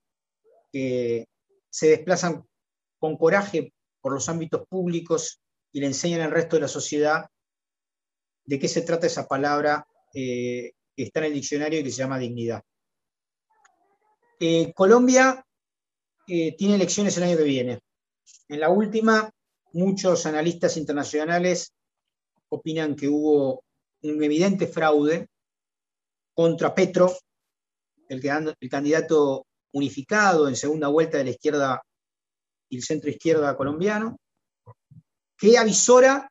que 0.72 1.28
se 1.78 1.90
desplazan 1.90 2.44
con 2.98 3.18
coraje 3.18 3.72
por 4.02 4.12
los 4.12 4.28
ámbitos 4.30 4.68
públicos 4.68 5.40
y 5.72 5.80
le 5.80 5.86
enseñan 5.86 6.22
al 6.22 6.32
resto 6.32 6.56
de 6.56 6.64
la 6.64 6.68
sociedad 6.68 7.28
de 8.46 8.58
qué 8.58 8.68
se 8.68 8.82
trata 8.82 9.06
esa 9.06 9.28
palabra 9.28 9.86
eh, 10.12 10.72
que 10.96 11.04
está 11.04 11.20
en 11.20 11.26
el 11.26 11.34
diccionario 11.36 11.80
y 11.80 11.84
que 11.84 11.92
se 11.92 11.98
llama 11.98 12.18
dignidad. 12.18 12.64
Eh, 14.40 14.74
Colombia 14.74 15.46
eh, 16.28 16.56
tiene 16.58 16.74
elecciones 16.74 17.16
el 17.18 17.24
año 17.26 17.38
que 17.38 17.44
viene. 17.44 17.80
En 18.48 18.60
la 18.60 18.70
última, 18.70 19.30
muchos 19.74 20.26
analistas 20.26 20.78
internacionales 20.78 21.76
opinan 22.50 22.96
que 22.96 23.08
hubo 23.08 23.64
un 24.02 24.24
evidente 24.24 24.66
fraude 24.66 25.28
contra 26.34 26.74
Petro, 26.74 27.16
el, 28.10 28.56
el 28.60 28.70
candidato 28.70 29.46
unificado 29.78 30.48
en 30.48 30.56
segunda 30.56 30.88
vuelta 30.88 31.18
de 31.18 31.26
la 31.26 31.30
izquierda 31.32 31.82
y 32.70 32.78
el 32.78 32.84
centro 32.84 33.10
izquierda 33.10 33.56
colombiano, 33.56 34.20
que 35.38 35.58
avisora 35.58 36.30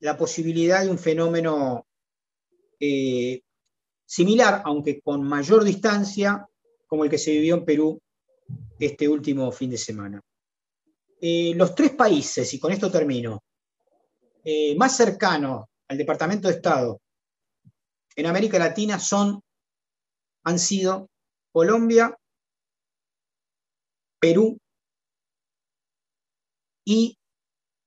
la 0.00 0.16
posibilidad 0.16 0.82
de 0.82 0.90
un 0.90 0.98
fenómeno 0.98 1.86
eh, 2.78 3.40
similar, 4.04 4.62
aunque 4.64 5.00
con 5.00 5.22
mayor 5.22 5.64
distancia, 5.64 6.46
como 6.86 7.04
el 7.04 7.10
que 7.10 7.18
se 7.18 7.32
vivió 7.32 7.54
en 7.56 7.64
Perú 7.64 8.00
este 8.78 9.08
último 9.08 9.50
fin 9.50 9.70
de 9.70 9.78
semana. 9.78 10.20
Eh, 11.20 11.54
los 11.54 11.74
tres 11.74 11.92
países, 11.92 12.52
y 12.52 12.58
con 12.58 12.72
esto 12.72 12.90
termino, 12.90 13.42
eh, 14.44 14.76
más 14.76 14.96
cercano 14.96 15.70
al 15.88 15.98
Departamento 15.98 16.48
de 16.48 16.54
Estado 16.54 17.00
en 18.16 18.26
América 18.26 18.58
Latina 18.58 18.98
son, 18.98 19.42
han 20.44 20.58
sido 20.58 21.10
Colombia, 21.52 22.16
Perú 24.18 24.58
y 26.84 27.18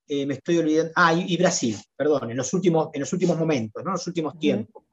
eh, 0.08 0.26
me 0.26 0.34
estoy 0.34 0.58
olvidando, 0.58 0.92
ah, 0.96 1.14
y, 1.14 1.38
Brasil, 1.38 1.78
perdón, 1.96 2.32
en 2.32 2.38
los 2.38 2.52
últimos, 2.54 2.90
en 2.94 3.02
los 3.02 3.14
últimos 3.14 3.38
momentos, 3.38 3.84
¿no? 3.84 3.92
en 3.92 3.94
los 3.94 4.08
últimos 4.08 4.38
tiempos. 4.40 4.84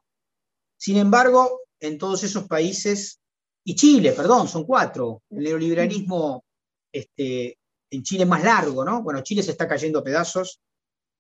Sin 0.76 0.99
embargo, 0.99 1.62
en 1.80 1.97
todos 1.97 2.22
esos 2.22 2.47
países, 2.47 3.18
y 3.64 3.74
Chile, 3.74 4.12
perdón, 4.12 4.47
son 4.47 4.64
cuatro, 4.64 5.22
el 5.30 5.45
neoliberalismo 5.45 6.45
este, 6.93 7.59
en 7.91 8.03
Chile 8.03 8.24
es 8.24 8.28
más 8.28 8.45
largo, 8.45 8.84
¿no? 8.84 9.03
Bueno, 9.03 9.22
Chile 9.22 9.43
se 9.43 9.53
está 9.53 9.66
cayendo 9.66 10.01
a 10.01 10.05
pedazos, 10.05 10.61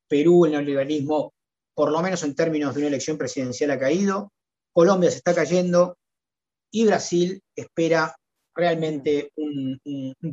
Perú, 0.06 0.44
el 0.44 0.52
neoliberalismo, 0.52 1.32
por 1.74 1.90
lo 1.90 2.00
menos 2.02 2.22
en 2.22 2.34
términos 2.34 2.74
de 2.74 2.80
una 2.80 2.88
elección 2.88 3.18
presidencial, 3.18 3.70
ha 3.70 3.78
caído, 3.78 4.32
Colombia 4.72 5.10
se 5.10 5.16
está 5.16 5.34
cayendo 5.34 5.96
y 6.70 6.84
Brasil 6.84 7.42
espera 7.56 8.14
realmente 8.56 9.32
un, 9.36 9.78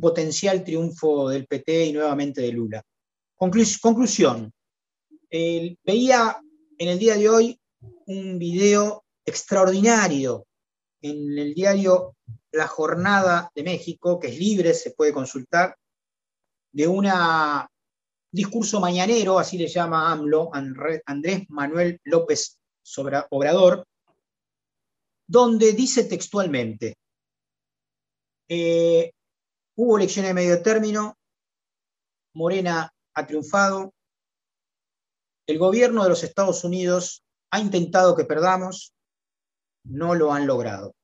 potencial 0.00 0.64
triunfo 0.64 1.28
del 1.28 1.46
PT 1.46 1.86
y 1.86 1.92
nuevamente 1.92 2.40
de 2.40 2.52
Lula. 2.52 2.82
conclusión, 3.36 4.52
veía 5.30 6.40
en 6.78 6.88
el 6.88 6.98
día 6.98 7.16
de 7.16 7.28
hoy 7.28 7.60
un 8.06 8.38
video 8.38 9.04
extraordinario 9.24 10.46
en 11.02 11.38
el 11.38 11.54
diario 11.54 12.16
La 12.50 12.66
Jornada 12.66 13.50
de 13.54 13.62
México, 13.62 14.18
que 14.18 14.28
es 14.28 14.38
libre, 14.38 14.72
se 14.72 14.92
puede 14.92 15.12
consultar, 15.12 15.76
de 16.72 16.88
un 16.88 17.06
discurso 18.32 18.80
mañanero, 18.80 19.38
así 19.38 19.58
le 19.58 19.68
llama 19.68 20.10
AMLO, 20.10 20.50
Andrés 20.52 21.44
Manuel 21.48 22.00
López 22.04 22.58
Obrador, 23.30 23.86
donde 25.26 25.72
dice 25.72 26.04
textualmente, 26.04 26.96
eh, 28.48 29.12
hubo 29.76 29.96
elecciones 29.96 30.30
de 30.30 30.34
medio 30.34 30.62
término, 30.62 31.16
Morena 32.34 32.92
ha 33.14 33.26
triunfado, 33.26 33.92
el 35.46 35.58
gobierno 35.58 36.02
de 36.02 36.08
los 36.08 36.24
Estados 36.24 36.64
Unidos 36.64 37.22
ha 37.50 37.60
intentado 37.60 38.16
que 38.16 38.24
perdamos, 38.24 38.94
no 39.84 40.14
lo 40.14 40.32
han 40.32 40.46
logrado. 40.46 40.94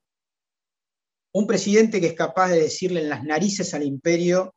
Un 1.32 1.46
presidente 1.46 2.00
que 2.00 2.08
es 2.08 2.14
capaz 2.14 2.48
de 2.48 2.62
decirle 2.62 3.02
en 3.02 3.08
las 3.08 3.22
narices 3.22 3.72
al 3.74 3.84
imperio 3.84 4.54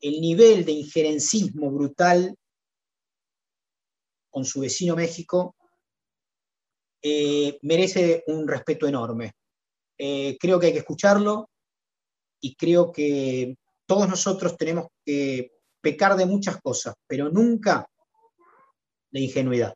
el 0.00 0.20
nivel 0.20 0.64
de 0.64 0.72
injerencismo 0.72 1.70
brutal 1.70 2.36
con 4.30 4.44
su 4.44 4.60
vecino 4.60 4.96
México 4.96 5.56
eh, 7.02 7.58
merece 7.62 8.22
un 8.26 8.46
respeto 8.46 8.86
enorme. 8.86 9.32
Eh, 10.02 10.38
creo 10.40 10.58
que 10.58 10.68
hay 10.68 10.72
que 10.72 10.78
escucharlo 10.78 11.50
y 12.40 12.54
creo 12.54 12.90
que 12.90 13.54
todos 13.84 14.08
nosotros 14.08 14.56
tenemos 14.56 14.86
que 15.04 15.50
pecar 15.82 16.16
de 16.16 16.24
muchas 16.24 16.58
cosas, 16.62 16.94
pero 17.06 17.28
nunca 17.28 17.86
de 19.10 19.20
ingenuidad. 19.20 19.74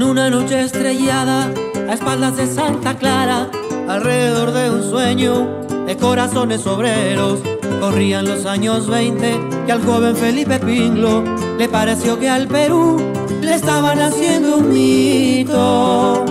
una 0.00 0.30
noche 0.30 0.62
estrellada 0.62 1.52
a 1.88 1.94
espaldas 1.94 2.36
de 2.36 2.46
Santa 2.46 2.96
Clara, 2.96 3.48
alrededor 3.88 4.52
de 4.52 4.70
un 4.70 4.82
sueño 4.82 5.64
de 5.86 5.96
corazones 5.96 6.66
obreros. 6.66 7.40
Corrían 7.80 8.26
los 8.26 8.44
años 8.44 8.88
20 8.88 9.40
que 9.66 9.72
al 9.72 9.84
joven 9.84 10.14
Felipe 10.14 10.58
Pinglo 10.58 11.24
le 11.56 11.68
pareció 11.68 12.18
que 12.18 12.28
al 12.28 12.46
Perú 12.46 13.00
le 13.40 13.54
estaban 13.54 14.00
haciendo 14.00 14.58
un 14.58 14.72
mito. 14.72 16.24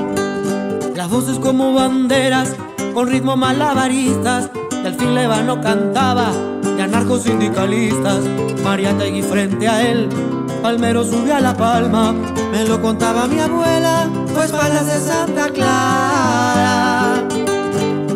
Las 0.96 1.10
voces 1.10 1.40
como 1.40 1.74
banderas 1.74 2.56
con 2.94 3.08
ritmo 3.08 3.36
malabaristas 3.36 4.50
y 4.72 4.86
al 4.86 4.94
fin 4.94 5.16
Levano 5.16 5.60
cantaba 5.62 6.32
de 6.76 6.84
anarcosindicalistas. 6.84 8.20
María 8.64 8.96
Tegui 8.98 9.24
frente 9.24 9.68
a 9.68 9.90
él 9.90 10.10
Palmero 10.62 11.04
subió 11.04 11.36
a 11.36 11.40
la 11.40 11.56
palma, 11.56 12.14
me 12.52 12.66
lo 12.66 12.82
contaba 12.82 13.28
mi 13.28 13.40
abuela, 13.40 14.10
pues 14.38 14.52
palas 14.52 14.86
de 14.86 15.00
Santa 15.00 15.50
Clara. 15.50 17.24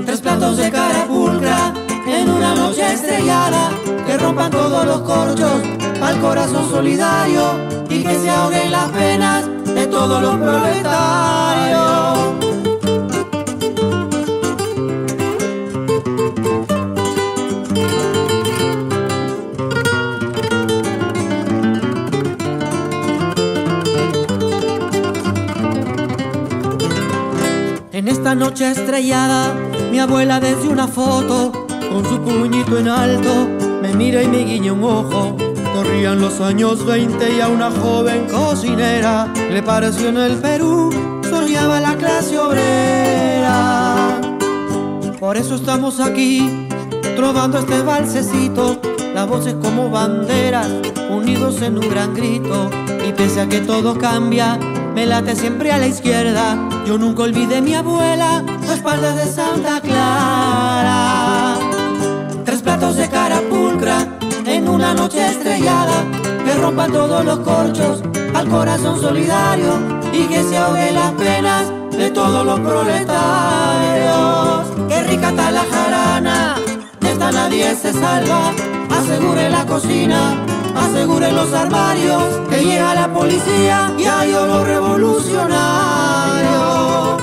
Tres 0.06 0.22
platos 0.22 0.58
de 0.58 0.70
cara 0.70 1.08
pulcra 1.08 1.74
en 2.06 2.30
una 2.30 2.54
noche 2.54 2.94
estrellada, 2.94 3.72
que 4.06 4.20
rompan 4.20 4.52
todos 4.52 4.86
los 4.86 5.02
corchos 5.02 5.64
al 6.00 6.20
corazón 6.20 6.70
solidario 6.70 7.58
y 7.90 8.04
que 8.04 8.20
se 8.20 8.30
ahoguen 8.30 8.72
las 8.72 8.90
penas 8.90 9.50
de 9.66 9.88
todos 9.88 10.22
los 10.22 10.36
proletarios. 10.36 12.51
Noche 28.36 28.72
estrellada, 28.72 29.54
mi 29.92 30.00
abuela 30.00 30.40
desde 30.40 30.70
una 30.70 30.88
foto, 30.88 31.52
con 31.92 32.04
su 32.06 32.20
puñito 32.22 32.78
en 32.78 32.88
alto, 32.88 33.48
me 33.82 33.94
mira 33.94 34.24
y 34.24 34.28
me 34.28 34.46
guiña 34.46 34.72
un 34.72 34.84
ojo. 34.84 35.36
Corrían 35.76 36.22
los 36.22 36.40
años 36.40 36.86
20 36.86 37.38
y 37.38 37.42
a 37.42 37.50
una 37.50 37.70
joven 37.70 38.28
cocinera 38.30 39.28
le 39.52 39.62
pareció 39.62 40.10
en 40.10 40.18
el 40.18 40.38
Perú, 40.38 40.90
soñaba 41.30 41.82
la 41.82 41.96
clase 41.98 42.40
obrera. 42.40 44.20
Por 45.20 45.36
eso 45.36 45.56
estamos 45.56 46.00
aquí, 46.00 46.68
trovando 47.18 47.60
este 47.60 47.82
balsecito, 47.82 48.80
las 49.14 49.28
voces 49.28 49.56
como 49.62 49.90
banderas, 49.90 50.70
unidos 51.12 51.62
en 51.62 51.78
un 51.78 51.90
gran 51.90 52.14
grito. 52.14 52.70
Y 53.08 53.12
pese 53.12 53.42
a 53.42 53.50
que 53.50 53.60
todo 53.60 53.98
cambia, 53.98 54.58
me 54.94 55.06
late 55.06 55.36
siempre 55.36 55.72
a 55.72 55.78
la 55.78 55.88
izquierda. 55.88 56.58
Yo 56.86 56.98
nunca 56.98 57.24
olvidé 57.24 57.62
mi 57.62 57.74
abuela, 57.76 58.44
a 58.70 58.74
espaldas 58.74 59.16
de 59.16 59.26
Santa 59.26 59.80
Clara. 59.82 61.58
Tres 62.46 62.62
platos 62.62 62.96
de 62.98 63.10
cara 63.10 63.42
pulcra 63.50 64.08
en 64.46 64.68
una 64.68 64.94
noche 64.94 65.26
estrellada 65.26 66.04
que 66.46 66.54
rompan 66.56 66.92
todos 66.92 67.24
los 67.24 67.40
corchos 67.40 68.04
al 68.34 68.48
corazón 68.48 69.00
solidario 69.00 70.02
y 70.12 70.24
que 70.26 70.44
se 70.44 70.58
ahoguen 70.58 70.96
las 70.96 71.12
penas 71.12 71.72
de 71.92 72.10
todos 72.12 72.46
los 72.46 72.60
proletarios. 72.60 73.08
Qué 74.90 75.04
rica 75.04 75.30
está 75.30 75.52
la 75.52 75.64
jarana, 75.64 76.56
de 77.00 77.12
esta 77.12 77.32
nadie 77.32 77.76
se 77.76 77.94
salva. 77.94 78.52
Asegure 78.90 79.50
la 79.50 79.66
cocina 79.66 80.36
aseguren 80.76 81.36
los 81.36 81.54
armarios 81.54 82.24
que 82.50 82.64
llega 82.64 82.96
la 82.96 83.14
policía 83.14 83.94
y 83.98 84.06
hay 84.06 84.32
los 84.32 84.68
revolucionarios. 84.68 87.22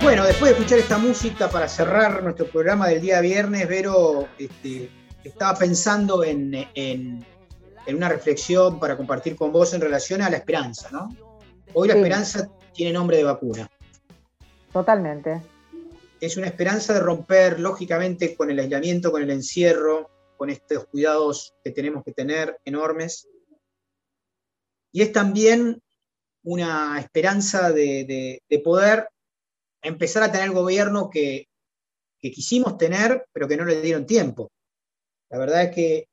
Bueno, 0.00 0.24
después 0.24 0.52
de 0.52 0.58
escuchar 0.58 0.78
esta 0.78 0.98
música 0.98 1.50
para 1.50 1.68
cerrar 1.68 2.22
nuestro 2.22 2.46
programa 2.46 2.88
del 2.88 3.00
día 3.00 3.20
viernes, 3.20 3.68
Vero 3.68 4.28
este, 4.38 4.88
estaba 5.24 5.58
pensando 5.58 6.22
en, 6.22 6.54
en, 6.74 7.26
una 7.88 8.08
reflexión 8.08 8.78
para 8.78 8.96
compartir 8.96 9.36
con 9.36 9.52
vos 9.52 9.74
en 9.74 9.80
relación 9.80 10.22
a 10.22 10.30
la 10.30 10.36
esperanza, 10.36 10.88
¿no? 10.92 11.08
Hoy 11.74 11.88
la 11.88 11.94
esperanza 11.94 12.48
tiene 12.76 12.92
nombre 12.92 13.16
de 13.16 13.24
vacuna. 13.24 13.70
Totalmente. 14.72 15.42
Es 16.20 16.36
una 16.36 16.46
esperanza 16.46 16.94
de 16.94 17.00
romper, 17.00 17.58
lógicamente, 17.58 18.36
con 18.36 18.50
el 18.50 18.58
aislamiento, 18.58 19.10
con 19.10 19.22
el 19.22 19.30
encierro, 19.30 20.10
con 20.36 20.50
estos 20.50 20.86
cuidados 20.86 21.54
que 21.64 21.70
tenemos 21.70 22.04
que 22.04 22.12
tener 22.12 22.58
enormes. 22.64 23.28
Y 24.92 25.02
es 25.02 25.12
también 25.12 25.82
una 26.44 26.98
esperanza 27.00 27.72
de, 27.72 28.40
poder 28.62 29.08
empezar 29.82 30.22
a 30.22 30.30
tener 30.30 30.46
el 30.46 30.54
gobierno 30.54 31.10
que, 31.10 31.48
quisimos 32.20 32.76
tener, 32.76 33.24
pero 33.32 33.46
que 33.46 33.56
no 33.56 33.64
le 33.64 33.80
dieron 33.80 34.04
tiempo. 34.04 34.50
La 35.30 35.38
verdad 35.38 35.62
es 35.62 35.74
que... 35.74 36.08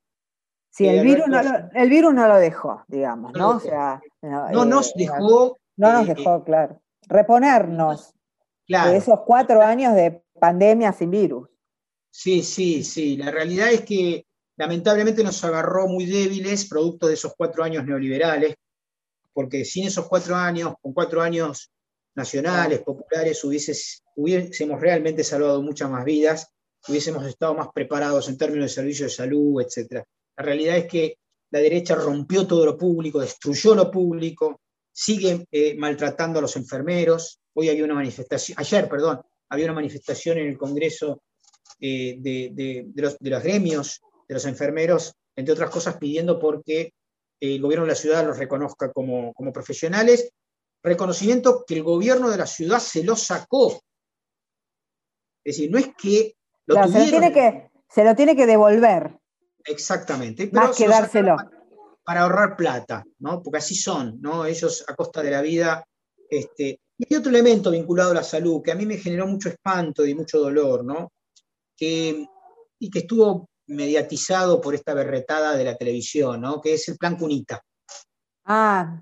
Sí, 0.69 0.87
el, 0.87 1.03
virus 1.03 1.27
no 1.27 1.41
lo, 1.41 1.49
el 1.73 1.89
virus 1.89 2.13
no 2.13 2.27
lo 2.27 2.35
dejó, 2.35 2.83
digamos, 2.87 3.33
¿no? 3.33 3.57
O 3.57 3.59
sea, 3.59 3.99
no 4.21 4.63
nos 4.63 4.89
eh, 4.89 4.93
dejó 4.97 5.57
no 5.77 5.91
nos 5.91 6.07
dejó, 6.07 6.43
claro. 6.43 6.81
reponernos 7.07 8.13
de 8.67 8.97
esos 8.97 9.19
cuatro 9.25 9.61
años 9.61 9.95
de 9.95 10.23
pandemia 10.39 10.93
sin 10.93 11.11
virus. 11.11 11.49
Sí, 12.09 12.43
sí, 12.43 12.83
sí. 12.83 13.17
La 13.17 13.31
realidad 13.31 13.71
es 13.71 13.81
que 13.81 14.25
lamentablemente 14.57 15.23
nos 15.23 15.43
agarró 15.43 15.87
muy 15.87 16.05
débiles 16.05 16.67
producto 16.67 17.07
de 17.07 17.15
esos 17.15 17.33
cuatro 17.35 17.63
años 17.63 17.85
neoliberales, 17.85 18.55
porque 19.33 19.65
sin 19.65 19.87
esos 19.87 20.07
cuatro 20.07 20.35
años, 20.35 20.75
con 20.81 20.93
cuatro 20.93 21.21
años 21.21 21.71
nacionales, 22.15 22.81
populares, 22.81 23.43
hubiésemos 23.43 24.79
realmente 24.79 25.23
salvado 25.23 25.61
muchas 25.63 25.89
más 25.89 26.05
vidas, 26.05 26.47
hubiésemos 26.87 27.25
estado 27.25 27.55
más 27.55 27.69
preparados 27.73 28.29
en 28.29 28.37
términos 28.37 28.65
de 28.65 28.75
servicios 28.75 29.11
de 29.11 29.15
salud, 29.15 29.61
etc. 29.61 30.03
La 30.37 30.43
realidad 30.43 30.77
es 30.77 30.85
que 30.85 31.17
la 31.49 31.59
derecha 31.59 31.95
rompió 31.95 32.45
todo 32.45 32.65
lo 32.65 32.77
público, 32.77 33.19
destruyó 33.19 33.73
lo 33.73 33.89
público, 33.89 34.59
sigue 34.93 35.47
eh, 35.51 35.75
maltratando 35.75 36.39
a 36.39 36.41
los 36.43 36.55
enfermeros. 36.55 37.41
Hoy 37.53 37.69
había 37.69 37.83
una 37.83 37.95
manifestación, 37.95 38.57
ayer, 38.59 38.87
perdón, 38.87 39.21
había 39.49 39.65
una 39.65 39.73
manifestación 39.73 40.37
en 40.37 40.47
el 40.47 40.57
Congreso 40.57 41.23
eh, 41.79 42.15
de, 42.19 42.85
los, 42.95 43.17
gremios 43.19 44.01
de 44.27 44.33
los 44.33 44.45
enfermeros, 44.45 45.15
entre 45.35 45.53
otras 45.53 45.69
cosas 45.69 45.97
pidiendo 45.97 46.39
porque 46.39 46.93
el 47.39 47.61
gobierno 47.61 47.85
de 47.85 47.91
la 47.91 47.97
ciudad 47.97 48.25
los 48.25 48.37
reconozca 48.37 48.91
como, 48.91 49.33
profesionales, 49.51 50.31
reconocimiento 50.81 51.65
que 51.67 51.75
el 51.75 51.83
gobierno 51.83 52.29
de 52.29 52.37
la 52.37 52.47
ciudad 52.47 52.79
se 52.79 53.03
lo 53.03 53.15
sacó. 53.15 53.81
Es 55.43 55.57
decir, 55.57 55.71
no 55.71 55.77
es 55.77 55.89
que 55.97 56.35
lo 56.65 56.75
se, 56.87 56.99
lo 56.99 57.05
tiene 57.09 57.33
que, 57.33 57.69
se 57.89 58.03
lo 58.05 58.15
tiene 58.15 58.35
que 58.35 58.45
devolver. 58.45 59.19
Exactamente. 59.65 60.49
Más 60.53 60.77
que 60.77 60.87
dárselo. 60.87 61.35
Para, 62.03 62.21
ahorrar 62.21 62.55
plata, 62.55 63.03
¿no? 63.19 63.41
Porque 63.41 63.57
así 63.57 63.75
son, 63.75 64.19
¿no? 64.21 64.45
Ellos 64.45 64.83
a 64.87 64.95
costa 64.95 65.21
de 65.21 65.31
la 65.31 65.41
vida. 65.41 65.85
Este, 66.29 66.79
y 66.97 67.13
hay 67.13 67.17
otro 67.17 67.29
elemento 67.29 67.71
vinculado 67.71 68.11
a 68.11 68.15
la 68.15 68.23
salud 68.23 68.61
que 68.61 68.71
a 68.71 68.75
mí 68.75 68.85
me 68.85 68.97
generó 68.97 69.27
mucho 69.27 69.49
espanto 69.49 70.05
y 70.05 70.15
mucho 70.15 70.39
dolor, 70.39 70.83
¿no? 70.83 71.11
Que, 71.75 72.25
y 72.79 72.89
que 72.89 72.99
estuvo 72.99 73.49
mediatizado 73.67 74.59
por 74.59 74.75
esta 74.75 74.93
berretada 74.93 75.55
de 75.55 75.63
la 75.63 75.77
televisión, 75.77 76.41
¿no? 76.41 76.61
Que 76.61 76.73
es 76.73 76.87
el 76.89 76.97
plan 76.97 77.17
Cunita. 77.17 77.61
Ah. 78.45 79.01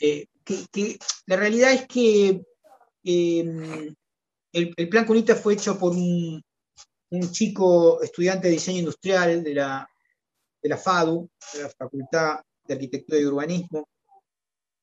Eh, 0.00 0.26
que, 0.44 0.98
la 1.26 1.36
realidad 1.36 1.72
es 1.72 1.86
que 1.86 2.42
em, 3.04 3.94
el, 4.52 4.74
el, 4.76 4.88
plan 4.88 5.06
Cunita 5.06 5.36
fue 5.36 5.54
hecho 5.54 5.78
por 5.78 5.92
un, 5.92 6.42
un 7.10 7.30
chico 7.32 8.02
estudiante 8.02 8.48
de 8.48 8.54
diseño 8.54 8.78
industrial 8.80 9.42
de 9.42 9.54
la, 9.54 9.89
de 10.62 10.68
la 10.68 10.76
FADU, 10.76 11.28
de 11.54 11.62
la 11.62 11.70
Facultad 11.70 12.40
de 12.64 12.74
Arquitectura 12.74 13.18
y 13.18 13.24
Urbanismo. 13.24 13.88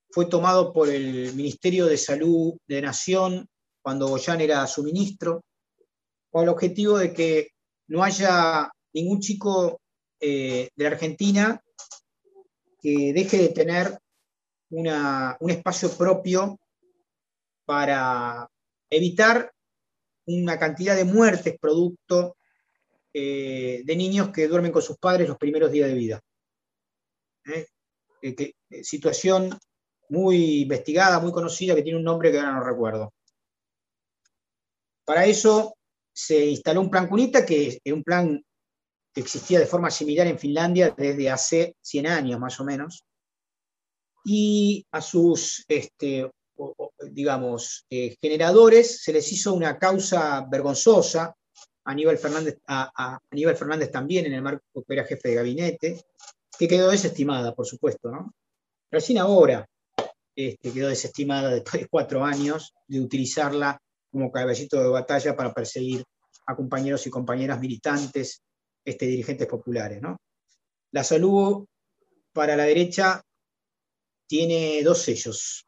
Fue 0.10 0.26
tomado 0.26 0.74
por 0.74 0.90
el 0.90 1.34
Ministerio 1.34 1.86
de 1.86 1.98
Salud 1.98 2.58
de 2.68 2.82
Nación 2.82 3.48
cuando 3.82 4.08
Goyan 4.08 4.42
era 4.42 4.66
su 4.68 4.84
ministro, 4.84 5.44
con 6.30 6.44
el 6.44 6.50
objetivo 6.50 6.98
de 6.98 7.14
que 7.14 7.50
no 7.88 8.04
haya 8.04 8.70
ningún 8.94 9.20
chico 9.20 9.80
eh, 10.20 10.70
de 10.76 10.84
la 10.84 10.90
Argentina 10.90 11.62
que 12.82 13.14
deje 13.14 13.38
de 13.38 13.50
tener 13.50 13.98
un 14.70 15.50
espacio 15.50 15.90
propio 15.92 16.60
para 17.66 18.50
evitar 18.90 19.52
una 20.26 20.60
cantidad 20.60 20.96
de 20.96 21.06
muertes 21.06 21.58
producto 21.60 22.37
eh, 23.20 23.82
de 23.84 23.96
niños 23.96 24.30
que 24.30 24.48
duermen 24.48 24.72
con 24.72 24.84
sus 24.84 25.00
padres 25.00 25.28
los 25.28 25.40
primeros 25.40 25.72
días 25.72 25.90
de 25.90 25.96
vida. 25.96 26.22
¿Eh? 27.46 27.66
Eh, 28.22 28.54
situación 28.84 29.58
muy 30.10 30.62
investigada, 30.62 31.20
muy 31.20 31.32
conocida, 31.32 31.74
que 31.74 31.82
tiene 31.82 31.98
un 31.98 32.04
nombre 32.04 32.32
que 32.32 32.38
ahora 32.38 32.54
no 32.54 32.64
recuerdo. 32.64 33.12
Para 35.04 35.26
eso 35.26 35.76
se 36.14 36.46
instaló 36.46 36.82
un 36.82 36.92
plan 36.92 37.08
CUNITA, 37.08 37.44
que 37.44 37.82
es 37.84 37.92
un 37.92 38.04
plan 38.04 38.40
que 39.12 39.22
existía 39.22 39.58
de 39.58 39.66
forma 39.66 39.90
similar 39.90 40.28
en 40.28 40.38
Finlandia 40.38 40.94
desde 40.96 41.32
hace 41.32 41.76
100 41.82 42.06
años 42.06 42.40
más 42.40 42.60
o 42.60 42.66
menos, 42.66 43.04
y 44.26 44.86
a 44.92 45.02
sus 45.02 45.66
este, 45.68 46.30
digamos, 47.10 47.88
generadores, 47.90 49.02
se 49.02 49.12
les 49.12 49.32
hizo 49.32 49.56
una 49.56 49.80
causa 49.80 50.46
vergonzosa, 50.48 51.36
Aníbal 51.88 52.18
Fernández, 52.18 52.60
a, 52.68 53.20
Fernández 53.56 53.92
también 53.92 54.26
en 54.26 54.34
el 54.34 54.42
marco 54.42 54.84
que 54.86 54.94
era 54.94 55.06
jefe 55.06 55.30
de 55.30 55.36
gabinete, 55.36 56.06
que 56.60 56.68
quedó 56.68 56.92
desestimada, 56.92 57.56
por 57.56 57.66
supuesto, 57.66 58.12
¿no? 58.12 58.34
Recién 58.92 59.20
ahora 59.20 59.66
este, 60.36 60.74
quedó 60.74 60.90
desestimada 60.90 61.50
después 61.50 61.84
de 61.84 61.88
cuatro 61.88 62.26
años 62.26 62.74
de 62.88 63.00
utilizarla 63.00 63.82
como 64.12 64.32
caballito 64.32 64.82
de 64.82 64.90
batalla 64.90 65.36
para 65.36 65.54
perseguir 65.54 66.04
a 66.46 66.56
compañeros 66.58 67.08
y 67.08 67.10
compañeras 67.10 67.60
militantes, 67.60 68.42
este, 68.84 69.06
dirigentes 69.06 69.48
populares, 69.48 70.02
¿no? 70.02 70.18
La 70.92 71.06
salud 71.06 71.66
para 72.34 72.58
la 72.58 72.64
derecha 72.64 73.22
tiene 74.28 74.84
dos 74.84 75.02
sellos, 75.04 75.66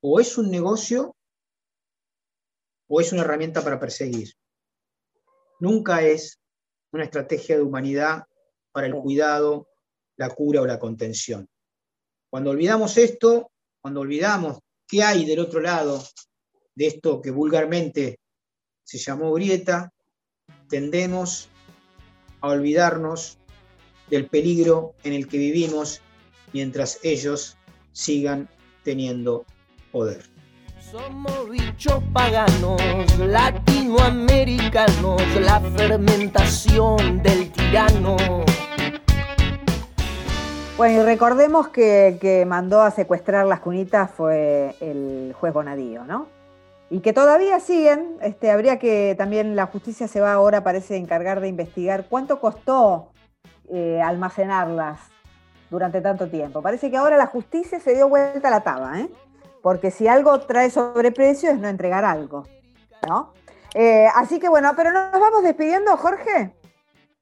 o 0.00 0.18
es 0.18 0.36
un 0.36 0.50
negocio 0.50 1.14
o 2.88 3.00
es 3.00 3.12
una 3.12 3.22
herramienta 3.22 3.62
para 3.62 3.78
perseguir. 3.78 4.34
Nunca 5.60 6.02
es 6.02 6.40
una 6.92 7.04
estrategia 7.04 7.56
de 7.56 7.62
humanidad 7.62 8.24
para 8.72 8.86
el 8.86 8.94
cuidado, 8.94 9.68
la 10.16 10.30
cura 10.30 10.62
o 10.62 10.66
la 10.66 10.78
contención. 10.78 11.48
Cuando 12.30 12.50
olvidamos 12.50 12.96
esto, 12.96 13.50
cuando 13.80 14.00
olvidamos 14.00 14.58
qué 14.86 15.02
hay 15.02 15.24
del 15.24 15.40
otro 15.40 15.60
lado 15.60 16.02
de 16.74 16.86
esto 16.86 17.20
que 17.20 17.30
vulgarmente 17.30 18.20
se 18.84 18.98
llamó 18.98 19.32
grieta, 19.34 19.92
tendemos 20.68 21.48
a 22.40 22.48
olvidarnos 22.48 23.38
del 24.08 24.28
peligro 24.28 24.94
en 25.04 25.12
el 25.12 25.28
que 25.28 25.38
vivimos 25.38 26.00
mientras 26.52 26.98
ellos 27.02 27.56
sigan 27.92 28.48
teniendo 28.82 29.44
poder. 29.92 30.39
Somos 30.90 31.48
bichos 31.48 32.02
paganos, 32.12 32.82
latinoamericanos, 33.18 35.22
la 35.40 35.60
fermentación 35.60 37.22
del 37.22 37.52
tirano. 37.52 38.16
Bueno, 40.76 41.00
y 41.00 41.04
recordemos 41.04 41.68
que, 41.68 42.18
que 42.20 42.44
mandó 42.44 42.80
a 42.80 42.90
secuestrar 42.90 43.46
las 43.46 43.60
cunitas 43.60 44.10
fue 44.10 44.74
el 44.80 45.32
juez 45.38 45.52
Bonadío, 45.52 46.02
¿no? 46.02 46.26
Y 46.90 46.98
que 46.98 47.12
todavía 47.12 47.60
siguen, 47.60 48.16
este, 48.20 48.50
habría 48.50 48.80
que 48.80 49.14
también 49.16 49.54
la 49.54 49.66
justicia 49.66 50.08
se 50.08 50.20
va 50.20 50.32
ahora, 50.32 50.64
parece, 50.64 50.96
encargar 50.96 51.40
de 51.40 51.46
investigar 51.46 52.06
cuánto 52.10 52.40
costó 52.40 53.12
eh, 53.72 54.02
almacenarlas 54.02 54.98
durante 55.70 56.00
tanto 56.00 56.28
tiempo. 56.28 56.62
Parece 56.62 56.90
que 56.90 56.96
ahora 56.96 57.16
la 57.16 57.26
justicia 57.26 57.78
se 57.78 57.94
dio 57.94 58.08
vuelta 58.08 58.48
a 58.48 58.50
la 58.50 58.62
taba, 58.62 58.98
¿eh? 58.98 59.08
Porque 59.62 59.90
si 59.90 60.08
algo 60.08 60.40
trae 60.40 60.70
sobreprecio 60.70 61.50
es 61.50 61.58
no 61.58 61.68
entregar 61.68 62.04
algo, 62.04 62.46
¿no? 63.06 63.32
Eh, 63.74 64.06
así 64.14 64.40
que 64.40 64.48
bueno, 64.48 64.72
pero 64.76 64.92
nos 64.92 65.12
vamos 65.12 65.42
despidiendo, 65.42 65.96
Jorge. 65.96 66.52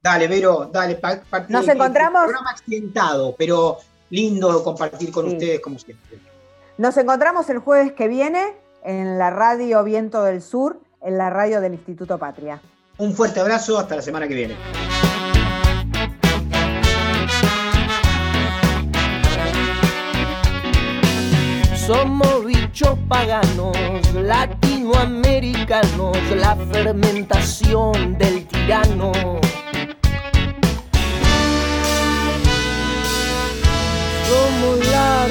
Dale, 0.01 0.27
Vero, 0.27 0.69
dale. 0.71 0.99
nos 1.49 1.67
encontramos. 1.67 2.23
Programa 2.23 2.51
accidentado, 2.51 3.35
pero 3.37 3.77
lindo 4.09 4.63
compartir 4.63 5.11
con 5.11 5.27
ustedes 5.27 5.59
como 5.59 5.77
siempre. 5.77 6.19
Nos 6.77 6.95
encontramos 6.97 7.49
el 7.49 7.59
jueves 7.59 7.91
que 7.91 8.07
viene 8.07 8.55
en 8.83 9.19
la 9.19 9.29
radio 9.29 9.83
Viento 9.83 10.23
del 10.23 10.41
Sur, 10.41 10.79
en 11.01 11.17
la 11.17 11.29
radio 11.29 11.59
del 11.59 11.73
Instituto 11.73 12.17
Patria. 12.17 12.61
Un 12.97 13.13
fuerte 13.13 13.39
abrazo, 13.41 13.77
hasta 13.77 13.97
la 13.97 14.01
semana 14.01 14.27
que 14.27 14.33
viene. 14.33 14.55
Somos 21.89 22.45
bichos 22.45 22.93
paganos, 23.07 23.75
latinoamericanos, 24.13 26.15
la 26.35 26.55
fermentación 26.71 28.15
del 28.15 28.45
tirano. 28.45 29.11
Somos 34.29 34.87
la 34.91 35.25